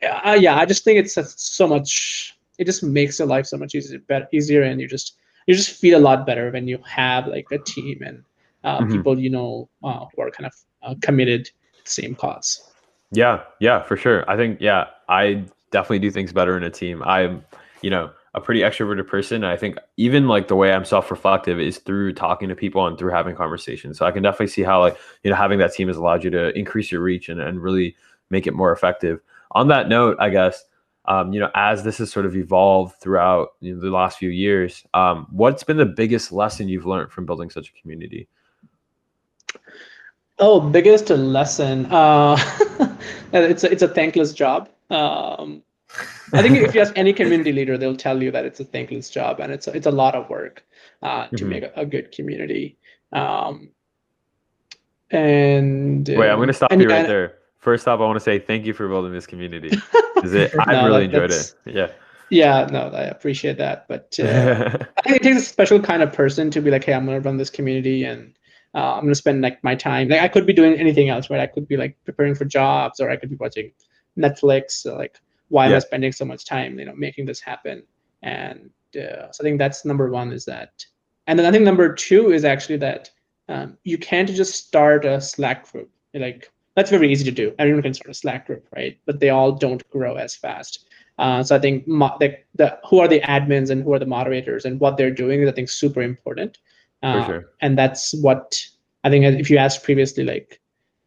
uh, 0.02 0.36
yeah 0.38 0.56
i 0.56 0.64
just 0.64 0.84
think 0.84 0.98
it's 0.98 1.16
so 1.36 1.66
much 1.66 2.36
it 2.58 2.64
just 2.64 2.82
makes 2.82 3.18
your 3.18 3.28
life 3.28 3.46
so 3.46 3.56
much 3.56 3.74
easier 3.74 3.98
better 4.00 4.28
easier 4.32 4.62
and 4.62 4.80
you 4.80 4.88
just 4.88 5.16
you 5.46 5.54
just 5.54 5.78
feel 5.80 5.98
a 5.98 6.04
lot 6.08 6.26
better 6.26 6.50
when 6.50 6.66
you 6.68 6.78
have 6.86 7.26
like 7.26 7.46
a 7.52 7.58
team 7.58 8.02
and 8.02 8.22
uh, 8.64 8.80
mm-hmm. 8.80 8.92
people 8.92 9.18
you 9.18 9.30
know 9.30 9.68
uh, 9.84 10.04
who 10.14 10.22
are 10.22 10.30
kind 10.30 10.46
of 10.46 10.54
uh, 10.82 10.94
committed 11.02 11.46
to 11.46 11.52
the 11.84 11.90
same 11.90 12.14
cause. 12.14 12.72
Yeah 13.12 13.42
yeah 13.60 13.82
for 13.82 13.96
sure. 13.96 14.28
I 14.30 14.36
think 14.36 14.60
yeah 14.60 14.86
i 15.08 15.44
definitely 15.70 16.00
do 16.00 16.10
things 16.10 16.32
better 16.32 16.56
in 16.56 16.64
a 16.64 16.70
team. 16.70 17.02
I'm 17.02 17.44
you 17.82 17.90
know 17.90 18.10
a 18.36 18.40
pretty 18.40 18.60
extroverted 18.60 19.06
person. 19.08 19.44
I 19.44 19.56
think 19.56 19.78
even 19.96 20.28
like 20.28 20.48
the 20.48 20.56
way 20.56 20.70
I'm 20.70 20.84
self-reflective 20.84 21.58
is 21.58 21.78
through 21.78 22.12
talking 22.12 22.50
to 22.50 22.54
people 22.54 22.86
and 22.86 22.98
through 22.98 23.12
having 23.12 23.34
conversations. 23.34 23.98
So 23.98 24.04
I 24.04 24.10
can 24.10 24.22
definitely 24.22 24.48
see 24.48 24.62
how 24.62 24.80
like, 24.80 24.98
you 25.24 25.30
know, 25.30 25.36
having 25.36 25.58
that 25.58 25.72
team 25.72 25.88
has 25.88 25.96
allowed 25.96 26.22
you 26.22 26.28
to 26.30 26.56
increase 26.56 26.92
your 26.92 27.00
reach 27.00 27.30
and, 27.30 27.40
and 27.40 27.62
really 27.62 27.96
make 28.28 28.46
it 28.46 28.52
more 28.52 28.72
effective. 28.72 29.20
On 29.52 29.68
that 29.68 29.88
note, 29.88 30.18
I 30.20 30.28
guess, 30.28 30.62
um, 31.06 31.32
you 31.32 31.40
know, 31.40 31.50
as 31.54 31.82
this 31.82 31.96
has 31.98 32.12
sort 32.12 32.26
of 32.26 32.36
evolved 32.36 32.96
throughout 33.00 33.54
you 33.60 33.74
know, 33.74 33.80
the 33.80 33.90
last 33.90 34.18
few 34.18 34.28
years, 34.28 34.84
um, 34.92 35.26
what's 35.30 35.64
been 35.64 35.78
the 35.78 35.86
biggest 35.86 36.30
lesson 36.30 36.68
you've 36.68 36.84
learned 36.84 37.12
from 37.12 37.24
building 37.24 37.48
such 37.48 37.70
a 37.70 37.80
community? 37.80 38.28
Oh, 40.38 40.60
biggest 40.60 41.08
lesson. 41.08 41.86
Uh, 41.86 42.36
it's 43.32 43.64
a, 43.64 43.72
it's 43.72 43.82
a 43.82 43.88
thankless 43.88 44.34
job. 44.34 44.68
Um, 44.90 45.62
I 46.32 46.42
think 46.42 46.56
if 46.56 46.74
you 46.74 46.80
ask 46.80 46.92
any 46.96 47.12
community 47.12 47.52
leader, 47.52 47.78
they'll 47.78 47.96
tell 47.96 48.22
you 48.22 48.30
that 48.30 48.44
it's 48.44 48.60
a 48.60 48.64
thankless 48.64 49.08
job 49.08 49.40
and 49.40 49.52
it's 49.52 49.66
a, 49.66 49.72
it's 49.72 49.86
a 49.86 49.90
lot 49.90 50.14
of 50.14 50.28
work 50.28 50.64
uh, 51.02 51.28
to 51.28 51.36
mm-hmm. 51.36 51.48
make 51.48 51.62
a, 51.62 51.72
a, 51.76 51.86
good 51.86 52.12
community. 52.12 52.76
Um, 53.12 53.70
and 55.10 56.08
wait, 56.08 56.30
I'm 56.30 56.36
going 56.36 56.48
to 56.48 56.54
stop 56.54 56.72
and, 56.72 56.82
you 56.82 56.88
right 56.88 57.00
and, 57.00 57.08
there. 57.08 57.38
First 57.58 57.86
off, 57.88 58.00
I 58.00 58.04
want 58.04 58.16
to 58.16 58.20
say 58.20 58.38
thank 58.38 58.66
you 58.66 58.74
for 58.74 58.88
building 58.88 59.12
this 59.12 59.26
community. 59.26 59.70
Is 60.22 60.34
it, 60.34 60.54
no, 60.56 60.64
I've 60.66 60.84
really 60.86 61.04
enjoyed 61.04 61.30
it. 61.30 61.54
Yeah. 61.64 61.90
Yeah, 62.28 62.66
no, 62.72 62.88
I 62.88 63.02
appreciate 63.02 63.56
that. 63.58 63.86
But 63.86 64.18
uh, 64.18 64.78
I 64.98 65.02
think 65.02 65.16
it 65.16 65.22
takes 65.22 65.38
a 65.38 65.44
special 65.44 65.80
kind 65.80 66.02
of 66.02 66.12
person 66.12 66.50
to 66.50 66.60
be 66.60 66.70
like, 66.70 66.82
hey, 66.82 66.92
I'm 66.92 67.06
going 67.06 67.20
to 67.22 67.26
run 67.26 67.36
this 67.36 67.50
community 67.50 68.04
and 68.04 68.36
uh, 68.74 68.94
I'm 68.94 69.02
going 69.02 69.10
to 69.10 69.14
spend 69.14 69.42
like 69.42 69.62
my 69.62 69.76
time. 69.76 70.08
Like 70.08 70.20
I 70.20 70.28
could 70.28 70.44
be 70.44 70.52
doing 70.52 70.74
anything 70.74 71.08
else, 71.08 71.30
right? 71.30 71.40
I 71.40 71.46
could 71.46 71.68
be 71.68 71.76
like 71.76 71.96
preparing 72.04 72.34
for 72.34 72.44
jobs 72.44 72.98
or 72.98 73.10
I 73.10 73.16
could 73.16 73.30
be 73.30 73.36
watching 73.36 73.70
Netflix. 74.18 74.84
like 74.84 75.20
why 75.48 75.64
yeah. 75.64 75.72
am 75.72 75.76
I 75.76 75.78
spending 75.80 76.12
so 76.12 76.24
much 76.24 76.44
time, 76.44 76.78
you 76.78 76.84
know, 76.84 76.94
making 76.94 77.26
this 77.26 77.40
happen? 77.40 77.82
And 78.22 78.70
uh, 78.96 79.30
so 79.30 79.42
I 79.42 79.42
think 79.42 79.58
that's 79.58 79.84
number 79.84 80.10
one 80.10 80.32
is 80.32 80.44
that. 80.46 80.84
And 81.26 81.38
then 81.38 81.46
I 81.46 81.50
think 81.50 81.64
number 81.64 81.92
two 81.92 82.32
is 82.32 82.44
actually 82.44 82.78
that 82.78 83.10
um, 83.48 83.76
you 83.84 83.98
can't 83.98 84.28
just 84.28 84.66
start 84.66 85.04
a 85.04 85.20
Slack 85.20 85.70
group. 85.70 85.90
Like 86.14 86.50
that's 86.74 86.90
very 86.90 87.10
easy 87.10 87.24
to 87.24 87.30
do. 87.30 87.54
Everyone 87.58 87.82
can 87.82 87.94
start 87.94 88.10
a 88.10 88.14
Slack 88.14 88.46
group, 88.46 88.66
right? 88.74 88.98
But 89.06 89.20
they 89.20 89.30
all 89.30 89.52
don't 89.52 89.88
grow 89.90 90.16
as 90.16 90.34
fast. 90.34 90.86
Uh, 91.18 91.42
so 91.42 91.56
I 91.56 91.58
think 91.58 91.86
mo- 91.86 92.16
the, 92.20 92.36
the, 92.54 92.78
who 92.88 92.98
are 93.00 93.08
the 93.08 93.20
admins 93.20 93.70
and 93.70 93.82
who 93.82 93.94
are 93.94 93.98
the 93.98 94.06
moderators 94.06 94.64
and 94.64 94.78
what 94.78 94.96
they're 94.96 95.10
doing 95.10 95.42
is 95.42 95.48
I 95.48 95.52
think 95.52 95.70
super 95.70 96.02
important. 96.02 96.58
Uh, 97.02 97.26
sure. 97.26 97.50
And 97.60 97.78
that's 97.78 98.14
what 98.14 98.62
I 99.04 99.10
think. 99.10 99.24
If 99.24 99.50
you 99.50 99.58
asked 99.58 99.84
previously, 99.84 100.24
like 100.24 100.60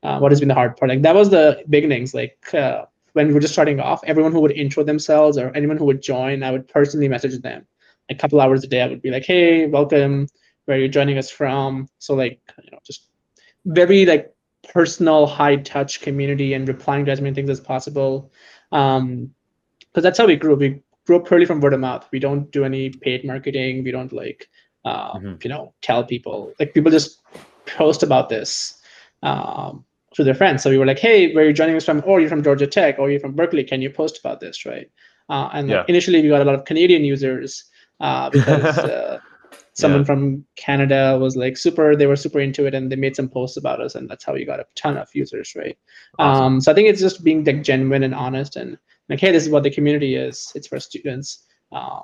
uh, 0.04 0.20
what 0.20 0.32
has 0.32 0.40
been 0.40 0.48
the 0.48 0.56
hard 0.56 0.78
part, 0.78 0.90
like 0.90 1.02
that 1.02 1.16
was 1.16 1.30
the 1.30 1.64
beginnings. 1.70 2.14
Like 2.14 2.38
uh, 2.54 2.86
when 3.20 3.28
we 3.28 3.34
were 3.34 3.42
just 3.42 3.52
starting 3.52 3.82
off, 3.82 4.02
everyone 4.06 4.32
who 4.32 4.40
would 4.40 4.54
intro 4.54 4.82
themselves 4.82 5.38
or 5.38 5.52
anyone 5.54 5.76
who 5.76 5.84
would 5.84 6.02
join, 6.02 6.42
I 6.42 6.52
would 6.52 6.70
personally 6.70 7.10
message 7.10 7.38
them. 7.42 7.68
A 8.08 8.16
couple 8.16 8.40
hours 8.40 8.64
a 8.64 8.68
day, 8.68 8.82
I 8.82 8.88
would 8.88 9.02
be 9.02 9.12
like, 9.12 9.26
"Hey, 9.26 9.68
welcome. 9.68 10.28
Where 10.66 10.78
are 10.78 10.80
you 10.80 10.88
joining 10.88 11.18
us 11.18 11.30
from?" 11.30 11.90
So 11.98 12.14
like, 12.14 12.40
you 12.64 12.72
know, 12.72 12.80
just 12.86 13.10
very 13.66 14.06
like 14.06 14.34
personal, 14.74 15.28
high 15.28 15.58
touch 15.58 16.00
community 16.00 16.54
and 16.54 16.66
replying 16.66 17.04
to 17.06 17.12
as 17.12 17.20
many 17.20 17.36
things 17.36 17.50
as 17.50 17.60
possible. 17.60 18.32
Um, 18.72 19.32
because 19.80 20.04
that's 20.04 20.18
how 20.18 20.28
we 20.28 20.38
grew. 20.38 20.56
We 20.56 20.82
grew 21.06 21.18
up 21.18 21.28
purely 21.28 21.46
from 21.46 21.60
word 21.60 21.74
of 21.74 21.82
mouth. 21.82 22.08
We 22.14 22.20
don't 22.20 22.50
do 22.52 22.64
any 22.64 22.90
paid 22.90 23.26
marketing. 23.26 23.84
We 23.84 23.92
don't 23.92 24.14
like, 24.14 24.48
uh, 24.86 25.16
mm-hmm. 25.16 25.34
you 25.44 25.50
know, 25.50 25.74
tell 25.82 26.06
people. 26.06 26.54
Like 26.58 26.74
people 26.74 26.90
just 26.90 27.20
post 27.66 28.02
about 28.02 28.30
this. 28.30 28.80
Um, 29.24 29.84
to 30.14 30.24
their 30.24 30.36
friends. 30.36 30.64
So 30.64 30.70
we 30.70 30.78
were 30.78 30.86
like, 30.86 31.00
hey, 31.00 31.34
where 31.34 31.44
are 31.44 31.48
you 31.48 31.54
joining 31.54 31.76
us 31.76 31.86
from? 31.86 32.00
Or 32.00 32.16
oh, 32.16 32.18
you're 32.18 32.30
from 32.30 32.44
Georgia 32.44 32.68
Tech, 32.68 32.98
or 33.00 33.10
you're 33.10 33.20
from 33.20 33.36
Berkeley. 33.36 33.64
Can 33.64 33.82
you 33.82 33.90
post 33.90 34.20
about 34.20 34.40
this, 34.40 34.66
right? 34.66 34.90
Uh, 35.30 35.50
and 35.54 35.70
yeah. 35.70 35.84
initially, 35.88 36.22
we 36.22 36.30
got 36.30 36.42
a 36.42 36.46
lot 36.46 36.56
of 36.56 36.66
Canadian 36.66 37.04
users 37.04 37.66
uh, 38.00 38.30
because 38.32 38.78
uh, 38.80 39.20
someone 39.74 40.02
yeah. 40.02 40.06
from 40.06 40.46
Canada 40.56 41.18
was 41.20 41.36
like 41.36 41.58
super. 41.58 41.96
They 41.96 42.08
were 42.08 42.16
super 42.16 42.40
into 42.40 42.66
it, 42.66 42.74
and 42.74 42.92
they 42.92 42.96
made 42.96 43.16
some 43.16 43.30
posts 43.30 43.58
about 43.58 43.82
us, 43.82 43.96
and 43.96 44.10
that's 44.10 44.24
how 44.24 44.34
we 44.34 44.46
got 44.46 44.60
a 44.60 44.66
ton 44.76 44.98
of 44.98 45.10
users, 45.14 45.56
right? 45.56 45.78
Awesome. 46.18 46.44
Um, 46.44 46.62
so 46.62 46.72
I 46.72 46.76
think 46.76 46.90
it's 46.90 47.02
just 47.02 47.24
being 47.24 47.44
like 47.44 47.64
genuine 47.64 48.04
and 48.04 48.16
honest, 48.16 48.56
and 48.56 48.78
like, 49.10 49.20
hey, 49.20 49.32
this 49.32 49.44
is 49.44 49.50
what 49.50 49.64
the 49.64 49.72
community 49.72 50.16
is. 50.16 50.52
It's 50.56 50.68
for 50.68 50.80
students. 50.80 51.46
Uh, 51.72 52.02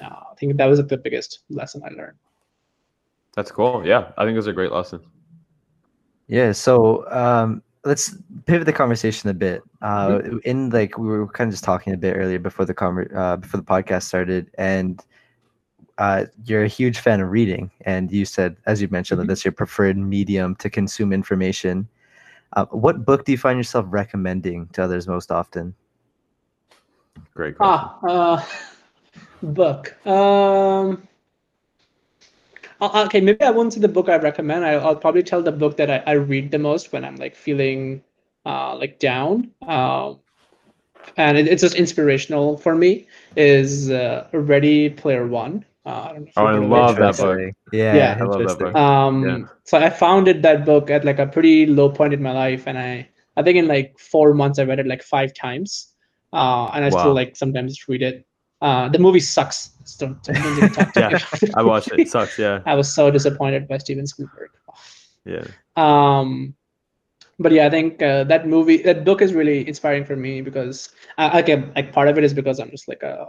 uh, 0.00 0.22
I 0.30 0.34
think 0.38 0.56
that 0.56 0.66
was 0.66 0.86
the 0.86 0.96
biggest 0.96 1.40
lesson 1.48 1.82
I 1.84 1.88
learned. 1.88 2.18
That's 3.34 3.50
cool. 3.50 3.86
Yeah, 3.86 4.10
I 4.18 4.24
think 4.24 4.34
it 4.34 4.38
was 4.38 4.46
a 4.46 4.52
great 4.52 4.72
lesson. 4.72 5.00
Yeah. 6.28 6.52
So 6.52 7.10
um, 7.10 7.62
let's 7.84 8.14
pivot 8.46 8.66
the 8.66 8.72
conversation 8.72 9.30
a 9.30 9.34
bit. 9.34 9.62
Uh, 9.82 10.08
mm-hmm. 10.08 10.38
In 10.44 10.70
like 10.70 10.98
we 10.98 11.08
were 11.08 11.26
kind 11.26 11.48
of 11.48 11.52
just 11.52 11.64
talking 11.64 11.92
a 11.92 11.96
bit 11.96 12.16
earlier 12.16 12.38
before 12.38 12.64
the 12.64 12.74
conver- 12.74 13.14
uh, 13.14 13.36
before 13.36 13.58
the 13.58 13.66
podcast 13.66 14.04
started, 14.04 14.50
and 14.58 15.04
uh, 15.96 16.26
you're 16.44 16.64
a 16.64 16.68
huge 16.68 16.98
fan 16.98 17.20
of 17.20 17.30
reading, 17.30 17.70
and 17.82 18.12
you 18.12 18.24
said, 18.24 18.56
as 18.66 18.80
you 18.80 18.88
mentioned, 18.88 19.18
mm-hmm. 19.18 19.26
that 19.26 19.32
that's 19.32 19.44
your 19.44 19.52
preferred 19.52 19.96
medium 19.96 20.54
to 20.56 20.70
consume 20.70 21.12
information. 21.12 21.88
Uh, 22.54 22.66
what 22.66 23.04
book 23.04 23.24
do 23.24 23.32
you 23.32 23.38
find 23.38 23.58
yourself 23.58 23.84
recommending 23.88 24.68
to 24.68 24.82
others 24.82 25.06
most 25.06 25.30
often? 25.30 25.74
Great 27.34 27.56
question. 27.56 27.98
Ah, 28.06 28.08
uh, 28.08 28.44
book. 29.42 29.94
Um, 30.06 30.14
uh, 30.14 30.96
okay, 32.80 33.20
maybe 33.20 33.42
I 33.42 33.50
won't 33.50 33.72
say 33.72 33.80
the 33.80 33.88
book 33.88 34.08
I 34.08 34.16
recommend. 34.16 34.64
I, 34.64 34.76
will 34.76 34.96
probably 34.96 35.22
tell 35.22 35.42
the 35.42 35.52
book 35.52 35.76
that 35.76 35.90
I, 35.90 36.02
I, 36.06 36.12
read 36.12 36.50
the 36.50 36.58
most 36.58 36.92
when 36.92 37.04
I'm 37.04 37.16
like 37.16 37.34
feeling 37.34 38.02
uh, 38.46 38.76
like 38.76 38.98
down. 38.98 39.50
Um, 39.62 40.20
and 41.16 41.38
it, 41.38 41.48
it's 41.48 41.62
just 41.62 41.74
inspirational 41.74 42.56
for 42.56 42.74
me. 42.74 43.06
Is 43.36 43.90
uh, 43.90 44.28
Ready 44.32 44.90
Player 44.90 45.26
One. 45.26 45.64
Uh, 45.86 45.90
I 45.90 46.20
oh, 46.36 46.46
I 46.46 46.58
love 46.58 46.96
that 46.96 47.16
book. 47.16 47.54
Yeah, 47.72 47.96
yeah, 47.96 48.18
I 48.20 48.24
love 48.24 48.46
that 48.46 48.58
book. 48.58 48.74
Um, 48.74 49.26
yeah. 49.26 49.38
so 49.64 49.78
I 49.78 49.88
founded 49.88 50.42
that 50.42 50.66
book 50.66 50.90
at 50.90 51.04
like 51.04 51.18
a 51.18 51.26
pretty 51.26 51.66
low 51.66 51.88
point 51.88 52.12
in 52.12 52.22
my 52.22 52.32
life, 52.32 52.66
and 52.66 52.78
I 52.78 53.08
I 53.36 53.42
think 53.42 53.56
in 53.56 53.66
like 53.66 53.98
four 53.98 54.34
months 54.34 54.58
I 54.58 54.64
read 54.64 54.80
it 54.80 54.86
like 54.86 55.02
five 55.02 55.32
times, 55.32 55.94
uh, 56.32 56.66
and 56.74 56.84
I 56.84 56.90
wow. 56.90 56.98
still 56.98 57.14
like 57.14 57.36
sometimes 57.36 57.88
read 57.88 58.02
it. 58.02 58.26
Uh, 58.60 58.88
the 58.88 58.98
movie 58.98 59.20
sucks. 59.20 59.68
Don't, 59.98 60.22
don't 60.22 60.96
yeah, 60.96 61.18
I 61.54 61.62
watched 61.62 61.92
it. 61.92 62.00
it. 62.00 62.08
Sucks. 62.08 62.38
Yeah. 62.38 62.60
I 62.66 62.74
was 62.74 62.92
so 62.92 63.10
disappointed 63.10 63.68
by 63.68 63.78
Steven 63.78 64.06
Spielberg. 64.06 64.50
Yeah. 65.24 65.46
Um, 65.76 66.54
but 67.38 67.52
yeah, 67.52 67.66
I 67.66 67.70
think 67.70 68.02
uh, 68.02 68.24
that 68.24 68.48
movie, 68.48 68.78
that 68.82 69.04
book 69.04 69.22
is 69.22 69.32
really 69.32 69.66
inspiring 69.66 70.04
for 70.04 70.16
me 70.16 70.40
because 70.40 70.90
I, 71.18 71.40
like, 71.40 71.48
like 71.76 71.92
part 71.92 72.08
of 72.08 72.18
it 72.18 72.24
is 72.24 72.34
because 72.34 72.58
I'm 72.58 72.70
just 72.70 72.88
like 72.88 73.02
a 73.02 73.28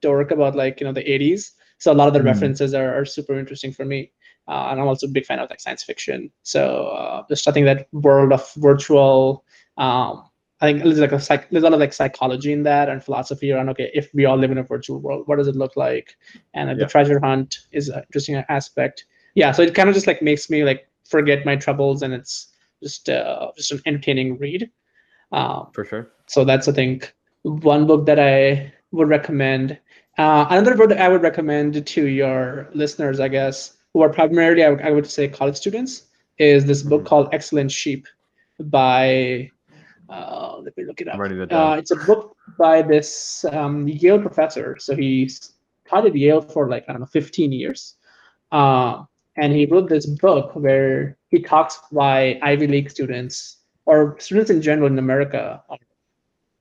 dork 0.00 0.30
about 0.30 0.54
like 0.54 0.80
you 0.80 0.86
know 0.86 0.92
the 0.92 1.02
80s. 1.02 1.52
So 1.78 1.92
a 1.92 1.94
lot 1.94 2.08
of 2.08 2.14
the 2.14 2.20
mm. 2.20 2.26
references 2.26 2.72
are, 2.72 2.94
are 2.94 3.04
super 3.04 3.38
interesting 3.38 3.72
for 3.72 3.84
me. 3.84 4.12
Uh, 4.48 4.68
and 4.70 4.80
I'm 4.80 4.86
also 4.86 5.06
a 5.06 5.10
big 5.10 5.26
fan 5.26 5.40
of 5.40 5.50
like 5.50 5.60
science 5.60 5.82
fiction. 5.82 6.30
So 6.42 6.86
uh, 6.86 7.24
just 7.28 7.48
I 7.48 7.52
think 7.52 7.66
that 7.66 7.88
world 7.92 8.32
of 8.32 8.50
virtual 8.56 9.44
um, 9.76 10.24
I 10.60 10.66
think 10.66 10.82
there's 10.82 10.98
like 10.98 11.12
a 11.12 11.20
psych, 11.20 11.50
there's 11.50 11.64
a 11.64 11.66
lot 11.66 11.74
of 11.74 11.80
like 11.80 11.92
psychology 11.92 12.52
in 12.52 12.62
that 12.62 12.88
and 12.88 13.04
philosophy 13.04 13.52
around 13.52 13.68
okay, 13.70 13.90
if 13.92 14.08
we 14.14 14.24
all 14.24 14.38
live 14.38 14.50
in 14.50 14.58
a 14.58 14.62
virtual 14.62 14.98
world, 14.98 15.24
what 15.26 15.36
does 15.36 15.48
it 15.48 15.56
look 15.56 15.76
like? 15.76 16.16
And 16.54 16.70
uh, 16.70 16.72
yeah. 16.72 16.78
the 16.78 16.86
treasure 16.86 17.20
hunt 17.20 17.66
is 17.72 17.88
an 17.88 18.02
interesting 18.04 18.36
aspect. 18.48 19.04
Yeah, 19.34 19.52
so 19.52 19.62
it 19.62 19.74
kind 19.74 19.88
of 19.88 19.94
just 19.94 20.06
like 20.06 20.22
makes 20.22 20.48
me 20.48 20.64
like 20.64 20.88
forget 21.04 21.44
my 21.44 21.56
troubles, 21.56 22.02
and 22.02 22.14
it's 22.14 22.48
just 22.82 23.08
uh, 23.08 23.50
just 23.56 23.70
an 23.72 23.82
entertaining 23.86 24.38
read. 24.38 24.70
Um, 25.32 25.68
For 25.72 25.84
sure. 25.84 26.10
So 26.26 26.44
that's 26.44 26.68
I 26.68 26.72
think 26.72 27.14
one 27.42 27.86
book 27.86 28.06
that 28.06 28.18
I 28.18 28.72
would 28.92 29.08
recommend. 29.08 29.78
Uh, 30.18 30.46
another 30.48 30.74
book 30.74 30.88
that 30.88 31.00
I 31.00 31.08
would 31.08 31.22
recommend 31.22 31.86
to 31.86 32.06
your 32.06 32.70
listeners, 32.72 33.20
I 33.20 33.28
guess, 33.28 33.76
who 33.92 34.00
are 34.00 34.08
primarily 34.08 34.64
I 34.64 34.70
would, 34.70 34.80
I 34.80 34.90
would 34.90 35.06
say 35.06 35.28
college 35.28 35.56
students, 35.56 36.04
is 36.38 36.64
this 36.64 36.82
book 36.82 37.00
mm-hmm. 37.00 37.08
called 37.08 37.28
Excellent 37.32 37.70
Sheep 37.70 38.06
by 38.58 39.50
uh, 40.08 40.58
let 40.62 40.76
me 40.76 40.84
look 40.84 41.00
it 41.00 41.08
up. 41.08 41.18
Uh, 41.52 41.76
it's 41.78 41.90
a 41.90 41.96
book 41.96 42.36
by 42.58 42.82
this 42.82 43.44
um, 43.52 43.88
Yale 43.88 44.20
professor. 44.20 44.76
So 44.78 44.94
he 44.94 45.30
taught 45.88 46.06
at 46.06 46.14
Yale 46.14 46.42
for 46.42 46.68
like 46.68 46.84
I 46.88 46.92
don't 46.92 47.00
know 47.00 47.06
15 47.06 47.52
years, 47.52 47.94
uh, 48.52 49.04
and 49.36 49.52
he 49.52 49.66
wrote 49.66 49.88
this 49.88 50.06
book 50.06 50.54
where 50.54 51.16
he 51.28 51.40
talks 51.40 51.78
why 51.90 52.38
Ivy 52.42 52.66
League 52.66 52.90
students 52.90 53.58
or 53.84 54.18
students 54.18 54.50
in 54.50 54.62
general 54.62 54.88
in 54.88 54.98
America 54.98 55.62
are 55.68 55.78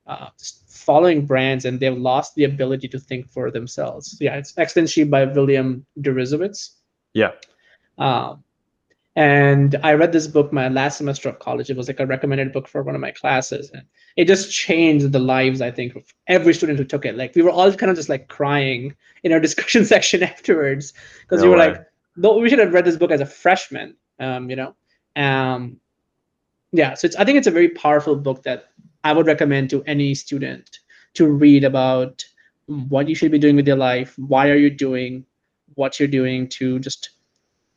uh, 0.08 0.30
following 0.68 1.26
brands 1.26 1.66
and 1.66 1.80
they've 1.80 1.98
lost 1.98 2.36
the 2.36 2.44
ability 2.44 2.88
to 2.88 3.00
think 3.00 3.28
for 3.30 3.50
themselves. 3.50 4.18
Yeah, 4.22 4.36
it's 4.36 4.54
Excellent 4.58 5.10
by 5.10 5.26
William 5.26 5.86
Deresiewicz. 6.00 6.76
Yeah. 7.14 7.32
Um, 7.98 8.44
and 9.16 9.78
I 9.82 9.94
read 9.94 10.12
this 10.12 10.28
book 10.28 10.52
my 10.52 10.68
last 10.68 10.98
semester 10.98 11.30
of 11.30 11.40
college. 11.40 11.70
It 11.70 11.78
was 11.78 11.88
like 11.88 12.02
a 12.02 12.06
recommended 12.06 12.52
book 12.52 12.68
for 12.68 12.84
one 12.84 12.96
of 12.96 13.02
my 13.02 13.12
classes. 13.12 13.72
And 13.72 13.84
it 14.18 14.26
just 14.26 14.52
changed 14.52 15.12
the 15.12 15.20
lives, 15.20 15.62
I 15.62 15.72
think, 15.72 15.96
of 15.96 16.04
every 16.28 16.54
student 16.54 16.78
who 16.78 16.84
took 16.84 17.06
it. 17.06 17.16
Like 17.16 17.34
we 17.34 17.42
were 17.42 17.50
all 17.50 17.72
kind 17.74 17.90
of 17.90 17.96
just 17.96 18.10
like 18.10 18.28
crying 18.28 18.94
in 19.24 19.32
our 19.32 19.40
discussion 19.48 19.86
section 19.94 20.22
afterwards 20.22 20.94
because 21.22 21.42
no 21.42 21.46
we 21.46 21.50
were 21.50 21.58
way. 21.60 21.68
like, 21.70 21.86
no, 22.18 22.38
we 22.38 22.50
should 22.50 22.60
have 22.60 22.74
read 22.74 22.86
this 22.86 22.98
book 22.98 23.12
as 23.12 23.22
a 23.22 23.26
freshman, 23.26 23.96
um, 24.20 24.50
you 24.50 24.58
know? 24.58 24.76
Um, 25.16 25.78
yeah, 26.74 26.94
so 26.94 27.06
it's 27.06 27.16
I 27.16 27.24
think 27.24 27.38
it's 27.38 27.48
a 27.48 27.52
very 27.52 27.70
powerful 27.70 28.18
book 28.18 28.44
that 28.44 28.66
I 29.06 29.14
would 29.14 29.28
recommend 29.28 29.70
to 29.70 29.84
any 29.84 30.14
student 30.14 30.80
to 31.14 31.28
read 31.28 31.64
about 31.64 32.26
what 32.66 33.08
you 33.08 33.16
should 33.16 33.32
be 33.32 33.40
doing 33.40 33.56
with 33.56 33.68
your 33.68 33.78
life, 33.78 34.18
why 34.18 34.50
are 34.50 34.58
you 34.58 34.70
doing 34.70 35.26
what 35.76 36.00
you're 36.00 36.08
doing 36.08 36.50
to 36.50 36.80
just 36.80 37.12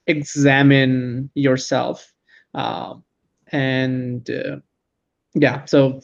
examine 0.09 1.31
yourself 1.35 2.13
um, 2.55 3.05
and 3.53 4.31
uh, 4.31 4.57
yeah 5.35 5.65
so 5.65 6.01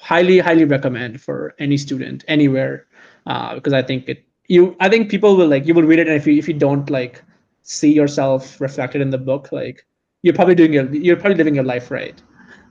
highly 0.00 0.38
highly 0.38 0.64
recommend 0.64 1.20
for 1.20 1.54
any 1.58 1.76
student 1.76 2.24
anywhere 2.28 2.86
uh, 3.26 3.54
because 3.54 3.72
i 3.72 3.82
think 3.82 4.08
it 4.08 4.24
you 4.46 4.76
i 4.80 4.88
think 4.88 5.10
people 5.10 5.36
will 5.36 5.48
like 5.48 5.66
you 5.66 5.74
will 5.74 5.82
read 5.82 5.98
it 5.98 6.06
and 6.06 6.16
if 6.16 6.26
you 6.26 6.34
if 6.38 6.46
you 6.46 6.54
don't 6.54 6.88
like 6.90 7.22
see 7.62 7.92
yourself 7.92 8.60
reflected 8.60 9.00
in 9.00 9.10
the 9.10 9.18
book 9.18 9.50
like 9.52 9.84
you're 10.22 10.34
probably 10.34 10.54
doing 10.54 10.72
your 10.72 10.86
you're 10.94 11.16
probably 11.16 11.36
living 11.36 11.54
your 11.54 11.64
life 11.64 11.90
right 11.90 12.22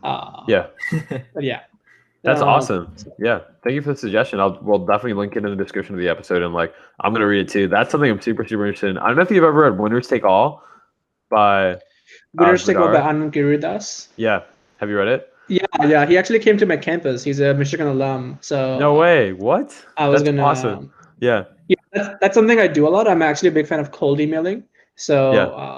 uh, 0.04 0.44
yeah 0.48 0.68
yeah 1.40 1.62
that's 2.24 2.42
um, 2.42 2.50
awesome. 2.50 2.96
Yeah. 3.20 3.40
Thank 3.64 3.76
you 3.76 3.82
for 3.82 3.94
the 3.94 3.98
suggestion. 3.98 4.40
I'll 4.40 4.60
we'll 4.62 4.86
definitely 4.86 5.14
link 5.14 5.36
it 5.36 5.46
in 5.46 5.50
the 5.50 5.56
description 5.56 5.96
of 5.96 6.02
the 6.02 6.10
episode 6.10 6.42
and 6.42 6.54
like 6.54 6.74
I'm 7.00 7.14
gonna 7.14 7.28
read 7.28 7.48
it 7.48 7.50
too. 7.50 7.68
That's 7.68 7.92
something 7.92 8.10
I'm 8.10 8.22
super, 8.22 8.46
super 8.46 8.66
interested 8.66 8.90
in. 8.90 8.98
I 8.98 9.08
don't 9.08 9.16
know 9.16 9.22
if 9.22 9.32
you've 9.32 9.44
ever 9.44 9.70
read 9.70 9.80
Winners 9.80 10.08
Take 10.08 10.26
All 10.26 10.64
by 11.30 11.78
uh, 12.38 12.58
Take 12.58 12.78
by 12.78 13.02
Anand 13.02 13.32
Giridharadas. 13.32 14.10
Yeah. 14.16 14.44
Have 14.78 14.90
you 14.90 14.98
read 14.98 15.08
it? 15.08 15.34
Yeah, 15.50 15.66
yeah. 15.86 16.06
He 16.06 16.18
actually 16.18 16.40
came 16.40 16.58
to 16.58 16.66
my 16.66 16.78
campus. 16.78 17.24
He's 17.24 17.40
a 17.40 17.54
Michigan 17.54 17.88
alum. 17.88 18.38
So 18.42 18.78
No 18.80 18.96
way. 18.96 19.34
What? 19.34 19.76
I 19.98 20.08
was 20.08 20.22
that's 20.22 20.30
gonna 20.30 20.44
awesome. 20.44 20.80
Um, 20.80 20.94
yeah. 21.20 21.46
Yeah, 21.68 21.76
that's, 21.94 22.10
that's 22.22 22.36
something 22.36 22.60
I 22.60 22.68
do 22.68 22.88
a 22.88 22.90
lot. 22.90 23.08
I'm 23.08 23.22
actually 23.22 23.50
a 23.50 23.54
big 23.54 23.68
fan 23.68 23.80
of 23.80 23.92
cold 23.92 24.20
emailing. 24.20 24.64
So 24.96 25.34
yeah. 25.34 25.46
uh, 25.46 25.78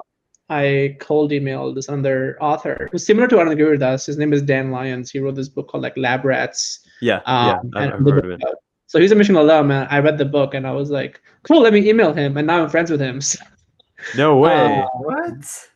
I 0.49 0.97
cold 0.99 1.31
emailed 1.31 1.75
this 1.75 1.89
other 1.89 2.37
author 2.41 2.89
who's 2.91 3.05
similar 3.05 3.27
to 3.27 3.35
Anand 3.35 3.57
Giridharadas. 3.57 4.07
His 4.07 4.17
name 4.17 4.33
is 4.33 4.41
Dan 4.41 4.71
Lyons. 4.71 5.11
He 5.11 5.19
wrote 5.19 5.35
this 5.35 5.49
book 5.49 5.69
called 5.69 5.83
like 5.83 5.95
Lab 5.95 6.25
Rats. 6.25 6.79
Yeah, 7.01 7.21
um, 7.25 7.71
yeah, 7.75 7.93
I've 7.93 7.99
heard 7.99 8.25
of 8.25 8.31
it. 8.31 8.41
So 8.87 8.99
he's 8.99 9.11
a 9.11 9.15
Michigan 9.15 9.39
alum, 9.39 9.69
and 9.69 9.87
I 9.91 9.99
read 9.99 10.17
the 10.17 10.25
book, 10.25 10.55
and 10.55 10.65
I 10.65 10.71
was 10.71 10.89
like, 10.89 11.21
"Cool, 11.43 11.61
let 11.61 11.73
me 11.73 11.87
email 11.87 12.11
him." 12.11 12.37
And 12.37 12.47
now 12.47 12.63
I'm 12.63 12.69
friends 12.69 12.89
with 12.91 12.99
him. 12.99 13.21
So, 13.29 13.39
no 14.15 14.37
way! 14.37 14.81
Uh, 14.81 14.87
what? 14.97 15.69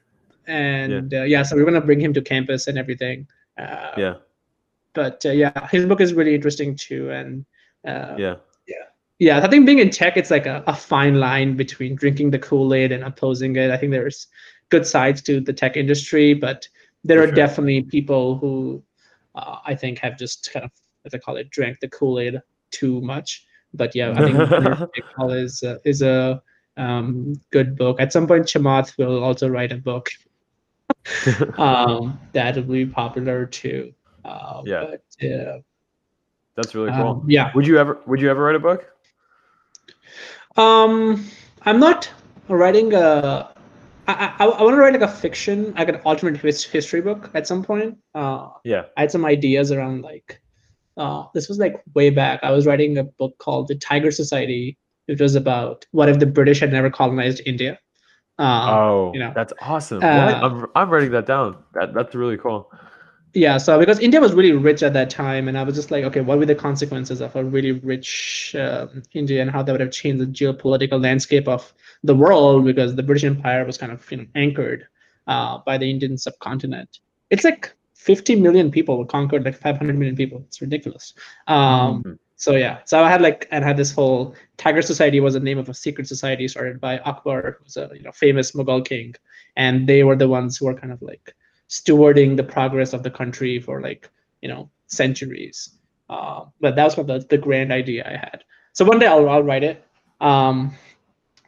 And 0.48 1.12
yeah. 1.12 1.22
Uh, 1.22 1.24
yeah. 1.24 1.44
so 1.44 1.56
we're 1.56 1.66
gonna 1.66 1.82
bring 1.82 2.00
him 2.00 2.14
to 2.14 2.22
campus 2.22 2.68
and 2.68 2.78
everything. 2.78 3.28
Uh, 3.58 3.92
yeah. 3.98 4.14
But 4.94 5.26
uh, 5.26 5.32
yeah, 5.32 5.68
his 5.70 5.86
book 5.86 6.02
is 6.02 6.14
really 6.14 6.36
interesting 6.36 6.76
too, 6.76 7.10
and 7.10 7.46
uh, 7.88 8.16
yeah, 8.18 8.36
yeah, 8.68 8.86
yeah. 9.20 9.40
I 9.40 9.50
think 9.50 9.66
being 9.66 9.80
in 9.80 9.90
tech, 9.90 10.18
it's 10.18 10.32
like 10.32 10.46
a, 10.46 10.64
a 10.68 10.76
fine 10.76 11.20
line 11.20 11.58
between 11.58 11.96
drinking 11.96 12.32
the 12.32 12.40
Kool 12.40 12.74
Aid 12.74 12.92
and 12.92 13.04
opposing 13.04 13.56
it. 13.56 13.72
I 13.72 13.78
think 13.78 13.92
there's 13.92 14.28
good 14.70 14.86
sides 14.86 15.22
to 15.24 15.40
the 15.40 15.54
tech 15.54 15.78
industry, 15.78 16.34
but 16.34 16.68
there 17.04 17.18
For 17.18 17.24
are 17.24 17.28
sure. 17.28 17.36
definitely 17.36 17.84
people 17.84 18.38
who 18.38 18.84
uh, 19.36 19.58
I 19.66 19.76
think 19.76 20.00
have 20.00 20.18
just 20.18 20.52
kind 20.52 20.66
of, 20.66 20.72
as 21.06 21.14
I 21.14 21.18
call 21.18 21.38
it, 21.38 21.50
drank 21.50 21.80
the 21.80 21.90
Kool 21.90 22.20
Aid 22.20 22.40
too 22.72 23.02
much. 23.02 23.46
But 23.74 23.96
yeah, 23.96 24.14
I 24.16 24.26
think 24.26 25.06
Call 25.16 25.32
is 25.32 25.64
uh, 25.64 25.78
is 25.84 26.02
a 26.02 26.42
um, 26.78 27.34
good 27.52 27.78
book. 27.78 28.00
At 28.00 28.14
some 28.14 28.28
point, 28.28 28.46
Chamath 28.46 28.98
will 28.98 29.24
also 29.24 29.48
write 29.48 29.72
a 29.72 29.78
book 29.78 30.10
um, 31.58 32.20
that 32.34 32.56
will 32.56 32.64
be 32.64 32.86
popular 32.86 33.46
too. 33.46 33.94
Uh, 34.26 34.62
yeah. 34.66 34.86
But, 35.20 35.28
uh, 35.28 35.60
That's 36.56 36.76
really 36.76 36.92
cool. 36.92 37.22
Um, 37.22 37.26
yeah. 37.28 37.52
Would 37.56 37.68
you 37.68 37.78
ever 37.78 38.00
Would 38.06 38.22
you 38.22 38.30
ever 38.30 38.44
write 38.44 38.56
a 38.56 38.60
book? 38.60 38.90
Um, 40.56 41.30
I'm 41.64 41.80
not 41.80 42.10
writing 42.48 42.94
a 42.94 43.54
I, 44.08 44.36
I, 44.40 44.46
I 44.46 44.64
want 44.64 44.76
to 44.76 44.78
write 44.78 44.94
like 44.94 45.02
a 45.02 45.08
fiction, 45.08 45.74
like 45.74 45.90
an 45.90 45.96
alternate 45.98 46.40
his, 46.42 46.64
history 46.64 47.02
book 47.02 47.30
at 47.34 47.48
some 47.48 47.64
point. 47.64 47.98
Uh, 48.14 48.50
yeah. 48.64 48.84
I 48.98 49.02
had 49.02 49.12
some 49.12 49.26
ideas 49.26 49.72
around 49.72 50.02
like, 50.02 50.42
uh, 50.98 51.26
this 51.34 51.48
was 51.48 51.58
like 51.58 51.82
way 51.94 52.10
back. 52.10 52.42
I 52.44 52.52
was 52.52 52.66
writing 52.66 52.98
a 52.98 53.04
book 53.04 53.38
called 53.38 53.68
The 53.70 53.76
Tiger 53.76 54.12
Society. 54.12 54.78
It 55.08 55.20
was 55.20 55.36
about 55.36 55.86
what 55.92 56.10
if 56.10 56.20
the 56.20 56.26
British 56.26 56.60
had 56.60 56.72
never 56.72 56.90
colonized 56.90 57.42
India. 57.46 57.80
Uh, 58.40 58.68
oh, 58.72 59.12
you 59.14 59.20
know, 59.20 59.32
that's 59.36 59.54
awesome. 59.62 60.04
Uh, 60.04 60.08
I'm, 60.08 60.66
I'm 60.76 60.90
writing 60.90 61.12
that 61.12 61.26
down. 61.26 61.58
That 61.74 61.94
that's 61.94 62.16
really 62.16 62.38
cool 62.38 62.72
yeah 63.34 63.58
so 63.58 63.80
because 63.80 64.00
india 64.00 64.22
was 64.22 64.34
really 64.34 64.52
rich 64.52 64.84
at 64.84 64.94
that 64.94 65.10
time 65.10 65.48
and 65.48 65.58
i 65.58 65.64
was 65.64 65.76
just 65.76 65.90
like 65.90 66.04
okay 66.04 66.22
what 66.22 66.38
were 66.38 66.46
the 66.46 66.56
consequences 66.56 67.20
of 67.20 67.36
a 67.36 67.44
really 67.44 67.72
rich 67.72 68.56
uh, 68.58 68.88
india 69.14 69.42
and 69.42 69.50
how 69.50 69.64
that 69.64 69.72
would 69.72 69.82
have 69.82 69.92
changed 69.92 70.22
the 70.22 70.28
geopolitical 70.28 71.02
landscape 71.02 71.48
of 71.48 71.74
the 72.04 72.16
world 72.16 72.64
because 72.64 72.96
the 72.96 73.04
british 73.04 73.24
empire 73.24 73.66
was 73.66 73.78
kind 73.78 73.92
of 73.92 74.10
you 74.12 74.18
know 74.18 74.26
anchored 74.36 74.88
uh, 75.28 75.58
by 75.66 75.78
the 75.78 75.90
indian 75.90 76.18
subcontinent 76.18 77.00
it's 77.30 77.44
like 77.44 77.74
50 77.96 78.36
million 78.36 78.70
people 78.70 79.04
conquered 79.06 79.46
like 79.46 79.56
500 79.56 79.98
million 79.98 80.16
people 80.16 80.44
it's 80.48 80.62
ridiculous 80.62 81.14
um, 81.48 82.04
mm-hmm. 82.04 82.14
So 82.44 82.52
yeah 82.64 82.80
so 82.86 83.04
i 83.04 83.10
had 83.10 83.22
like 83.28 83.48
and 83.52 83.64
had 83.64 83.78
this 83.78 83.92
whole 83.98 84.36
tiger 84.58 84.82
society 84.82 85.20
was 85.20 85.36
the 85.36 85.40
name 85.50 85.60
of 85.64 85.70
a 85.70 85.74
secret 85.74 86.08
society 86.08 86.48
started 86.48 86.80
by 86.88 86.94
akbar 87.12 87.58
who's 87.60 87.78
a 87.78 87.90
you 87.98 88.04
know 88.04 88.12
famous 88.12 88.52
mughal 88.52 88.84
king 88.92 89.14
and 89.56 89.88
they 89.88 90.04
were 90.04 90.16
the 90.16 90.28
ones 90.38 90.58
who 90.58 90.66
were 90.66 90.80
kind 90.82 90.94
of 90.94 91.02
like 91.02 91.36
stewarding 91.70 92.38
the 92.38 92.44
progress 92.56 92.94
of 92.94 93.04
the 93.04 93.10
country 93.10 93.60
for 93.60 93.82
like 93.82 94.10
you 94.42 94.50
know 94.50 94.70
centuries. 94.88 95.78
Uh, 96.10 96.46
but 96.62 96.76
that 96.76 96.84
was 96.84 96.96
kind 96.96 97.10
of 97.10 97.22
the, 97.22 97.36
the 97.36 97.42
grand 97.42 97.72
idea 97.72 98.06
I 98.06 98.12
had. 98.12 98.44
So 98.74 98.86
one 98.86 99.00
day 99.00 99.08
I'll 99.08 99.28
I'll 99.30 99.44
write 99.44 99.64
it. 99.64 99.84
Um, 100.22 100.76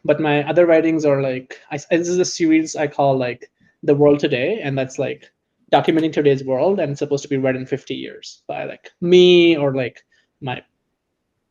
but 0.04 0.20
my 0.20 0.46
other 0.48 0.66
writings 0.66 1.04
are 1.04 1.22
like 1.22 1.60
I, 1.70 1.78
this 1.90 2.08
is 2.08 2.18
a 2.18 2.24
series 2.24 2.76
I 2.76 2.86
call 2.86 3.16
like 3.16 3.50
the 3.82 3.94
world 3.94 4.18
today, 4.18 4.60
and 4.62 4.76
that's 4.76 4.98
like 4.98 5.30
documenting 5.72 6.12
today's 6.12 6.44
world, 6.44 6.80
and 6.80 6.90
it's 6.90 6.98
supposed 6.98 7.22
to 7.22 7.28
be 7.28 7.36
read 7.36 7.56
in 7.56 7.66
50 7.66 7.94
years 7.94 8.42
by 8.46 8.64
like 8.64 8.90
me 9.00 9.56
or 9.56 9.74
like 9.74 10.02
my 10.40 10.62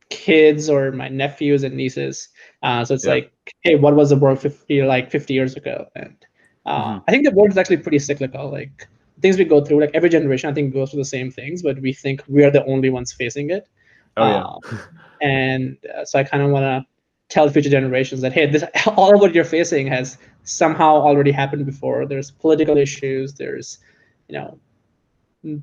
kids 0.10 0.70
or 0.70 0.92
my 0.92 1.10
nephews 1.10 1.64
and 1.64 1.76
nieces. 1.76 2.30
Uh, 2.64 2.86
so 2.86 2.94
it's 2.94 3.06
yeah. 3.06 3.14
like, 3.14 3.34
hey, 3.62 3.76
what 3.76 3.96
was 3.96 4.10
the 4.10 4.16
world 4.16 4.40
50 4.40 4.84
like 4.84 5.12
50 5.12 5.34
years 5.34 5.56
ago? 5.56 5.88
And 5.96 6.16
uh, 6.66 6.84
mm-hmm. 6.84 7.00
I 7.08 7.12
think 7.12 7.26
the 7.26 7.32
world 7.32 7.52
is 7.52 7.58
actually 7.58 7.78
pretty 7.78 8.00
cyclical. 8.00 8.52
Like 8.52 8.88
things 9.22 9.38
we 9.38 9.46
go 9.46 9.64
through, 9.64 9.82
like 9.82 9.92
every 9.94 10.10
generation, 10.10 10.50
I 10.50 10.54
think 10.54 10.74
goes 10.74 10.92
through 10.92 11.02
the 11.02 11.06
same 11.06 11.32
things, 11.32 11.62
but 11.62 11.80
we 11.80 11.94
think 11.94 12.24
we 12.28 12.44
are 12.44 12.52
the 12.52 12.66
only 12.66 12.90
ones 12.90 13.14
facing 13.14 13.50
it. 13.50 13.68
Oh 14.18 14.28
yeah. 14.28 14.44
Uh, 14.44 14.78
and 15.22 15.78
uh, 15.98 16.06
so 16.06 16.20
I 16.20 16.24
kind 16.24 16.44
of 16.44 16.52
want 16.52 16.64
to 16.64 16.86
tell 17.30 17.50
future 17.50 17.70
generations 17.70 18.22
that 18.22 18.34
hey, 18.34 18.46
this 18.46 18.64
all 18.96 19.14
of 19.14 19.22
what 19.22 19.34
you're 19.34 19.44
facing 19.44 19.88
has 19.88 20.18
somehow 20.44 20.96
already 20.96 21.32
happened 21.32 21.66
before. 21.66 22.06
There's 22.06 22.32
political 22.32 22.78
issues. 22.78 23.34
There's 23.34 23.80
you 24.28 24.38
know 24.38 24.60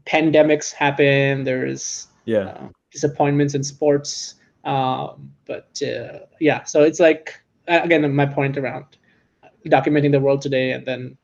pandemics 0.06 0.72
happen. 0.72 1.44
There's 1.44 2.08
yeah 2.24 2.40
uh, 2.40 2.68
disappointments 2.92 3.54
in 3.54 3.62
sports. 3.64 4.36
Um, 4.64 5.32
but 5.46 5.80
uh, 5.82 6.20
yeah, 6.40 6.64
so 6.64 6.82
it's 6.82 7.00
like 7.00 7.40
again 7.66 8.14
my 8.14 8.26
point 8.26 8.56
around 8.56 8.84
documenting 9.66 10.12
the 10.12 10.20
world 10.20 10.42
today, 10.42 10.72
and 10.72 10.86
then 10.86 11.16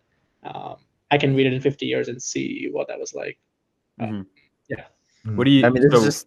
um, 0.42 0.76
I 1.10 1.18
can 1.18 1.34
read 1.34 1.46
it 1.46 1.52
in 1.52 1.60
50 1.60 1.86
years 1.86 2.08
and 2.08 2.22
see 2.22 2.68
what 2.72 2.88
that 2.88 2.98
was 2.98 3.14
like. 3.14 3.38
Um, 4.00 4.08
mm-hmm. 4.08 4.22
yeah. 4.68 4.84
What 5.34 5.44
do 5.44 5.50
you? 5.50 5.66
I 5.66 5.70
mean, 5.70 5.84
it's 5.84 5.94
so, 5.94 6.04
just. 6.04 6.26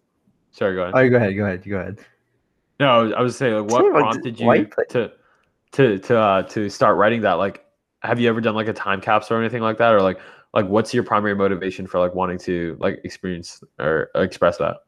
Sorry, 0.52 0.74
go 0.74 0.82
ahead. 0.82 0.94
Oh, 0.94 1.08
go 1.08 1.16
ahead. 1.16 1.36
Go 1.36 1.44
ahead. 1.44 1.68
Go 1.68 1.78
ahead. 1.78 1.98
No, 2.78 3.12
I 3.12 3.22
was 3.22 3.36
saying, 3.36 3.54
like, 3.54 3.70
what 3.70 3.90
prompted 3.90 4.38
you 4.38 4.66
to 4.90 5.12
to 5.72 5.98
to 5.98 6.18
uh, 6.18 6.42
to 6.42 6.68
start 6.68 6.96
writing 6.96 7.22
that? 7.22 7.34
Like, 7.34 7.64
have 8.02 8.20
you 8.20 8.28
ever 8.28 8.40
done 8.40 8.54
like 8.54 8.68
a 8.68 8.72
time 8.72 9.00
capsule 9.00 9.36
or 9.36 9.40
anything 9.40 9.62
like 9.62 9.78
that, 9.78 9.94
or 9.94 10.02
like 10.02 10.18
like 10.52 10.66
what's 10.66 10.92
your 10.92 11.02
primary 11.02 11.34
motivation 11.34 11.86
for 11.86 11.98
like 11.98 12.14
wanting 12.14 12.38
to 12.38 12.76
like 12.80 13.00
experience 13.04 13.62
or 13.78 14.10
express 14.14 14.58
that? 14.58 14.78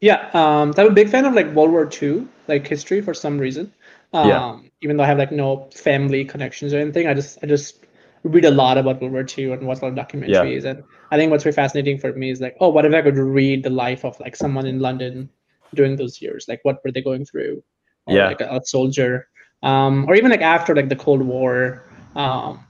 Yeah, 0.00 0.30
um, 0.32 0.72
I'm 0.76 0.86
a 0.86 0.90
big 0.92 1.10
fan 1.10 1.26
of 1.26 1.34
like 1.34 1.52
World 1.52 1.70
War 1.70 1.88
II, 2.02 2.26
like 2.48 2.66
history 2.66 3.02
for 3.02 3.12
some 3.12 3.38
reason. 3.38 3.72
Um, 4.12 4.28
yeah. 4.28 4.58
Even 4.82 4.96
though 4.96 5.02
I 5.04 5.06
have 5.06 5.18
like 5.18 5.30
no 5.30 5.68
family 5.74 6.24
connections 6.24 6.72
or 6.72 6.78
anything, 6.78 7.06
I 7.06 7.14
just 7.14 7.38
I 7.42 7.46
just 7.46 7.84
read 8.24 8.44
a 8.44 8.50
lot 8.50 8.78
about 8.78 9.00
World 9.00 9.12
War 9.12 9.26
II 9.38 9.52
and 9.52 9.66
watch 9.66 9.82
a 9.82 9.86
lot 9.86 9.98
of 9.98 10.06
documentaries. 10.06 10.64
Yeah. 10.64 10.70
And 10.70 10.84
I 11.10 11.16
think 11.16 11.30
what's 11.30 11.44
very 11.44 11.52
fascinating 11.52 11.98
for 11.98 12.12
me 12.14 12.30
is 12.30 12.40
like, 12.40 12.56
oh, 12.60 12.68
what 12.68 12.84
if 12.86 12.94
I 12.94 13.02
could 13.02 13.16
read 13.16 13.62
the 13.62 13.70
life 13.70 14.04
of 14.04 14.18
like 14.20 14.36
someone 14.36 14.66
in 14.66 14.80
London 14.80 15.28
during 15.74 15.96
those 15.96 16.20
years? 16.20 16.46
Like, 16.48 16.60
what 16.62 16.80
were 16.84 16.92
they 16.92 17.02
going 17.02 17.24
through? 17.24 17.62
Or, 18.06 18.16
yeah. 18.16 18.26
Like 18.26 18.40
a, 18.40 18.56
a 18.56 18.60
soldier, 18.64 19.28
um, 19.62 20.06
or 20.08 20.14
even 20.14 20.30
like 20.30 20.40
after 20.40 20.74
like 20.74 20.88
the 20.88 20.96
Cold 20.96 21.22
War. 21.22 21.84
Um, 22.16 22.64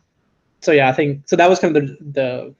so 0.60 0.72
yeah, 0.72 0.88
I 0.88 0.92
think 0.92 1.28
so. 1.28 1.36
That 1.36 1.48
was 1.48 1.60
kind 1.60 1.76
of 1.76 1.86
the, 1.86 1.96
the 2.00 2.54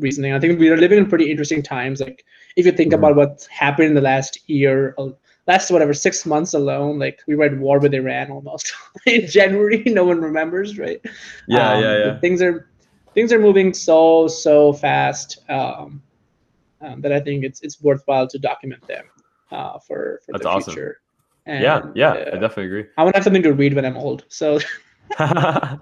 reasoning. 0.00 0.32
I 0.32 0.40
think 0.40 0.58
we 0.58 0.68
are 0.70 0.76
living 0.76 0.98
in 0.98 1.08
pretty 1.08 1.30
interesting 1.30 1.62
times. 1.62 2.00
Like 2.00 2.24
if 2.56 2.66
you 2.66 2.72
think 2.72 2.92
mm-hmm. 2.92 3.04
about 3.04 3.16
what 3.16 3.48
happened 3.50 3.88
in 3.88 3.94
the 3.94 4.00
last 4.00 4.38
year, 4.48 4.94
uh, 4.98 5.10
last 5.46 5.70
whatever 5.70 5.94
six 5.94 6.26
months 6.26 6.54
alone, 6.54 6.98
like 6.98 7.20
we 7.26 7.34
were 7.34 7.44
at 7.44 7.58
war 7.58 7.78
with 7.78 7.94
Iran 7.94 8.30
almost 8.30 8.72
in 9.06 9.26
January. 9.26 9.82
No 9.86 10.04
one 10.04 10.20
remembers, 10.20 10.78
right? 10.78 11.00
Yeah, 11.46 11.72
um, 11.72 11.82
yeah, 11.82 11.98
yeah. 11.98 12.20
Things 12.20 12.42
are 12.42 12.68
things 13.14 13.32
are 13.32 13.40
moving 13.40 13.74
so 13.74 14.28
so 14.28 14.72
fast 14.72 15.38
um, 15.48 16.02
um, 16.80 17.00
that 17.00 17.12
I 17.12 17.20
think 17.20 17.44
it's 17.44 17.60
it's 17.62 17.82
worthwhile 17.82 18.28
to 18.28 18.38
document 18.38 18.86
them 18.86 19.06
uh, 19.50 19.78
for 19.78 20.20
for 20.24 20.32
That's 20.32 20.42
the 20.42 20.50
awesome. 20.50 20.74
future. 20.74 21.00
And, 21.46 21.62
yeah, 21.62 21.82
yeah, 21.94 22.10
uh, 22.10 22.36
I 22.36 22.38
definitely 22.38 22.66
agree. 22.66 22.84
I 22.98 23.02
want 23.02 23.14
to 23.14 23.18
have 23.18 23.24
something 23.24 23.42
to 23.42 23.54
read 23.54 23.72
when 23.72 23.86
I'm 23.86 23.96
old. 23.96 24.24
So 24.28 24.58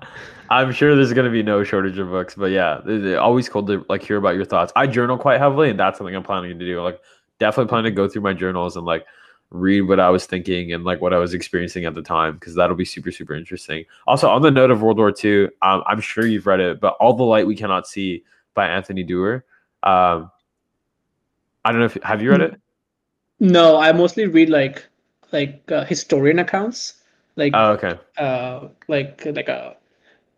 I'm 0.48 0.72
sure 0.72 0.94
there's 0.94 1.12
gonna 1.12 1.30
be 1.30 1.42
no 1.42 1.64
shortage 1.64 1.98
of 1.98 2.08
books, 2.08 2.34
but 2.34 2.50
yeah, 2.50 2.80
it's 2.86 3.18
always 3.18 3.48
cool 3.48 3.66
to 3.66 3.84
like 3.88 4.02
hear 4.02 4.16
about 4.16 4.36
your 4.36 4.44
thoughts. 4.44 4.72
I 4.76 4.86
journal 4.86 5.18
quite 5.18 5.40
heavily, 5.40 5.70
and 5.70 5.78
that's 5.78 5.98
something 5.98 6.14
I'm 6.14 6.22
planning 6.22 6.58
to 6.58 6.64
do. 6.64 6.82
Like, 6.82 7.00
definitely 7.38 7.68
planning 7.68 7.92
to 7.92 7.96
go 7.96 8.08
through 8.08 8.22
my 8.22 8.32
journals 8.32 8.76
and 8.76 8.86
like 8.86 9.04
read 9.50 9.82
what 9.82 10.00
I 10.00 10.10
was 10.10 10.26
thinking 10.26 10.72
and 10.72 10.84
like 10.84 11.00
what 11.00 11.12
I 11.12 11.18
was 11.18 11.34
experiencing 11.34 11.84
at 11.84 11.94
the 11.94 12.02
time 12.02 12.34
because 12.34 12.54
that'll 12.54 12.76
be 12.76 12.84
super 12.84 13.10
super 13.10 13.34
interesting. 13.34 13.84
Also, 14.06 14.28
on 14.28 14.42
the 14.42 14.50
note 14.50 14.70
of 14.70 14.82
World 14.82 14.98
War 14.98 15.12
II, 15.22 15.46
um, 15.62 15.82
I'm 15.86 16.00
sure 16.00 16.26
you've 16.26 16.46
read 16.46 16.60
it, 16.60 16.80
but 16.80 16.96
All 17.00 17.14
the 17.14 17.24
Light 17.24 17.46
We 17.46 17.56
Cannot 17.56 17.86
See 17.86 18.24
by 18.54 18.68
Anthony 18.68 19.02
Doerr. 19.02 19.44
Um, 19.82 20.30
I 21.64 21.72
don't 21.72 21.80
know 21.80 21.86
if 21.86 21.98
have 22.02 22.22
you 22.22 22.30
read 22.30 22.40
it. 22.42 22.60
No, 23.40 23.78
I 23.78 23.92
mostly 23.92 24.26
read 24.26 24.48
like 24.48 24.86
like 25.32 25.70
uh, 25.70 25.84
historian 25.84 26.38
accounts 26.38 26.95
like 27.36 27.52
oh, 27.54 27.72
okay. 27.72 27.98
uh 28.18 28.68
like 28.88 29.24
like 29.26 29.48
a 29.48 29.76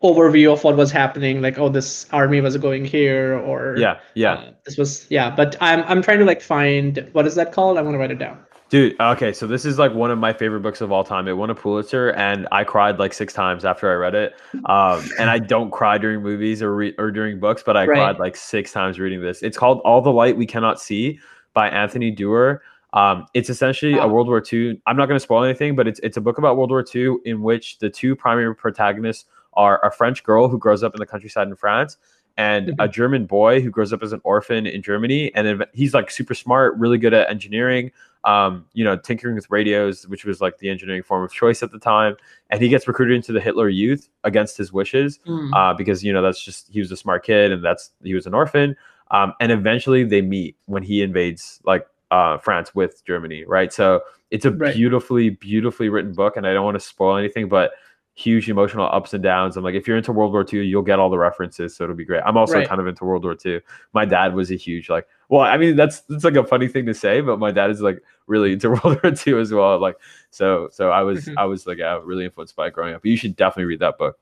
overview 0.03 0.53
of 0.53 0.63
what 0.63 0.77
was 0.77 0.93
happening 0.93 1.41
like 1.41 1.59
oh 1.59 1.69
this 1.69 2.07
army 2.13 2.41
was 2.41 2.57
going 2.57 2.85
here 2.85 3.37
or 3.39 3.77
yeah 3.77 3.99
yeah. 4.15 4.35
uh, 4.35 4.51
this 4.65 4.77
was 4.77 5.07
yeah 5.11 5.29
but 5.29 5.57
i'm 5.61 5.83
i'm 5.85 6.01
trying 6.01 6.21
to 6.21 6.25
like 6.25 6.41
find 6.41 7.09
what 7.13 7.27
is 7.27 7.35
that 7.35 7.53
called? 7.53 7.77
I 7.79 7.83
want 7.83 7.95
to 7.95 7.99
write 7.99 8.13
it 8.13 8.19
down. 8.19 8.39
Dude 8.69 9.01
okay 9.01 9.33
so 9.33 9.49
this 9.49 9.65
is 9.65 9.77
like 9.77 9.93
one 9.93 10.13
of 10.13 10.19
my 10.19 10.33
favorite 10.33 10.61
books 10.61 10.81
of 10.81 10.93
all 10.93 11.03
time. 11.03 11.27
It 11.27 11.37
won 11.37 11.51
a 11.51 11.55
pulitzer 11.55 12.11
and 12.11 12.47
i 12.53 12.63
cried 12.63 13.01
like 13.01 13.13
six 13.13 13.33
times 13.33 13.65
after 13.65 13.91
i 13.91 13.95
read 13.95 14.15
it. 14.15 14.35
Um 14.67 15.03
and 15.19 15.31
i 15.31 15.39
don't 15.39 15.73
cry 15.73 15.99
during 15.99 16.23
movies 16.23 16.63
or 16.63 16.77
re- 16.77 16.95
or 16.97 17.11
during 17.11 17.41
books 17.41 17.65
but 17.67 17.77
i 17.77 17.85
right. 17.85 17.97
cried 17.97 18.19
like 18.21 18.37
six 18.37 18.71
times 18.71 19.01
reading 19.01 19.21
this. 19.21 19.43
It's 19.43 19.59
called 19.59 19.81
all 19.81 20.01
the 20.01 20.13
light 20.13 20.37
we 20.37 20.47
cannot 20.47 20.81
see 20.81 21.19
by 21.55 21.69
anthony 21.71 22.13
doerr 22.13 22.63
um, 22.93 23.27
it's 23.35 23.51
essentially 23.51 23.99
a 23.99 24.07
World 24.07 24.29
War 24.29 24.43
II. 24.51 24.81
I'm 24.87 24.97
not 24.97 25.07
going 25.07 25.17
to 25.17 25.23
spoil 25.23 25.45
anything, 25.45 25.77
but 25.77 25.87
it's 25.87 26.01
it's 26.01 26.17
a 26.17 26.21
book 26.21 26.39
about 26.39 26.57
World 26.57 26.71
War 26.71 26.85
II 26.95 27.17
in 27.25 27.43
which 27.43 27.79
the 27.79 27.91
two 27.91 28.17
primary 28.17 28.55
protagonists 28.55 29.27
are 29.55 29.85
a 29.85 29.91
French 29.91 30.23
girl 30.23 30.49
who 30.49 30.59
grows 30.59 30.83
up 30.83 30.95
in 30.95 31.01
the 31.01 31.07
countryside 31.07 31.49
in 31.49 31.57
France 31.57 31.97
and 32.39 32.69
mm-hmm. 32.69 32.81
a 32.81 32.89
German 32.89 33.27
boy 33.27 33.61
who 33.61 33.69
grows 33.69 33.93
up 33.93 34.03
as 34.03 34.13
an 34.13 34.21
orphan 34.25 34.67
in 34.67 34.81
Germany. 34.81 35.35
And 35.35 35.67
he's 35.75 35.93
like 35.93 36.11
super 36.11 36.35
smart, 36.35 36.79
really 36.79 36.97
good 36.97 37.13
at 37.13 37.29
engineering, 37.29 37.91
um, 38.25 38.65
you 38.73 38.85
know, 38.85 38.97
tinkering 38.97 39.35
with 39.35 39.51
radios, 39.51 40.07
which 40.07 40.25
was 40.25 40.41
like 40.41 40.59
the 40.59 40.71
engineering 40.71 41.03
form 41.03 41.25
of 41.25 41.33
choice 41.33 41.63
at 41.63 41.73
the 41.73 41.81
time. 41.81 42.17
And 42.51 42.63
he 42.63 42.69
gets 42.69 42.87
recruited 42.87 43.17
into 43.17 43.33
the 43.33 43.41
Hitler 43.41 43.69
Youth 43.69 44.09
against 44.23 44.57
his 44.57 44.73
wishes 44.73 45.19
mm. 45.27 45.51
uh, 45.53 45.75
because, 45.75 46.05
you 46.05 46.13
know, 46.13 46.23
that's 46.23 46.43
just, 46.43 46.69
he 46.71 46.79
was 46.79 46.93
a 46.93 46.97
smart 46.97 47.25
kid 47.25 47.51
and 47.51 47.65
that's, 47.65 47.91
he 48.05 48.15
was 48.15 48.27
an 48.27 48.35
orphan. 48.35 48.77
Um, 49.11 49.35
and 49.41 49.51
eventually 49.51 50.05
they 50.05 50.23
meet 50.23 50.57
when 50.67 50.85
he 50.85 51.03
invades 51.03 51.61
like 51.65 51.89
uh, 52.11 52.39
France 52.39 52.75
with 52.75 53.05
Germany, 53.05 53.45
right? 53.45 53.73
So 53.73 54.03
it's 54.31 54.45
a 54.45 54.51
right. 54.51 54.75
beautifully, 54.75 55.31
beautifully 55.31 55.89
written 55.89 56.13
book, 56.13 56.37
and 56.37 56.47
I 56.47 56.53
don't 56.53 56.65
want 56.65 56.77
to 56.77 56.81
spoil 56.81 57.17
anything, 57.17 57.49
but 57.49 57.73
huge 58.15 58.49
emotional 58.49 58.89
ups 58.91 59.15
and 59.15 59.23
downs. 59.23 59.57
I'm 59.57 59.63
like, 59.63 59.77
if 59.77 59.87
you're 59.87 59.97
into 59.97 60.13
World 60.13 60.33
War 60.33 60.45
II, 60.53 60.67
you'll 60.67 60.83
get 60.83 60.99
all 60.99 61.09
the 61.09 61.19
references, 61.19 61.77
so 61.77 61.85
it'll 61.85 61.97
be 61.97 62.05
great. 62.05 62.23
I'm 62.27 62.37
also 62.37 62.55
right. 62.55 62.69
kind 62.69 62.81
of 62.81 62.87
into 62.87 63.05
World 63.05 63.25
War 63.25 63.37
II. 63.45 63.61
My 63.95 64.05
dad 64.05 64.35
was 64.35 64.51
a 64.51 64.57
huge 64.57 64.91
like, 64.91 65.07
well, 65.29 65.43
I 65.43 65.57
mean, 65.57 65.77
that's 65.77 66.01
that's 66.03 66.25
like 66.25 66.37
a 66.37 66.45
funny 66.45 66.69
thing 66.69 66.87
to 66.87 66.95
say, 66.95 67.21
but 67.21 67.39
my 67.39 67.53
dad 67.53 67.71
is 67.71 67.81
like 67.81 68.03
really 68.27 68.53
into 68.53 68.71
World 68.85 69.01
War 69.03 69.13
II 69.27 69.41
as 69.41 69.53
well. 69.53 69.79
Like, 69.79 69.97
so 70.31 70.69
so 70.73 70.91
I 70.91 71.03
was 71.03 71.27
mm-hmm. 71.27 71.39
I 71.39 71.45
was 71.45 71.67
like 71.67 71.79
yeah, 71.79 72.01
really 72.03 72.25
influenced 72.25 72.57
by 72.57 72.71
growing 72.71 72.95
up. 72.95 73.03
But 73.03 73.11
you 73.11 73.17
should 73.17 73.37
definitely 73.37 73.67
read 73.67 73.81
that 73.81 73.99
book 73.99 74.19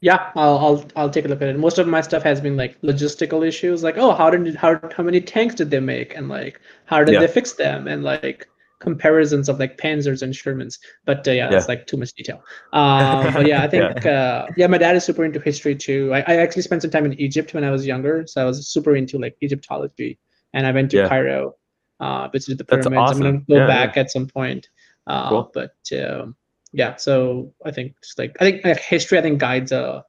yeah 0.00 0.30
i'll 0.34 0.58
i'll 0.58 0.84
i'll 0.96 1.10
take 1.10 1.24
a 1.24 1.28
look 1.28 1.42
at 1.42 1.48
it. 1.48 1.58
Most 1.58 1.78
of 1.78 1.86
my 1.86 2.00
stuff 2.00 2.22
has 2.22 2.40
been 2.40 2.56
like 2.56 2.80
logistical 2.82 3.46
issues 3.46 3.82
like 3.82 3.98
oh 3.98 4.14
how 4.14 4.30
did 4.30 4.54
how 4.54 4.80
how 4.96 5.02
many 5.02 5.20
tanks 5.20 5.54
did 5.54 5.70
they 5.70 5.80
make? 5.80 6.16
And 6.16 6.28
like 6.28 6.60
how 6.86 7.04
did 7.04 7.14
yeah. 7.14 7.20
they 7.20 7.28
fix 7.28 7.52
them? 7.52 7.86
And 7.86 8.02
like 8.02 8.48
comparisons 8.80 9.50
of 9.50 9.58
like 9.58 9.76
panzers 9.76 10.22
and 10.22 10.32
shermans 10.32 10.78
but 11.04 11.28
uh, 11.28 11.32
yeah, 11.32 11.44
yeah, 11.44 11.50
that's 11.50 11.68
like 11.68 11.86
too 11.86 11.98
much 11.98 12.14
detail. 12.14 12.42
Um, 12.72 13.34
but 13.34 13.46
yeah 13.46 13.62
i 13.62 13.68
think 13.68 13.82
yeah. 14.04 14.10
Uh, 14.10 14.46
yeah 14.56 14.66
my 14.66 14.78
dad 14.78 14.96
is 14.96 15.04
super 15.04 15.24
into 15.24 15.38
history 15.38 15.74
too. 15.74 16.12
I, 16.14 16.20
I 16.20 16.36
actually 16.36 16.62
spent 16.62 16.80
some 16.82 16.90
time 16.90 17.04
in 17.04 17.12
egypt 17.20 17.52
when 17.52 17.64
i 17.64 17.70
was 17.70 17.86
younger 17.86 18.26
so 18.26 18.40
i 18.40 18.44
was 18.44 18.66
super 18.68 18.96
into 18.96 19.18
like 19.18 19.36
egyptology. 19.42 20.18
And 20.54 20.66
i 20.66 20.72
went 20.72 20.90
to 20.92 21.08
cairo 21.08 21.56
uh 22.00 22.28
visited 22.28 22.56
the 22.56 22.64
pyramids. 22.64 22.96
Awesome. 22.96 23.26
i'm 23.26 23.44
gonna 23.46 23.60
go 23.60 23.66
back 23.66 23.98
at 23.98 24.10
some 24.10 24.26
point. 24.26 24.68
Uh, 25.06 25.28
cool. 25.28 25.50
but 25.52 25.74
um, 25.98 26.36
yeah 26.72 26.96
so 26.96 27.52
i 27.64 27.70
think 27.70 27.94
just 28.02 28.18
like 28.18 28.36
i 28.40 28.44
think 28.44 28.64
like 28.64 28.78
history 28.78 29.18
i 29.18 29.22
think 29.22 29.38
guides 29.38 29.72
a 29.72 30.04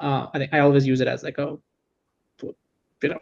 uh, 0.00 0.26
i 0.32 0.38
think 0.38 0.52
i 0.52 0.58
always 0.60 0.86
use 0.86 1.00
it 1.00 1.08
as 1.08 1.22
like 1.22 1.38
a 1.38 1.56
you 3.02 3.08
know 3.08 3.18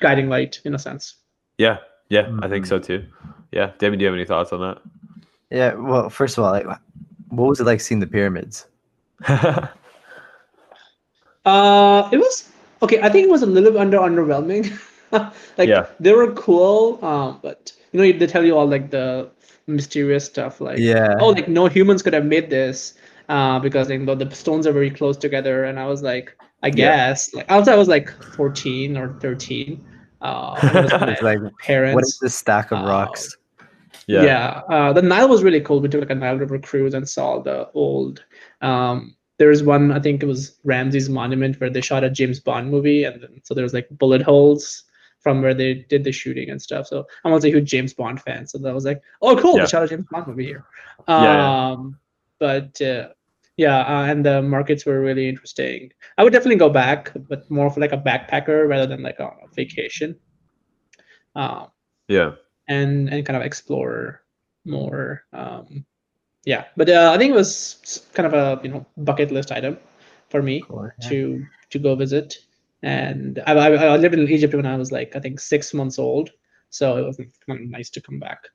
guiding 0.00 0.28
light 0.28 0.60
in 0.64 0.74
a 0.74 0.78
sense 0.78 1.16
yeah 1.58 1.78
yeah 2.08 2.22
mm-hmm. 2.22 2.42
i 2.42 2.48
think 2.48 2.66
so 2.66 2.78
mm-hmm. 2.78 2.86
too 2.86 3.04
yeah 3.52 3.72
david 3.78 3.98
do 3.98 4.02
you 4.02 4.06
have 4.06 4.14
any 4.14 4.24
thoughts 4.24 4.52
on 4.52 4.60
that 4.60 4.78
yeah 5.50 5.74
well 5.74 6.08
first 6.10 6.38
of 6.38 6.44
all 6.44 6.50
like 6.50 6.66
what 7.28 7.48
was 7.48 7.60
it 7.60 7.64
like 7.64 7.80
seeing 7.80 8.00
the 8.00 8.06
pyramids 8.06 8.66
uh 9.28 9.68
it 12.12 12.18
was 12.18 12.50
okay 12.82 13.00
i 13.02 13.08
think 13.08 13.26
it 13.26 13.30
was 13.30 13.42
a 13.42 13.46
little 13.46 13.78
under 13.78 13.98
underwhelming 13.98 14.70
like 15.58 15.68
yeah. 15.68 15.86
they 16.00 16.12
were 16.12 16.32
cool 16.32 17.02
um 17.04 17.38
but 17.42 17.72
you 17.92 18.00
know 18.00 18.18
they 18.18 18.26
tell 18.26 18.44
you 18.44 18.56
all 18.56 18.66
like 18.66 18.90
the 18.90 19.30
mysterious 19.66 20.24
stuff 20.24 20.60
like 20.60 20.78
yeah. 20.78 21.14
Oh 21.20 21.28
like 21.28 21.48
no 21.48 21.66
humans 21.66 22.02
could 22.02 22.12
have 22.14 22.24
made 22.24 22.50
this 22.50 22.94
uh, 23.28 23.58
because 23.60 23.90
you 23.90 23.98
know, 23.98 24.14
the 24.14 24.34
stones 24.34 24.66
are 24.66 24.72
very 24.72 24.90
close 24.90 25.16
together 25.16 25.64
and 25.64 25.78
i 25.78 25.86
was 25.86 26.02
like 26.02 26.36
i 26.62 26.70
guess 26.70 27.30
yeah. 27.32 27.38
like 27.38 27.50
also 27.50 27.72
i 27.72 27.76
was 27.76 27.88
like 27.88 28.10
14 28.34 28.96
or 28.96 29.14
13 29.20 29.84
uh 30.20 31.16
like 31.22 31.38
parents 31.60 31.94
what 31.94 32.04
is 32.04 32.18
this 32.20 32.34
stack 32.34 32.72
of 32.72 32.78
uh, 32.78 32.86
rocks? 32.86 33.36
Yeah. 34.06 34.22
yeah 34.22 34.60
uh, 34.68 34.92
the 34.92 35.02
nile 35.02 35.28
was 35.28 35.44
really 35.44 35.60
cool. 35.60 35.80
We 35.80 35.88
took 35.88 36.00
like 36.00 36.10
a 36.10 36.14
nile 36.14 36.36
river 36.36 36.58
cruise 36.58 36.94
and 36.94 37.08
saw 37.08 37.40
the 37.40 37.70
old 37.72 38.24
um 38.60 39.16
there's 39.38 39.62
one 39.62 39.90
i 39.92 39.98
think 39.98 40.22
it 40.22 40.26
was 40.26 40.58
ramses 40.64 41.08
monument 41.08 41.60
where 41.60 41.70
they 41.70 41.80
shot 41.80 42.04
a 42.04 42.10
james 42.10 42.38
bond 42.38 42.70
movie 42.70 43.04
and 43.04 43.22
then 43.22 43.40
so 43.42 43.54
there's 43.54 43.72
like 43.72 43.88
bullet 43.90 44.22
holes 44.22 44.84
from 45.22 45.40
where 45.40 45.54
they 45.54 45.74
did 45.88 46.04
the 46.04 46.12
shooting 46.12 46.50
and 46.50 46.60
stuff. 46.60 46.86
So 46.86 47.06
I'm 47.24 47.32
also 47.32 47.46
a 47.46 47.50
huge 47.50 47.70
James 47.70 47.94
Bond 47.94 48.20
fan. 48.20 48.46
So 48.46 48.58
that 48.58 48.74
was 48.74 48.84
like, 48.84 49.00
oh, 49.22 49.36
cool, 49.36 49.56
yeah. 49.56 49.62
they 49.62 49.68
shot 49.68 49.84
a 49.84 49.88
James 49.88 50.06
Bond 50.10 50.26
movie 50.26 50.46
here. 50.46 50.64
Yeah. 51.08 51.70
Um, 51.70 51.98
but 52.38 52.80
uh, 52.82 53.08
yeah, 53.56 53.80
uh, 53.80 54.04
and 54.04 54.26
the 54.26 54.42
markets 54.42 54.84
were 54.84 55.00
really 55.00 55.28
interesting. 55.28 55.92
I 56.18 56.24
would 56.24 56.32
definitely 56.32 56.56
go 56.56 56.68
back, 56.68 57.12
but 57.28 57.48
more 57.50 57.66
of 57.66 57.76
like 57.76 57.92
a 57.92 57.98
backpacker 57.98 58.68
rather 58.68 58.86
than 58.86 59.02
like 59.02 59.20
a 59.20 59.30
vacation. 59.54 60.18
Um, 61.34 61.68
yeah. 62.08 62.32
And 62.68 63.08
and 63.08 63.24
kind 63.24 63.36
of 63.36 63.42
explore 63.42 64.22
more. 64.64 65.24
Um, 65.32 65.84
yeah, 66.44 66.64
but 66.76 66.88
uh, 66.88 67.12
I 67.14 67.18
think 67.18 67.30
it 67.30 67.36
was 67.36 68.06
kind 68.14 68.26
of 68.26 68.34
a 68.34 68.60
you 68.64 68.70
know 68.70 68.86
bucket 68.96 69.30
list 69.30 69.52
item 69.52 69.78
for 70.30 70.42
me 70.42 70.62
cool, 70.66 70.90
yeah. 71.00 71.08
to 71.08 71.46
to 71.70 71.78
go 71.78 71.94
visit 71.94 72.38
and 72.82 73.42
I, 73.46 73.52
I, 73.52 73.68
I, 73.70 73.96
lived 73.96 74.14
in 74.14 74.28
Egypt 74.28 74.54
when 74.54 74.66
I 74.66 74.76
was 74.76 74.90
like 74.90 75.14
I 75.14 75.20
think 75.20 75.40
six 75.40 75.72
months 75.72 75.98
old, 75.98 76.30
so 76.70 76.96
it 76.96 77.06
was 77.06 77.20
kind 77.46 77.70
nice 77.70 77.90
to 77.90 78.00
come 78.00 78.18
back. 78.18 78.48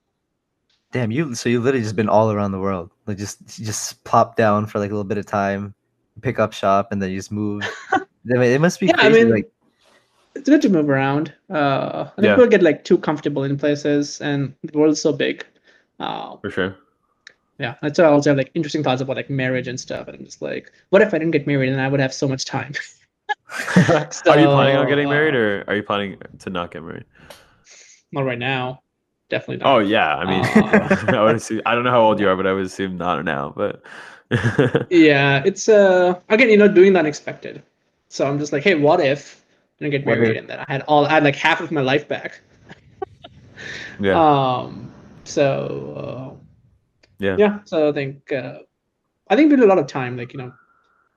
Damn 0.92 1.12
you! 1.12 1.36
So 1.36 1.50
you 1.50 1.60
literally 1.60 1.84
just 1.84 1.96
been 1.96 2.10
all 2.10 2.32
around 2.32 2.52
the 2.52 2.60
world, 2.60 2.92
like 3.06 3.18
just 3.18 3.46
just 3.48 4.04
plop 4.04 4.36
down 4.36 4.66
for 4.66 4.80
like 4.80 4.90
a 4.90 4.94
little 4.94 5.04
bit 5.04 5.18
of 5.18 5.26
time, 5.26 5.74
pick 6.22 6.40
up 6.40 6.54
shop, 6.54 6.92
and 6.92 7.02
then 7.02 7.10
you 7.12 7.18
just 7.18 7.32
move. 7.32 7.64
it 8.26 8.62
must 8.62 8.80
be 8.80 8.88
yeah, 8.88 8.94
crazy. 8.94 9.22
I 9.22 9.24
mean, 9.24 9.34
like 9.34 9.52
it's 10.36 10.50
good 10.50 10.62
to 10.62 10.70
move 10.70 10.90
around. 10.90 11.34
Uh, 11.50 12.06
I 12.08 12.12
think 12.16 12.26
yeah. 12.26 12.36
people 12.36 12.48
get 12.50 12.64
like 12.64 12.84
too 12.84 12.98
comfortable 12.98 13.44
in 13.44 13.58
places, 13.58 14.22
and 14.22 14.54
the 14.64 14.78
world's 14.78 15.02
so 15.02 15.14
big. 15.14 15.46
Uh, 16.00 16.38
for 16.38 16.50
sure. 16.50 16.76
Yeah, 17.60 17.76
that's 17.82 17.98
why 17.98 18.06
I 18.06 18.10
also 18.10 18.30
have 18.30 18.38
like 18.38 18.52
interesting 18.54 18.84
thoughts 18.84 19.02
about 19.02 19.16
like 19.16 19.30
marriage 19.30 19.68
and 19.68 19.80
stuff. 19.80 20.08
And 20.08 20.18
I'm 20.18 20.26
just 20.26 20.42
like, 20.42 20.72
what 20.90 21.02
if 21.02 21.14
I 21.14 21.18
didn't 21.18 21.32
get 21.32 21.48
married 21.48 21.70
and 21.70 21.82
I 21.82 21.88
would 21.88 22.00
have 22.00 22.14
so 22.14 22.28
much 22.28 22.46
time? 22.46 22.74
so, 23.50 23.82
are 24.32 24.40
you 24.40 24.48
planning 24.48 24.76
on 24.76 24.88
getting 24.88 25.10
married, 25.10 25.36
uh, 25.36 25.38
or 25.38 25.64
are 25.68 25.76
you 25.76 25.84
planning 25.84 26.18
to 26.40 26.50
not 26.50 26.72
get 26.72 26.84
married? 26.84 27.06
Not 28.12 28.26
right 28.26 28.40
now. 28.40 28.82
Definitely 29.30 29.58
not. 29.58 29.76
Oh 29.76 29.80
yeah, 29.80 30.16
I 30.16 30.26
mean, 30.26 30.46
uh, 30.46 31.06
I 31.18 31.24
would 31.24 31.36
assume. 31.36 31.62
I 31.66 31.76
don't 31.76 31.84
know 31.84 31.92
how 31.92 32.02
old 32.02 32.20
you 32.20 32.30
are, 32.30 32.36
but 32.36 32.48
I 32.48 32.54
would 32.54 32.66
assume 32.66 32.98
not 32.98 33.24
now. 33.26 33.54
But 33.56 33.82
yeah, 34.90 35.44
it's 35.46 35.68
uh 35.68 36.20
again, 36.30 36.50
you 36.50 36.58
know, 36.58 36.68
doing 36.68 36.94
the 36.94 37.00
unexpected. 37.00 37.62
So 38.10 38.26
I'm 38.28 38.40
just 38.40 38.54
like, 38.54 38.64
hey, 38.64 38.76
what 38.76 39.02
if 39.02 39.44
I 39.80 39.84
didn't 39.84 39.92
get 39.92 40.06
married 40.06 40.38
and 40.38 40.50
then 40.50 40.60
I 40.60 40.66
had 40.68 40.82
all 40.84 41.06
I 41.06 41.12
had 41.12 41.24
like 41.24 41.36
half 41.36 41.60
of 41.60 41.72
my 41.72 41.82
life 41.82 42.08
back. 42.08 42.40
yeah. 44.00 44.18
Um. 44.18 44.94
So. 45.26 46.38
Uh, 46.38 46.44
yeah. 47.20 47.36
Yeah. 47.38 47.60
So 47.66 47.90
I 47.90 47.92
think 47.92 48.32
uh, 48.32 48.60
I 49.30 49.36
think 49.36 49.52
we 49.52 49.58
do 49.58 49.66
a 49.66 49.68
lot 49.68 49.80
of 49.80 49.88
time, 49.88 50.18
like 50.18 50.34
you 50.34 50.40
know, 50.40 50.54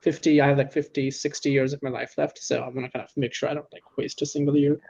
50. 0.03 0.40
I 0.40 0.48
have 0.48 0.59
like 0.59 0.72
50, 0.72 1.11
60 1.11 1.51
years 1.51 1.72
of 1.72 1.82
my 1.82 1.90
life 1.90 2.14
left, 2.16 2.38
so 2.38 2.62
I'm 2.62 2.74
gonna 2.74 2.90
kind 2.90 3.05
of 3.05 3.11
make 3.16 3.34
sure 3.34 3.48
I 3.48 3.55
don't 3.55 3.66
like 3.72 3.82
waste 3.96 4.22
a 4.22 4.26
single 4.26 4.57
year. 4.57 4.80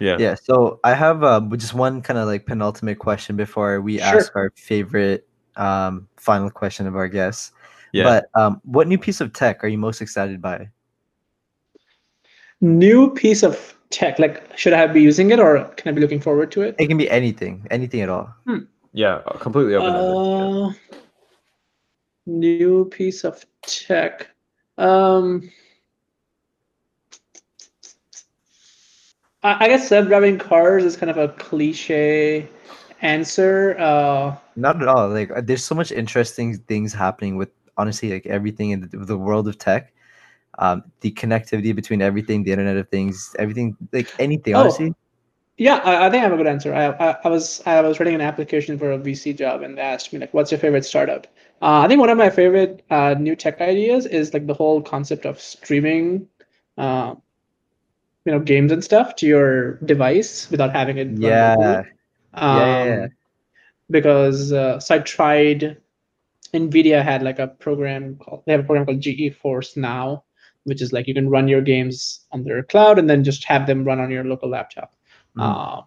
Yeah. 0.00 0.16
Yeah. 0.18 0.34
So 0.34 0.80
I 0.84 0.94
have 0.94 1.22
um, 1.22 1.56
just 1.56 1.74
one 1.74 2.02
kind 2.02 2.18
of 2.18 2.26
like 2.26 2.46
penultimate 2.46 2.98
question 2.98 3.36
before 3.36 3.80
we 3.80 3.98
sure. 3.98 4.06
ask 4.06 4.34
our 4.36 4.50
favorite 4.56 5.28
um, 5.56 6.08
final 6.16 6.50
question 6.50 6.86
of 6.86 6.96
our 6.96 7.08
guests. 7.08 7.52
Yeah. 7.92 8.04
But 8.04 8.40
um, 8.40 8.60
what 8.64 8.88
new 8.88 8.98
piece 8.98 9.20
of 9.20 9.32
tech 9.32 9.62
are 9.62 9.68
you 9.68 9.78
most 9.78 10.00
excited 10.00 10.42
by? 10.42 10.68
New 12.60 13.12
piece 13.14 13.42
of 13.42 13.76
tech, 13.90 14.18
like 14.18 14.56
should 14.58 14.72
I 14.72 14.86
be 14.86 15.00
using 15.00 15.30
it 15.30 15.38
or 15.38 15.64
can 15.76 15.90
I 15.90 15.92
be 15.92 16.00
looking 16.00 16.20
forward 16.20 16.50
to 16.52 16.62
it? 16.62 16.74
It 16.78 16.88
can 16.88 16.96
be 16.96 17.08
anything, 17.08 17.66
anything 17.70 18.00
at 18.00 18.08
all. 18.08 18.34
Hmm. 18.46 18.60
Yeah, 18.92 19.22
completely 19.40 19.74
open. 19.74 19.94
Uh, 19.94 20.68
yeah. 20.68 20.98
New 22.26 22.86
piece 22.86 23.24
of 23.24 23.44
tech. 23.62 24.28
Um, 24.78 25.50
I, 29.42 29.64
I 29.64 29.68
guess 29.68 29.88
self-driving 29.88 30.38
cars 30.38 30.84
is 30.84 30.96
kind 30.96 31.10
of 31.10 31.18
a 31.18 31.28
cliche 31.28 32.48
answer. 33.02 33.76
Uh, 33.78 34.36
Not 34.56 34.82
at 34.82 34.88
all. 34.88 35.08
Like, 35.10 35.30
there's 35.42 35.64
so 35.64 35.74
much 35.74 35.92
interesting 35.92 36.58
things 36.58 36.92
happening 36.92 37.36
with 37.36 37.50
honestly 37.76 38.10
like 38.12 38.26
everything 38.26 38.70
in 38.70 38.88
the, 38.88 38.96
the 38.98 39.18
world 39.18 39.46
of 39.48 39.58
tech. 39.58 39.92
Um, 40.58 40.84
the 41.00 41.10
connectivity 41.12 41.74
between 41.74 42.00
everything, 42.00 42.44
the 42.44 42.52
Internet 42.52 42.76
of 42.76 42.88
Things, 42.88 43.34
everything, 43.38 43.76
like 43.92 44.08
anything. 44.18 44.54
Oh, 44.54 44.60
honestly. 44.60 44.94
Yeah, 45.56 45.76
I, 45.84 46.06
I, 46.06 46.10
think 46.10 46.20
I 46.20 46.24
have 46.24 46.32
a 46.32 46.36
good 46.36 46.46
answer. 46.46 46.74
I, 46.74 46.86
I, 46.86 47.16
I, 47.24 47.28
was 47.28 47.62
I 47.66 47.80
was 47.80 48.00
writing 48.00 48.14
an 48.14 48.20
application 48.20 48.78
for 48.78 48.92
a 48.92 48.98
VC 48.98 49.36
job, 49.36 49.62
and 49.62 49.78
they 49.78 49.82
asked 49.82 50.12
me 50.12 50.18
like, 50.18 50.34
"What's 50.34 50.50
your 50.50 50.58
favorite 50.58 50.84
startup?" 50.84 51.26
Uh, 51.64 51.80
I 51.80 51.88
think 51.88 51.98
one 51.98 52.10
of 52.10 52.18
my 52.18 52.28
favorite 52.28 52.84
uh, 52.90 53.14
new 53.18 53.34
tech 53.34 53.62
ideas 53.62 54.04
is 54.04 54.34
like 54.34 54.46
the 54.46 54.52
whole 54.52 54.82
concept 54.82 55.24
of 55.24 55.40
streaming 55.40 56.28
uh, 56.76 57.14
you 58.26 58.32
know 58.32 58.38
games 58.38 58.70
and 58.70 58.84
stuff 58.84 59.16
to 59.16 59.26
your 59.26 59.76
device 59.76 60.50
without 60.50 60.72
having 60.72 60.98
it 60.98 61.08
yeah. 61.18 61.82
Um, 62.34 62.58
yeah, 62.58 63.06
because 63.90 64.52
uh, 64.52 64.78
so 64.78 64.96
i 64.96 64.98
tried 64.98 65.78
nvidia 66.52 67.02
had 67.02 67.22
like 67.22 67.38
a 67.38 67.48
program 67.48 68.16
called 68.16 68.42
they 68.44 68.52
have 68.52 68.62
a 68.62 68.64
program 68.64 68.84
called 68.84 69.00
geforce 69.00 69.76
now 69.76 70.24
which 70.64 70.82
is 70.82 70.92
like 70.92 71.06
you 71.06 71.14
can 71.14 71.30
run 71.30 71.48
your 71.48 71.60
games 71.62 72.26
on 72.32 72.44
their 72.44 72.62
cloud 72.62 72.98
and 72.98 73.08
then 73.08 73.24
just 73.24 73.44
have 73.44 73.66
them 73.66 73.84
run 73.84 74.00
on 74.00 74.10
your 74.10 74.24
local 74.24 74.50
laptop 74.50 74.94
mm. 75.36 75.84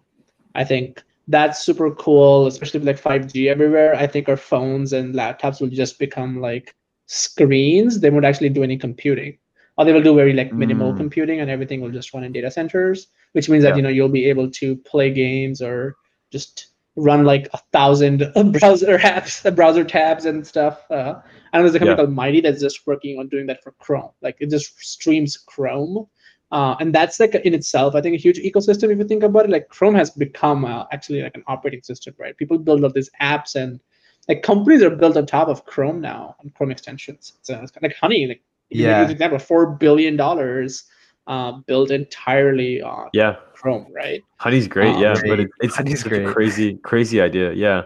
i 0.54 0.64
think 0.64 1.04
that's 1.28 1.64
super 1.64 1.90
cool 1.92 2.46
especially 2.46 2.80
with 2.80 2.88
like 2.88 3.00
5g 3.00 3.48
everywhere. 3.48 3.94
I 3.94 4.06
think 4.06 4.28
our 4.28 4.36
phones 4.36 4.92
and 4.92 5.14
laptops 5.14 5.60
will 5.60 5.68
just 5.68 5.98
become 5.98 6.40
like 6.40 6.74
screens. 7.06 8.00
They 8.00 8.10
won't 8.10 8.24
actually 8.24 8.48
do 8.48 8.62
any 8.62 8.76
computing. 8.76 9.38
Or 9.76 9.84
they 9.84 9.92
will 9.92 10.02
do 10.02 10.16
very 10.16 10.32
like 10.32 10.52
minimal 10.52 10.92
mm. 10.92 10.96
computing 10.96 11.38
and 11.40 11.48
everything 11.48 11.80
will 11.80 11.92
just 11.92 12.12
run 12.12 12.24
in 12.24 12.32
data 12.32 12.50
centers 12.50 13.08
which 13.32 13.48
means 13.48 13.64
that 13.64 13.76
you 13.76 13.82
know 13.82 13.88
you'll 13.88 14.08
be 14.08 14.24
able 14.26 14.50
to 14.50 14.76
play 14.76 15.10
games 15.12 15.60
or 15.60 15.96
just 16.32 16.68
run 16.96 17.24
like 17.24 17.48
a 17.52 17.58
thousand 17.72 18.18
browser 18.52 18.98
apps 18.98 19.54
browser 19.56 19.84
tabs 19.84 20.24
and 20.24 20.46
stuff 20.46 20.90
uh, 20.90 21.14
and 21.52 21.64
there's 21.64 21.74
a 21.74 21.78
company 21.78 21.92
yeah. 21.92 21.96
called 21.96 22.12
mighty 22.12 22.40
that's 22.40 22.60
just 22.60 22.86
working 22.86 23.18
on 23.18 23.28
doing 23.28 23.46
that 23.46 23.62
for 23.62 23.72
chrome. 23.72 24.10
Like 24.20 24.36
it 24.40 24.50
just 24.50 24.78
streams 24.80 25.36
chrome 25.36 26.06
uh, 26.50 26.74
and 26.80 26.94
that's 26.94 27.20
like 27.20 27.34
in 27.34 27.54
itself 27.54 27.94
i 27.94 28.00
think 28.00 28.14
a 28.14 28.18
huge 28.18 28.38
ecosystem 28.38 28.90
if 28.90 28.98
you 28.98 29.04
think 29.04 29.22
about 29.22 29.44
it 29.44 29.50
like 29.50 29.68
chrome 29.68 29.94
has 29.94 30.10
become 30.10 30.64
uh, 30.64 30.84
actually 30.92 31.22
like 31.22 31.36
an 31.36 31.44
operating 31.46 31.82
system 31.82 32.14
right 32.18 32.36
people 32.36 32.58
build 32.58 32.82
all 32.84 32.90
these 32.90 33.10
apps 33.20 33.54
and 33.54 33.80
like 34.28 34.42
companies 34.42 34.82
are 34.82 34.90
built 34.90 35.16
on 35.16 35.26
top 35.26 35.48
of 35.48 35.64
chrome 35.66 36.00
now 36.00 36.34
and 36.40 36.54
chrome 36.54 36.70
extensions 36.70 37.34
so 37.42 37.54
it's 37.62 37.70
kind 37.70 37.84
of 37.84 37.90
like 37.90 37.96
honey 37.96 38.26
like 38.26 38.42
yeah. 38.70 39.02
Use 39.02 39.10
example, 39.10 39.38
four 39.38 39.66
billion 39.66 40.16
dollars 40.16 40.84
uh, 41.26 41.52
built 41.66 41.90
entirely 41.90 42.82
on 42.82 43.08
yeah 43.12 43.36
Chrome, 43.54 43.86
right? 43.92 44.22
Honey's 44.36 44.68
great, 44.68 44.94
um, 44.94 45.02
yeah, 45.02 45.14
but 45.26 45.40
it, 45.40 45.50
it's, 45.60 45.76
Honey's 45.76 46.00
such 46.00 46.10
great. 46.10 46.26
a 46.26 46.32
crazy, 46.32 46.76
crazy 46.76 47.20
idea, 47.20 47.52
yeah. 47.52 47.84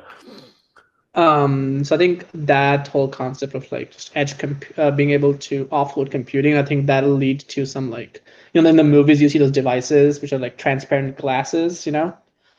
Um, 1.15 1.85
so 1.85 1.95
I 1.95 1.99
think 1.99 2.27
that 2.33 2.89
whole 2.89 3.09
concept 3.09 3.55
of 3.55 3.71
like 3.71 3.91
just 3.91 4.13
edge 4.15 4.39
comp- 4.39 4.79
uh, 4.79 4.91
being 4.91 5.11
able 5.11 5.35
to 5.35 5.67
offload 5.67 6.11
computing, 6.11 6.57
I 6.57 6.65
think 6.65 6.87
that'll 6.87 7.11
lead 7.11 7.41
to 7.41 7.67
some 7.67 7.91
like 7.91 8.23
you 8.55 8.63
know 8.63 8.69
in 8.69 8.77
the 8.77 8.85
movies 8.85 9.21
you 9.21 9.29
see 9.29 9.39
those 9.39 9.51
devices 9.51 10.21
which 10.23 10.33
are 10.33 10.39
like 10.39 10.57
transparent 10.57 11.19
glasses, 11.19 11.85
you 11.85 11.93
know, 11.93 12.17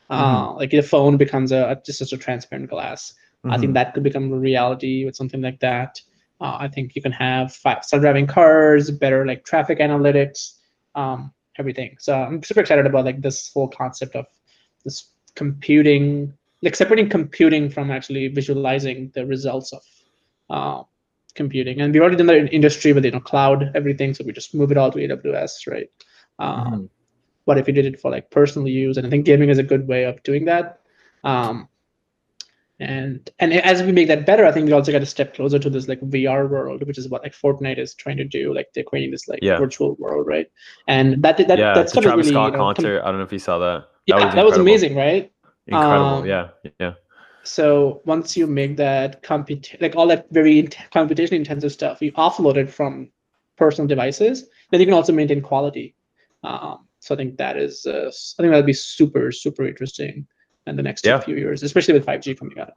uh, 0.09 0.47
mm-hmm. 0.47 0.57
like 0.59 0.71
your 0.71 0.83
phone 0.83 1.17
becomes 1.17 1.51
a 1.51 1.81
just 1.83 2.01
as 2.01 2.13
a 2.13 2.17
transparent 2.17 2.69
glass. 2.69 3.13
Mm-hmm. 3.43 3.51
I 3.51 3.57
think 3.57 3.69
mm-hmm. 3.69 3.73
that 3.73 3.93
could 3.93 4.03
become 4.03 4.31
a 4.31 4.37
reality 4.37 5.05
with 5.05 5.15
something 5.15 5.41
like 5.41 5.59
that. 5.61 5.99
Uh, 6.39 6.57
I 6.59 6.67
think 6.67 6.95
you 6.95 7.01
can 7.01 7.11
have 7.11 7.53
self-driving 7.53 8.27
cars, 8.27 8.91
better 8.91 9.25
like 9.25 9.45
traffic 9.45 9.79
analytics, 9.79 10.57
um, 10.93 11.33
everything. 11.57 11.95
So 11.99 12.13
I'm 12.13 12.43
super 12.43 12.59
excited 12.59 12.85
about 12.85 13.05
like 13.05 13.21
this 13.21 13.51
whole 13.53 13.67
concept 13.67 14.15
of 14.15 14.25
this 14.83 15.09
computing, 15.35 16.33
like 16.63 16.75
separating 16.75 17.09
computing 17.09 17.69
from 17.69 17.91
actually 17.91 18.27
visualizing 18.29 19.11
the 19.13 19.25
results 19.25 19.73
of 19.73 19.83
uh, 20.49 20.83
computing. 21.35 21.81
And 21.81 21.93
we've 21.93 22.01
already 22.01 22.17
done 22.17 22.27
that 22.27 22.37
in 22.37 22.47
industry 22.47 22.93
with 22.93 23.05
you 23.05 23.11
know 23.11 23.19
cloud 23.19 23.71
everything, 23.75 24.13
so 24.13 24.23
we 24.23 24.31
just 24.31 24.55
move 24.55 24.71
it 24.71 24.77
all 24.77 24.91
to 24.91 24.99
AWS, 24.99 25.67
right? 25.67 25.89
Um, 26.39 26.65
mm-hmm. 26.65 26.85
But 27.45 27.57
if 27.57 27.67
you 27.67 27.73
did 27.73 27.85
it 27.85 27.99
for 27.99 28.09
like 28.09 28.31
personal 28.31 28.67
use, 28.67 28.97
and 28.97 29.05
I 29.05 29.09
think 29.09 29.25
gaming 29.25 29.49
is 29.49 29.57
a 29.57 29.63
good 29.63 29.87
way 29.87 30.05
of 30.05 30.23
doing 30.23 30.45
that. 30.45 30.79
Um, 31.23 31.67
and 32.79 33.29
and 33.39 33.53
as 33.53 33.83
we 33.83 33.91
make 33.91 34.07
that 34.07 34.25
better 34.25 34.45
i 34.45 34.51
think 34.51 34.65
we 34.65 34.71
also 34.71 34.91
got 34.91 35.01
a 35.01 35.05
step 35.05 35.35
closer 35.35 35.59
to 35.59 35.69
this 35.69 35.87
like 35.87 36.01
vr 36.01 36.49
world 36.49 36.85
which 36.87 36.97
is 36.97 37.07
what 37.07 37.21
like 37.21 37.33
fortnite 37.33 37.77
is 37.77 37.93
trying 37.93 38.17
to 38.17 38.23
do 38.23 38.53
like 38.53 38.67
they're 38.73 38.83
creating 38.83 39.11
this 39.11 39.27
like 39.27 39.39
yeah. 39.41 39.57
virtual 39.57 39.95
world 39.95 40.25
right 40.25 40.47
and 40.87 41.21
that 41.23 41.37
that 41.37 41.59
yeah, 41.59 41.73
that's 41.73 41.93
the 41.93 42.01
Travis 42.01 42.25
really, 42.25 42.33
Scott 42.33 42.51
you 42.51 42.57
know, 42.57 42.63
concert 42.63 42.99
com- 42.99 43.07
i 43.07 43.11
don't 43.11 43.19
know 43.19 43.25
if 43.25 43.31
you 43.31 43.39
saw 43.39 43.59
that 43.59 43.85
yeah 44.05 44.25
was, 44.25 44.35
that 44.35 44.45
was 44.45 44.57
amazing 44.57 44.95
right 44.95 45.31
incredible 45.67 46.05
um, 46.05 46.25
yeah 46.25 46.49
yeah 46.79 46.93
so 47.43 48.01
once 48.05 48.37
you 48.37 48.47
make 48.47 48.77
that 48.77 49.21
compute 49.21 49.75
like 49.81 49.95
all 49.95 50.07
that 50.07 50.25
very 50.31 50.67
computation 50.91 51.35
intensive 51.35 51.71
stuff 51.71 52.01
you 52.01 52.11
offload 52.13 52.55
it 52.55 52.69
from 52.69 53.09
personal 53.57 53.87
devices 53.87 54.47
then 54.71 54.79
you 54.79 54.85
can 54.85 54.93
also 54.93 55.13
maintain 55.13 55.41
quality 55.41 55.95
um, 56.43 56.87
so 56.99 57.13
i 57.13 57.17
think 57.17 57.37
that 57.37 57.57
is 57.57 57.85
uh, 57.85 58.07
i 58.07 58.41
think 58.41 58.51
that'll 58.51 58.63
be 58.63 58.73
super 58.73 59.31
super 59.31 59.65
interesting 59.65 60.25
in 60.67 60.75
the 60.75 60.83
next 60.83 61.05
yeah. 61.05 61.19
few 61.19 61.35
years, 61.35 61.63
especially 61.63 61.93
with 61.93 62.05
5G 62.05 62.37
coming 62.37 62.59
out. 62.59 62.73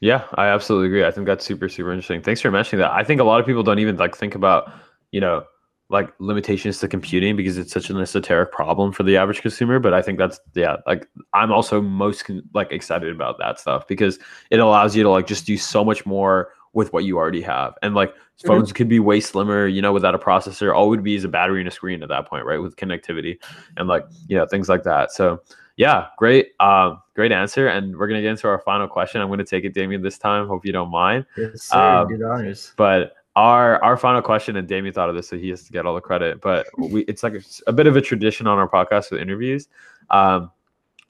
Yeah, 0.00 0.24
I 0.34 0.48
absolutely 0.48 0.88
agree. 0.88 1.04
I 1.04 1.10
think 1.10 1.26
that's 1.26 1.44
super, 1.44 1.68
super 1.68 1.92
interesting. 1.92 2.22
Thanks 2.22 2.40
for 2.40 2.50
mentioning 2.50 2.82
that. 2.82 2.92
I 2.92 3.02
think 3.02 3.20
a 3.20 3.24
lot 3.24 3.40
of 3.40 3.46
people 3.46 3.62
don't 3.62 3.78
even 3.78 3.96
like 3.96 4.16
think 4.16 4.34
about, 4.34 4.70
you 5.10 5.20
know, 5.20 5.44
like 5.88 6.12
limitations 6.18 6.78
to 6.80 6.88
computing 6.88 7.36
because 7.36 7.58
it's 7.58 7.72
such 7.72 7.90
an 7.90 8.00
esoteric 8.00 8.50
problem 8.50 8.92
for 8.92 9.02
the 9.04 9.16
average 9.16 9.40
consumer. 9.40 9.78
But 9.78 9.94
I 9.94 10.02
think 10.02 10.18
that's 10.18 10.40
yeah, 10.54 10.76
like 10.86 11.08
I'm 11.32 11.52
also 11.52 11.80
most 11.80 12.24
con- 12.24 12.42
like 12.54 12.72
excited 12.72 13.14
about 13.14 13.38
that 13.38 13.60
stuff 13.60 13.86
because 13.86 14.18
it 14.50 14.58
allows 14.58 14.96
you 14.96 15.02
to 15.04 15.10
like 15.10 15.26
just 15.26 15.46
do 15.46 15.56
so 15.56 15.84
much 15.84 16.04
more 16.04 16.50
with 16.72 16.92
what 16.92 17.04
you 17.04 17.16
already 17.16 17.40
have. 17.40 17.74
And 17.82 17.94
like 17.94 18.10
mm-hmm. 18.10 18.48
phones 18.48 18.72
could 18.72 18.88
be 18.88 18.98
way 18.98 19.20
slimmer, 19.20 19.66
you 19.66 19.80
know, 19.80 19.92
without 19.92 20.14
a 20.14 20.18
processor. 20.18 20.74
All 20.74 20.88
would 20.88 21.02
be 21.02 21.14
is 21.14 21.24
a 21.24 21.28
battery 21.28 21.60
and 21.60 21.68
a 21.68 21.72
screen 21.72 22.02
at 22.02 22.08
that 22.08 22.28
point, 22.28 22.44
right? 22.44 22.58
With 22.58 22.76
connectivity 22.76 23.38
and 23.76 23.88
like 23.88 24.04
you 24.28 24.36
know 24.36 24.46
things 24.46 24.68
like 24.68 24.82
that. 24.84 25.12
So 25.12 25.40
yeah, 25.76 26.06
great, 26.16 26.52
uh, 26.58 26.96
great 27.14 27.32
answer. 27.32 27.68
And 27.68 27.96
we're 27.96 28.08
gonna 28.08 28.22
get 28.22 28.30
into 28.30 28.48
our 28.48 28.58
final 28.58 28.88
question. 28.88 29.20
I'm 29.20 29.28
gonna 29.28 29.44
take 29.44 29.64
it, 29.64 29.74
Damien, 29.74 30.02
this 30.02 30.18
time. 30.18 30.48
Hope 30.48 30.64
you 30.64 30.72
don't 30.72 30.90
mind. 30.90 31.26
Yes, 31.36 31.64
sir. 31.64 31.78
Um, 31.78 32.08
Good 32.08 32.22
honors. 32.22 32.72
But 32.76 33.15
our 33.36 33.82
our 33.84 33.96
final 33.96 34.20
question, 34.22 34.56
and 34.56 34.66
Damien 34.66 34.92
thought 34.92 35.08
of 35.08 35.14
this, 35.14 35.28
so 35.28 35.38
he 35.38 35.48
has 35.50 35.62
to 35.64 35.72
get 35.72 35.86
all 35.86 35.94
the 35.94 36.00
credit. 36.00 36.40
But 36.40 36.66
we, 36.76 37.02
it's 37.02 37.22
like 37.22 37.34
a, 37.34 37.42
a 37.68 37.72
bit 37.72 37.86
of 37.86 37.96
a 37.96 38.00
tradition 38.00 38.46
on 38.46 38.58
our 38.58 38.68
podcast 38.68 39.10
with 39.12 39.20
interviews. 39.20 39.68
Um, 40.10 40.50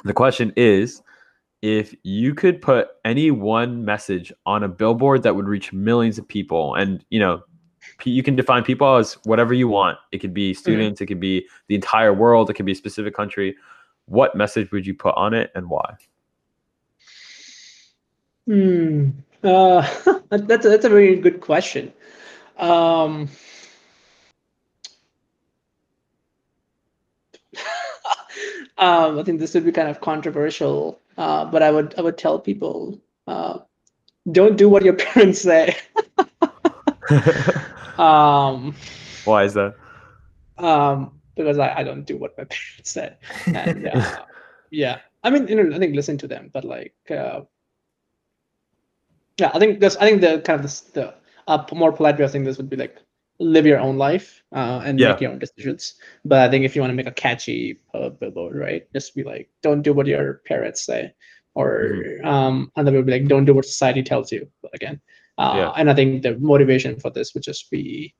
the 0.04 0.12
question 0.12 0.52
is, 0.56 1.02
if 1.62 1.94
you 2.02 2.34
could 2.34 2.60
put 2.60 2.88
any 3.04 3.30
one 3.30 3.84
message 3.84 4.32
on 4.44 4.62
a 4.62 4.68
billboard 4.68 5.22
that 5.22 5.34
would 5.34 5.48
reach 5.48 5.72
millions 5.72 6.18
of 6.18 6.28
people, 6.28 6.74
and 6.74 7.02
you 7.08 7.18
know, 7.18 7.42
you 8.04 8.22
can 8.22 8.36
define 8.36 8.62
people 8.62 8.96
as 8.96 9.14
whatever 9.24 9.54
you 9.54 9.68
want. 9.68 9.98
It 10.12 10.18
could 10.18 10.34
be 10.34 10.52
mm-hmm. 10.52 10.58
students, 10.58 10.98
mm-hmm. 10.98 11.04
it 11.04 11.06
could 11.06 11.20
be 11.20 11.46
the 11.68 11.74
entire 11.74 12.12
world, 12.12 12.50
it 12.50 12.54
could 12.54 12.66
be 12.66 12.72
a 12.72 12.76
specific 12.76 13.14
country 13.14 13.56
what 14.06 14.34
message 14.34 14.70
would 14.70 14.86
you 14.86 14.94
put 14.94 15.14
on 15.16 15.34
it 15.34 15.50
and 15.54 15.68
why? 15.68 15.94
Hmm. 18.46 19.10
Uh, 19.42 19.82
that's 20.30 20.64
a, 20.64 20.68
that's 20.68 20.84
a 20.84 20.88
very 20.88 21.16
good 21.16 21.40
question. 21.40 21.92
Um, 22.56 23.28
um, 28.78 29.18
I 29.18 29.22
think 29.24 29.40
this 29.40 29.54
would 29.54 29.64
be 29.64 29.72
kind 29.72 29.88
of 29.88 30.00
controversial, 30.00 31.00
uh, 31.16 31.44
but 31.44 31.62
I 31.62 31.70
would 31.70 31.94
I 31.98 32.02
would 32.02 32.18
tell 32.18 32.38
people 32.38 33.00
uh, 33.26 33.58
don't 34.30 34.56
do 34.56 34.68
what 34.68 34.84
your 34.84 34.94
parents 35.06 35.40
say. 35.40 35.76
um, 37.98 38.74
Why 39.24 39.44
is 39.44 39.54
that? 39.54 39.74
Um, 40.58 41.20
because 41.34 41.58
I, 41.58 41.74
I 41.76 41.82
don't 41.84 42.04
do 42.04 42.16
what 42.16 42.36
my 42.38 42.44
parents 42.44 42.90
said. 42.90 43.18
And 43.46 43.88
uh, 43.88 44.24
yeah, 44.70 45.00
I 45.22 45.30
mean, 45.30 45.48
you 45.48 45.56
know, 45.56 45.74
I 45.74 45.78
think 45.78 45.94
listen 45.94 46.18
to 46.18 46.28
them, 46.28 46.50
but 46.52 46.64
like, 46.64 46.94
uh, 47.10 47.42
yeah, 49.38 49.50
I 49.52 49.58
think 49.58 49.80
that's 49.80 49.96
I 49.96 50.08
think 50.08 50.22
the 50.22 50.40
kind 50.40 50.64
of 50.64 50.70
the, 50.70 50.92
the 51.00 51.14
a 51.46 51.64
more 51.72 51.92
polite 51.92 52.18
way 52.18 52.24
of 52.24 52.30
saying 52.30 52.44
this 52.44 52.56
would 52.56 52.70
be 52.70 52.76
like 52.76 52.96
live 53.38 53.66
your 53.66 53.78
own 53.78 53.96
life 53.98 54.42
uh, 54.54 54.82
and 54.84 54.98
yeah. 54.98 55.10
make 55.10 55.20
your 55.20 55.32
own 55.32 55.38
decisions. 55.38 55.94
But 56.24 56.40
I 56.40 56.50
think 56.50 56.64
if 56.64 56.74
you 56.74 56.82
want 56.82 56.90
to 56.90 56.96
make 56.96 57.06
a 57.06 57.12
catchy 57.12 57.80
uh, 57.94 58.10
billboard, 58.10 58.56
right, 58.56 58.86
just 58.92 59.14
be 59.14 59.22
like, 59.22 59.48
don't 59.62 59.82
do 59.82 59.92
what 59.92 60.06
your 60.06 60.40
parents 60.46 60.84
say, 60.84 61.12
or 61.54 61.92
mm-hmm. 61.94 62.26
um, 62.26 62.72
and 62.76 62.86
then 62.86 62.94
would 62.94 63.06
be 63.06 63.12
like, 63.12 63.28
don't 63.28 63.44
do 63.44 63.54
what 63.54 63.64
society 63.64 64.02
tells 64.02 64.32
you. 64.32 64.48
Again, 64.74 65.00
uh, 65.38 65.54
yeah. 65.56 65.70
and 65.76 65.90
I 65.90 65.94
think 65.94 66.22
the 66.22 66.38
motivation 66.38 66.98
for 66.98 67.10
this 67.10 67.34
would 67.34 67.42
just 67.42 67.70
be. 67.70 68.14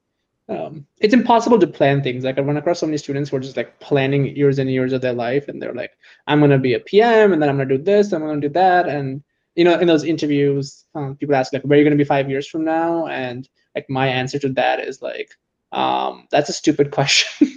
Um, 0.49 0.87
it's 1.01 1.12
impossible 1.12 1.59
to 1.59 1.66
plan 1.66 2.05
things. 2.05 2.22
Like 2.22 2.39
I 2.39 2.43
run 2.43 2.57
across 2.57 2.79
so 2.79 2.87
many 2.87 2.99
students 2.99 3.31
who 3.31 3.37
are 3.37 3.41
just 3.41 3.57
like 3.57 3.81
planning 3.81 4.37
years 4.37 4.61
and 4.61 4.70
years 4.70 4.93
of 4.93 5.01
their 5.01 5.12
life, 5.12 5.49
and 5.49 5.61
they're 5.61 5.74
like, 5.74 5.91
"I'm 6.29 6.39
gonna 6.39 6.59
be 6.59 6.74
a 6.74 6.81
PM, 6.81 7.33
and 7.33 7.43
then 7.43 7.49
I'm 7.49 7.57
gonna 7.57 7.77
do 7.77 7.83
this, 7.83 8.12
I'm 8.12 8.20
gonna 8.20 8.41
do 8.41 8.49
that," 8.51 8.89
and 8.89 9.24
you 9.57 9.65
know, 9.65 9.79
in 9.79 9.89
those 9.89 10.05
interviews, 10.05 10.85
um, 10.95 11.17
people 11.17 11.35
ask 11.35 11.53
like, 11.53 11.63
"Where 11.63 11.77
are 11.77 11.79
you 11.79 11.85
gonna 11.85 11.97
be 11.97 12.05
five 12.05 12.31
years 12.31 12.47
from 12.47 12.65
now?" 12.65 13.07
And 13.09 13.49
like 13.75 13.91
my 13.91 14.07
answer 14.07 14.39
to 14.39 14.49
that 14.51 14.81
is 14.81 15.03
like 15.03 15.31
um, 15.73 16.27
that's 16.31 16.49
a 16.49 16.53
stupid 16.53 16.91
question. 16.99 17.57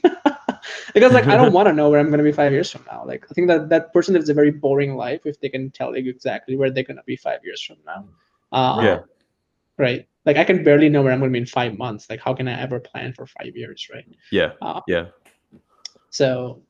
Because 0.93 1.13
like 1.13 1.27
i 1.27 1.37
don't 1.37 1.53
want 1.57 1.67
to 1.67 1.73
know 1.73 1.89
where 1.89 1.99
i'm 1.99 2.07
going 2.07 2.17
to 2.17 2.23
be 2.23 2.31
five 2.31 2.51
years 2.51 2.71
from 2.71 2.83
now. 2.91 3.03
Like 3.05 3.25
i 3.29 3.33
think 3.33 3.47
that 3.47 3.69
that 3.69 3.93
person 3.93 4.13
lives 4.13 4.29
a 4.29 4.33
very 4.33 4.51
boring 4.51 4.95
life 4.95 5.21
if 5.25 5.39
they 5.39 5.49
can 5.49 5.71
tell 5.71 5.95
you 5.95 6.09
exactly 6.09 6.55
where 6.57 6.71
they're 6.71 6.83
going 6.83 6.97
to 6.97 7.03
be 7.03 7.15
five 7.15 7.39
years 7.43 7.61
from 7.61 7.77
now. 7.85 8.05
Uh, 8.51 8.81
yeah. 8.83 8.99
right. 9.77 10.07
Like 10.25 10.37
i 10.37 10.43
can 10.43 10.63
barely 10.63 10.89
know 10.89 11.01
where 11.01 11.13
i'm 11.13 11.19
going 11.19 11.31
to 11.31 11.33
be 11.33 11.39
in 11.39 11.45
five 11.45 11.77
months. 11.77 12.09
Like 12.09 12.19
how 12.19 12.33
can 12.33 12.47
i 12.47 12.59
ever 12.59 12.79
plan 12.79 13.13
for 13.13 13.27
five 13.27 13.55
years 13.55 13.87
right? 13.93 14.05
Yeah. 14.31 14.53
Uh, 14.61 14.81
yeah. 14.87 15.05
so 16.09 16.61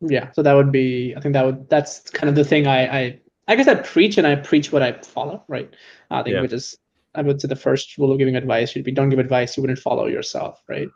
yeah. 0.00 0.32
So 0.32 0.42
that 0.42 0.52
would 0.52 0.72
be 0.72 1.14
i 1.16 1.20
think 1.20 1.32
that 1.32 1.44
would 1.44 1.68
that's 1.68 2.00
kind 2.10 2.28
of 2.28 2.34
the 2.34 2.44
thing 2.44 2.66
i 2.66 2.98
i 2.98 3.20
i 3.52 3.56
guess 3.56 3.68
i 3.68 3.74
preach 3.74 4.18
and 4.18 4.26
i 4.26 4.34
preach 4.34 4.72
what 4.72 4.82
i 4.82 4.92
follow 5.02 5.44
right 5.48 5.74
i 6.10 6.22
think 6.22 6.34
yeah. 6.34 6.40
which 6.40 6.52
is 6.52 6.76
I 7.14 7.22
would 7.22 7.40
say 7.40 7.48
the 7.48 7.56
first 7.56 7.98
rule 7.98 8.12
of 8.12 8.18
giving 8.18 8.36
advice 8.36 8.70
should 8.70 8.84
be 8.84 8.92
don't 8.92 9.10
give 9.10 9.18
advice 9.18 9.56
you 9.56 9.62
wouldn't 9.62 9.78
follow 9.78 10.06
yourself, 10.06 10.62
right? 10.68 10.88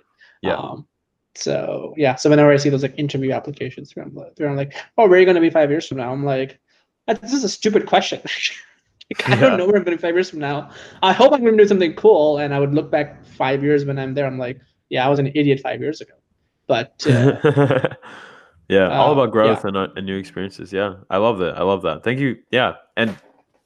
Yeah. 0.42 0.56
Um, 0.56 0.86
so 1.34 1.94
yeah, 1.96 2.14
so 2.14 2.30
whenever 2.30 2.50
I 2.50 2.56
see 2.56 2.70
those 2.70 2.82
like 2.82 2.98
interview 2.98 3.32
applications, 3.32 3.94
where 3.94 4.04
I'm 4.04 4.14
like, 4.14 4.32
where 4.36 4.48
I'm 4.48 4.56
like, 4.56 4.74
oh, 4.96 5.06
where 5.06 5.18
are 5.18 5.18
you 5.18 5.26
going 5.26 5.34
to 5.34 5.40
be 5.40 5.50
five 5.50 5.70
years 5.70 5.86
from 5.86 5.98
now? 5.98 6.12
I'm 6.12 6.24
like, 6.24 6.58
this 7.06 7.32
is 7.32 7.44
a 7.44 7.48
stupid 7.48 7.86
question. 7.86 8.20
like, 9.10 9.28
I 9.28 9.34
yeah. 9.34 9.40
don't 9.40 9.58
know 9.58 9.66
where 9.66 9.76
I'm 9.76 9.84
going 9.84 9.96
to 9.96 10.00
be 10.00 10.08
five 10.08 10.14
years 10.14 10.30
from 10.30 10.38
now. 10.38 10.70
I 11.02 11.12
hope 11.12 11.32
I'm 11.32 11.40
going 11.40 11.56
to 11.56 11.62
do 11.62 11.68
something 11.68 11.94
cool, 11.94 12.38
and 12.38 12.54
I 12.54 12.60
would 12.60 12.74
look 12.74 12.90
back 12.90 13.24
five 13.24 13.62
years 13.62 13.84
when 13.84 13.98
I'm 13.98 14.14
there. 14.14 14.26
I'm 14.26 14.38
like, 14.38 14.58
yeah, 14.88 15.04
I 15.06 15.10
was 15.10 15.18
an 15.18 15.28
idiot 15.34 15.60
five 15.60 15.80
years 15.80 16.00
ago, 16.00 16.14
but. 16.66 17.06
Uh, 17.06 17.88
yeah, 18.68 18.88
all 18.98 19.12
about 19.12 19.28
uh, 19.28 19.32
growth 19.32 19.60
yeah. 19.62 19.68
and, 19.68 19.76
uh, 19.76 19.88
and 19.96 20.06
new 20.06 20.16
experiences. 20.16 20.72
Yeah, 20.72 20.96
I 21.10 21.18
love 21.18 21.38
that. 21.38 21.56
I 21.56 21.62
love 21.62 21.82
that. 21.82 22.04
Thank 22.04 22.20
you. 22.20 22.36
Yeah, 22.50 22.74
and 22.96 23.16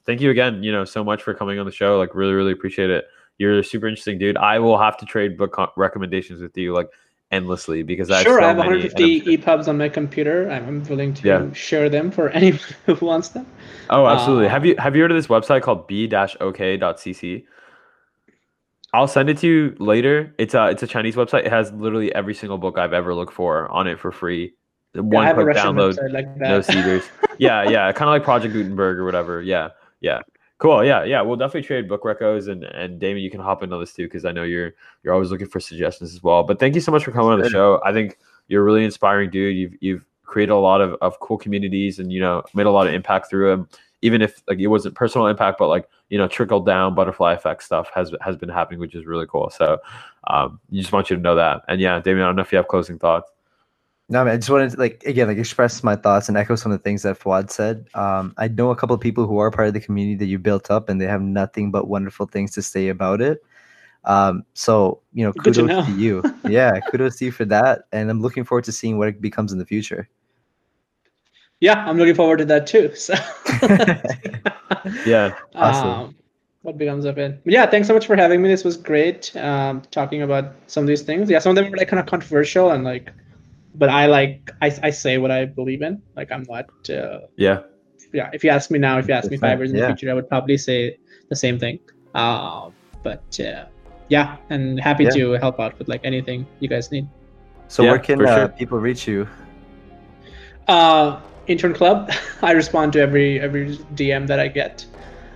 thank 0.05 0.21
you 0.21 0.31
again, 0.31 0.63
you 0.63 0.73
know, 0.73 0.85
so 0.85 1.05
much 1.05 1.23
for 1.23 1.35
coming 1.35 1.59
on 1.59 1.67
the 1.67 1.73
show. 1.73 1.99
Like, 1.99 2.15
really, 2.15 2.33
really 2.33 2.53
appreciate 2.53 2.91
it. 2.91 3.05
You're 3.39 3.59
a 3.59 3.65
super 3.65 3.87
interesting 3.87 4.19
dude. 4.19 4.37
I 4.37 4.59
will 4.59 4.79
have 4.79 4.97
to 4.99 5.07
trade 5.07 5.39
book 5.39 5.57
recommendations 5.77 6.43
with 6.43 6.57
you 6.59 6.75
like 6.75 6.91
endlessly 7.31 7.83
because 7.83 8.11
I 8.11 8.23
sure 8.23 8.41
I 8.43 8.49
have 8.49 8.57
150 8.57 9.23
EPUBs 9.23 9.69
on 9.69 9.79
my 9.79 9.89
computer. 9.89 10.51
I'm 10.51 10.83
willing 10.85 11.15
to 11.15 11.27
yeah. 11.27 11.53
share 11.53 11.89
them 11.89 12.11
for 12.11 12.29
anyone 12.41 12.61
who 12.87 12.95
wants 13.07 13.29
them. 13.29 13.47
Oh, 13.89 14.07
absolutely. 14.07 14.47
Uh, 14.47 14.51
have 14.51 14.67
you 14.67 14.75
have 14.79 14.97
you 14.97 15.03
heard 15.03 15.11
of 15.11 15.17
this 15.17 15.29
website 15.29 15.63
called 15.63 15.87
b-ok.cc? 15.87 17.45
I'll 18.93 19.09
send 19.09 19.31
it 19.31 19.39
to 19.39 19.47
you 19.47 19.77
later. 19.79 20.35
It's 20.39 20.55
a 20.55 20.67
it's 20.67 20.83
a 20.83 20.87
Chinese 20.87 21.15
website. 21.15 21.47
It 21.47 21.53
has 21.53 21.73
literally 21.73 22.13
every 22.15 22.35
single 22.35 22.59
book 22.59 22.79
I've 22.79 22.93
ever 22.93 23.15
looked 23.15 23.33
for 23.33 23.69
on 23.71 23.87
it 23.87 24.01
for 24.01 24.11
free. 24.11 24.55
One 24.95 25.27
yeah, 25.27 25.33
quick 25.35 25.57
download, 25.57 26.13
like 26.13 26.37
no 26.37 26.61
seeders. 26.61 27.05
yeah, 27.39 27.69
yeah, 27.69 27.93
kind 27.93 28.09
of 28.09 28.13
like 28.13 28.25
Project 28.25 28.55
Gutenberg 28.55 28.99
or 28.99 29.05
whatever. 29.05 29.41
Yeah. 29.41 29.69
Yeah. 30.01 30.23
Cool. 30.59 30.85
Yeah. 30.85 31.05
Yeah. 31.05 31.23
We'll 31.23 31.37
definitely 31.37 31.63
trade 31.63 31.89
book 31.89 32.03
recos 32.03 32.49
and 32.49 32.65
and 32.65 32.99
Damon, 32.99 33.23
you 33.23 33.31
can 33.31 33.41
hop 33.41 33.63
into 33.63 33.79
this 33.79 33.93
too 33.93 34.07
because 34.07 34.25
I 34.25 34.33
know 34.33 34.43
you're 34.43 34.73
you're 35.03 35.15
always 35.15 35.31
looking 35.31 35.47
for 35.47 35.61
suggestions 35.61 36.13
as 36.13 36.23
well. 36.23 36.43
But 36.43 36.59
thank 36.59 36.75
you 36.75 36.81
so 36.81 36.91
much 36.91 37.05
for 37.05 37.13
coming 37.13 37.31
on 37.31 37.41
the 37.41 37.49
show. 37.49 37.81
I 37.85 37.93
think 37.93 38.19
you're 38.49 38.63
a 38.63 38.65
really 38.65 38.85
inspiring 38.85 39.31
dude. 39.31 39.57
You've 39.57 39.75
you've 39.81 40.05
created 40.25 40.53
a 40.53 40.57
lot 40.57 40.81
of, 40.81 40.97
of 41.01 41.19
cool 41.21 41.39
communities 41.39 41.99
and 41.99 42.13
you 42.13 42.21
know 42.21 42.43
made 42.53 42.67
a 42.67 42.71
lot 42.71 42.87
of 42.89 42.95
impact 42.95 43.31
through 43.31 43.51
them. 43.51 43.69
Even 44.03 44.23
if 44.23 44.43
like 44.49 44.59
it 44.59 44.69
wasn't 44.69 44.95
personal 44.95 45.29
impact, 45.29 45.59
but 45.59 45.69
like 45.69 45.89
you 46.09 46.19
know 46.19 46.27
trickle 46.27 46.61
down 46.61 46.95
butterfly 46.97 47.33
effect 47.33 47.63
stuff 47.63 47.89
has 47.95 48.13
has 48.21 48.37
been 48.37 48.49
happening, 48.49 48.81
which 48.81 48.95
is 48.95 49.07
really 49.07 49.27
cool. 49.27 49.51
So 49.51 49.79
um, 50.27 50.59
you 50.69 50.81
just 50.81 50.93
want 50.93 51.11
you 51.11 51.17
to 51.17 51.23
know 51.23 51.37
that. 51.37 51.63
And 51.69 51.81
yeah, 51.81 52.01
Damien, 52.01 52.25
I 52.25 52.29
don't 52.29 52.37
know 52.37 52.43
if 52.43 52.51
you 52.51 52.57
have 52.57 52.69
closing 52.69 52.99
thoughts. 52.99 53.31
No, 54.11 54.21
I, 54.21 54.25
mean, 54.25 54.35
I 54.35 54.37
just 54.39 54.51
wanted 54.51 54.73
to 54.73 54.77
like 54.77 55.05
again 55.05 55.29
like 55.29 55.39
express 55.39 55.85
my 55.85 55.95
thoughts 55.95 56.29
and 56.29 56.37
echo 56.37 56.57
some 56.57 56.73
of 56.73 56.79
the 56.79 56.83
things 56.83 57.03
that 57.03 57.17
Fawad 57.17 57.49
said. 57.49 57.87
Um, 57.95 58.35
I 58.39 58.49
know 58.49 58.71
a 58.71 58.77
couple 58.77 58.95
of 58.95 59.01
people 59.01 59.25
who 59.25 59.39
are 59.39 59.53
part 59.53 59.69
of 59.69 59.75
the 59.75 59.81
community 59.81 60.17
that 60.17 60.27
you 60.27 60.37
built 60.37 60.69
up, 60.69 60.89
and 60.89 61.01
they 61.01 61.07
have 61.07 61.23
nothing 61.23 61.71
but 61.71 61.87
wonderful 61.87 62.27
things 62.27 62.51
to 62.53 62.63
say 62.63 62.89
about 62.89 63.21
it. 63.21 63.41
Um, 64.05 64.43
so 64.53 65.01
you 65.13 65.25
know, 65.25 65.33
kudos 65.33 65.59
to, 65.59 65.63
know. 65.63 65.85
to, 65.85 65.93
you. 65.93 66.23
Yeah, 66.49 66.81
kudos 66.91 67.19
to 67.19 67.27
you 67.27 67.31
for 67.31 67.45
that, 67.47 67.83
and 67.93 68.11
I'm 68.11 68.21
looking 68.21 68.45
forward 68.45 68.65
to 68.65 68.73
seeing 68.73 68.99
what 68.99 69.07
it 69.07 69.21
becomes 69.21 69.53
in 69.53 69.59
the 69.59 69.67
future. 69.67 70.09
Yeah, 71.61 71.85
I'm 71.87 71.97
looking 71.97 72.17
forward 72.17 72.39
to 72.39 72.45
that 72.47 72.67
too. 72.67 72.93
So. 72.97 73.15
yeah, 75.07 75.37
awesome. 75.55 75.89
Um, 75.89 76.17
what 76.63 76.79
becomes 76.79 77.05
of 77.05 77.17
it? 77.17 77.45
But 77.45 77.53
yeah, 77.53 77.65
thanks 77.67 77.87
so 77.87 77.95
much 77.95 78.09
for 78.09 78.17
having 78.17 78.43
me. 78.43 78.49
This 78.49 78.65
was 78.65 78.77
great. 78.77 79.35
Um, 79.37 79.83
talking 79.93 80.23
about 80.23 80.53
some 80.67 80.83
of 80.83 80.89
these 80.89 81.03
things. 81.03 81.31
Yeah, 81.31 81.39
some 81.39 81.51
of 81.51 81.57
them 81.57 81.71
were 81.71 81.77
like 81.77 81.87
kind 81.87 82.01
of 82.01 82.07
controversial 82.07 82.73
and 82.73 82.83
like 82.83 83.13
but 83.75 83.89
I 83.89 84.07
like 84.07 84.51
I, 84.63 84.77
I 84.83 84.91
say 84.91 85.19
what 85.19 85.31
I 85.31 85.45
believe 85.45 85.83
in. 85.83 86.03
Like 86.17 86.33
I'm 86.33 86.45
not. 86.49 86.69
Uh, 86.89 87.21
yeah. 87.37 87.61
Yeah. 88.13 88.31
If 88.33 88.43
you 88.43 88.51
ask 88.51 88.71
me 88.71 88.79
now, 88.79 88.99
if 88.99 89.09
you 89.09 89.15
ask 89.15 89.31
me 89.31 89.37
five 89.37 89.59
years 89.59 89.71
in 89.71 89.77
yeah. 89.77 89.83
the 89.83 89.97
future, 89.97 90.11
I 90.11 90.15
would 90.15 90.29
probably 90.29 90.57
say 90.57 90.99
the 91.29 91.37
same 91.37 91.59
thing. 91.59 91.79
Uh, 92.15 92.71
but 93.03 93.39
uh, 93.41 93.67
yeah, 94.09 94.37
and 94.51 94.81
happy 94.81 95.05
yeah. 95.05 95.11
to 95.11 95.33
help 95.33 95.61
out 95.61 95.79
with 95.79 95.89
like 95.89 96.01
anything 96.05 96.47
you 96.59 96.69
guys 96.69 96.91
need. 96.91 97.09
So 97.69 97.83
yeah, 97.83 97.91
where 97.91 97.99
can 97.99 98.27
uh, 98.27 98.37
sure. 98.37 98.49
people 98.49 98.79
reach 98.79 99.07
you? 99.07 99.29
Uh, 100.67 101.21
intern 101.47 101.73
club. 101.73 102.11
I 102.43 102.53
respond 102.53 102.93
to 102.95 103.01
every 103.01 103.41
every 103.41 103.77
DM 103.95 104.27
that 104.27 104.41
I 104.41 104.49
get, 104.49 104.85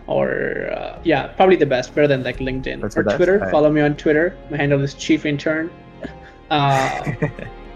or 0.09 0.70
uh, 0.72 0.99
yeah, 1.05 1.28
probably 1.28 1.57
the 1.57 1.66
best, 1.66 1.95
better 1.95 2.09
than 2.09 2.24
like 2.24 2.39
LinkedIn 2.39 2.80
That's 2.80 2.97
or 2.97 3.05
Twitter. 3.05 3.39
Right. 3.39 3.51
Follow 3.51 3.70
me 3.70 3.80
on 3.80 3.95
Twitter. 3.97 4.37
My 4.51 4.57
handle 4.57 4.82
is 4.82 4.95
chief 4.95 5.24
intern. 5.24 5.70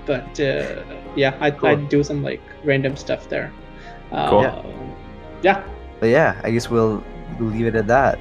But 0.08 0.40
uh, 0.40 0.82
yeah, 1.14 1.36
I 1.38 1.52
cool. 1.52 1.68
I 1.68 1.74
do 1.76 2.02
some 2.02 2.24
like 2.24 2.40
random 2.64 2.96
stuff 2.96 3.28
there. 3.28 3.52
Uh, 4.10 4.30
cool. 4.30 4.42
Yeah. 5.42 5.62
But 6.00 6.08
yeah, 6.08 6.40
I 6.42 6.50
guess 6.50 6.70
we'll, 6.70 7.04
we'll 7.38 7.50
leave 7.50 7.66
it 7.66 7.76
at 7.76 7.86
that. 7.88 8.18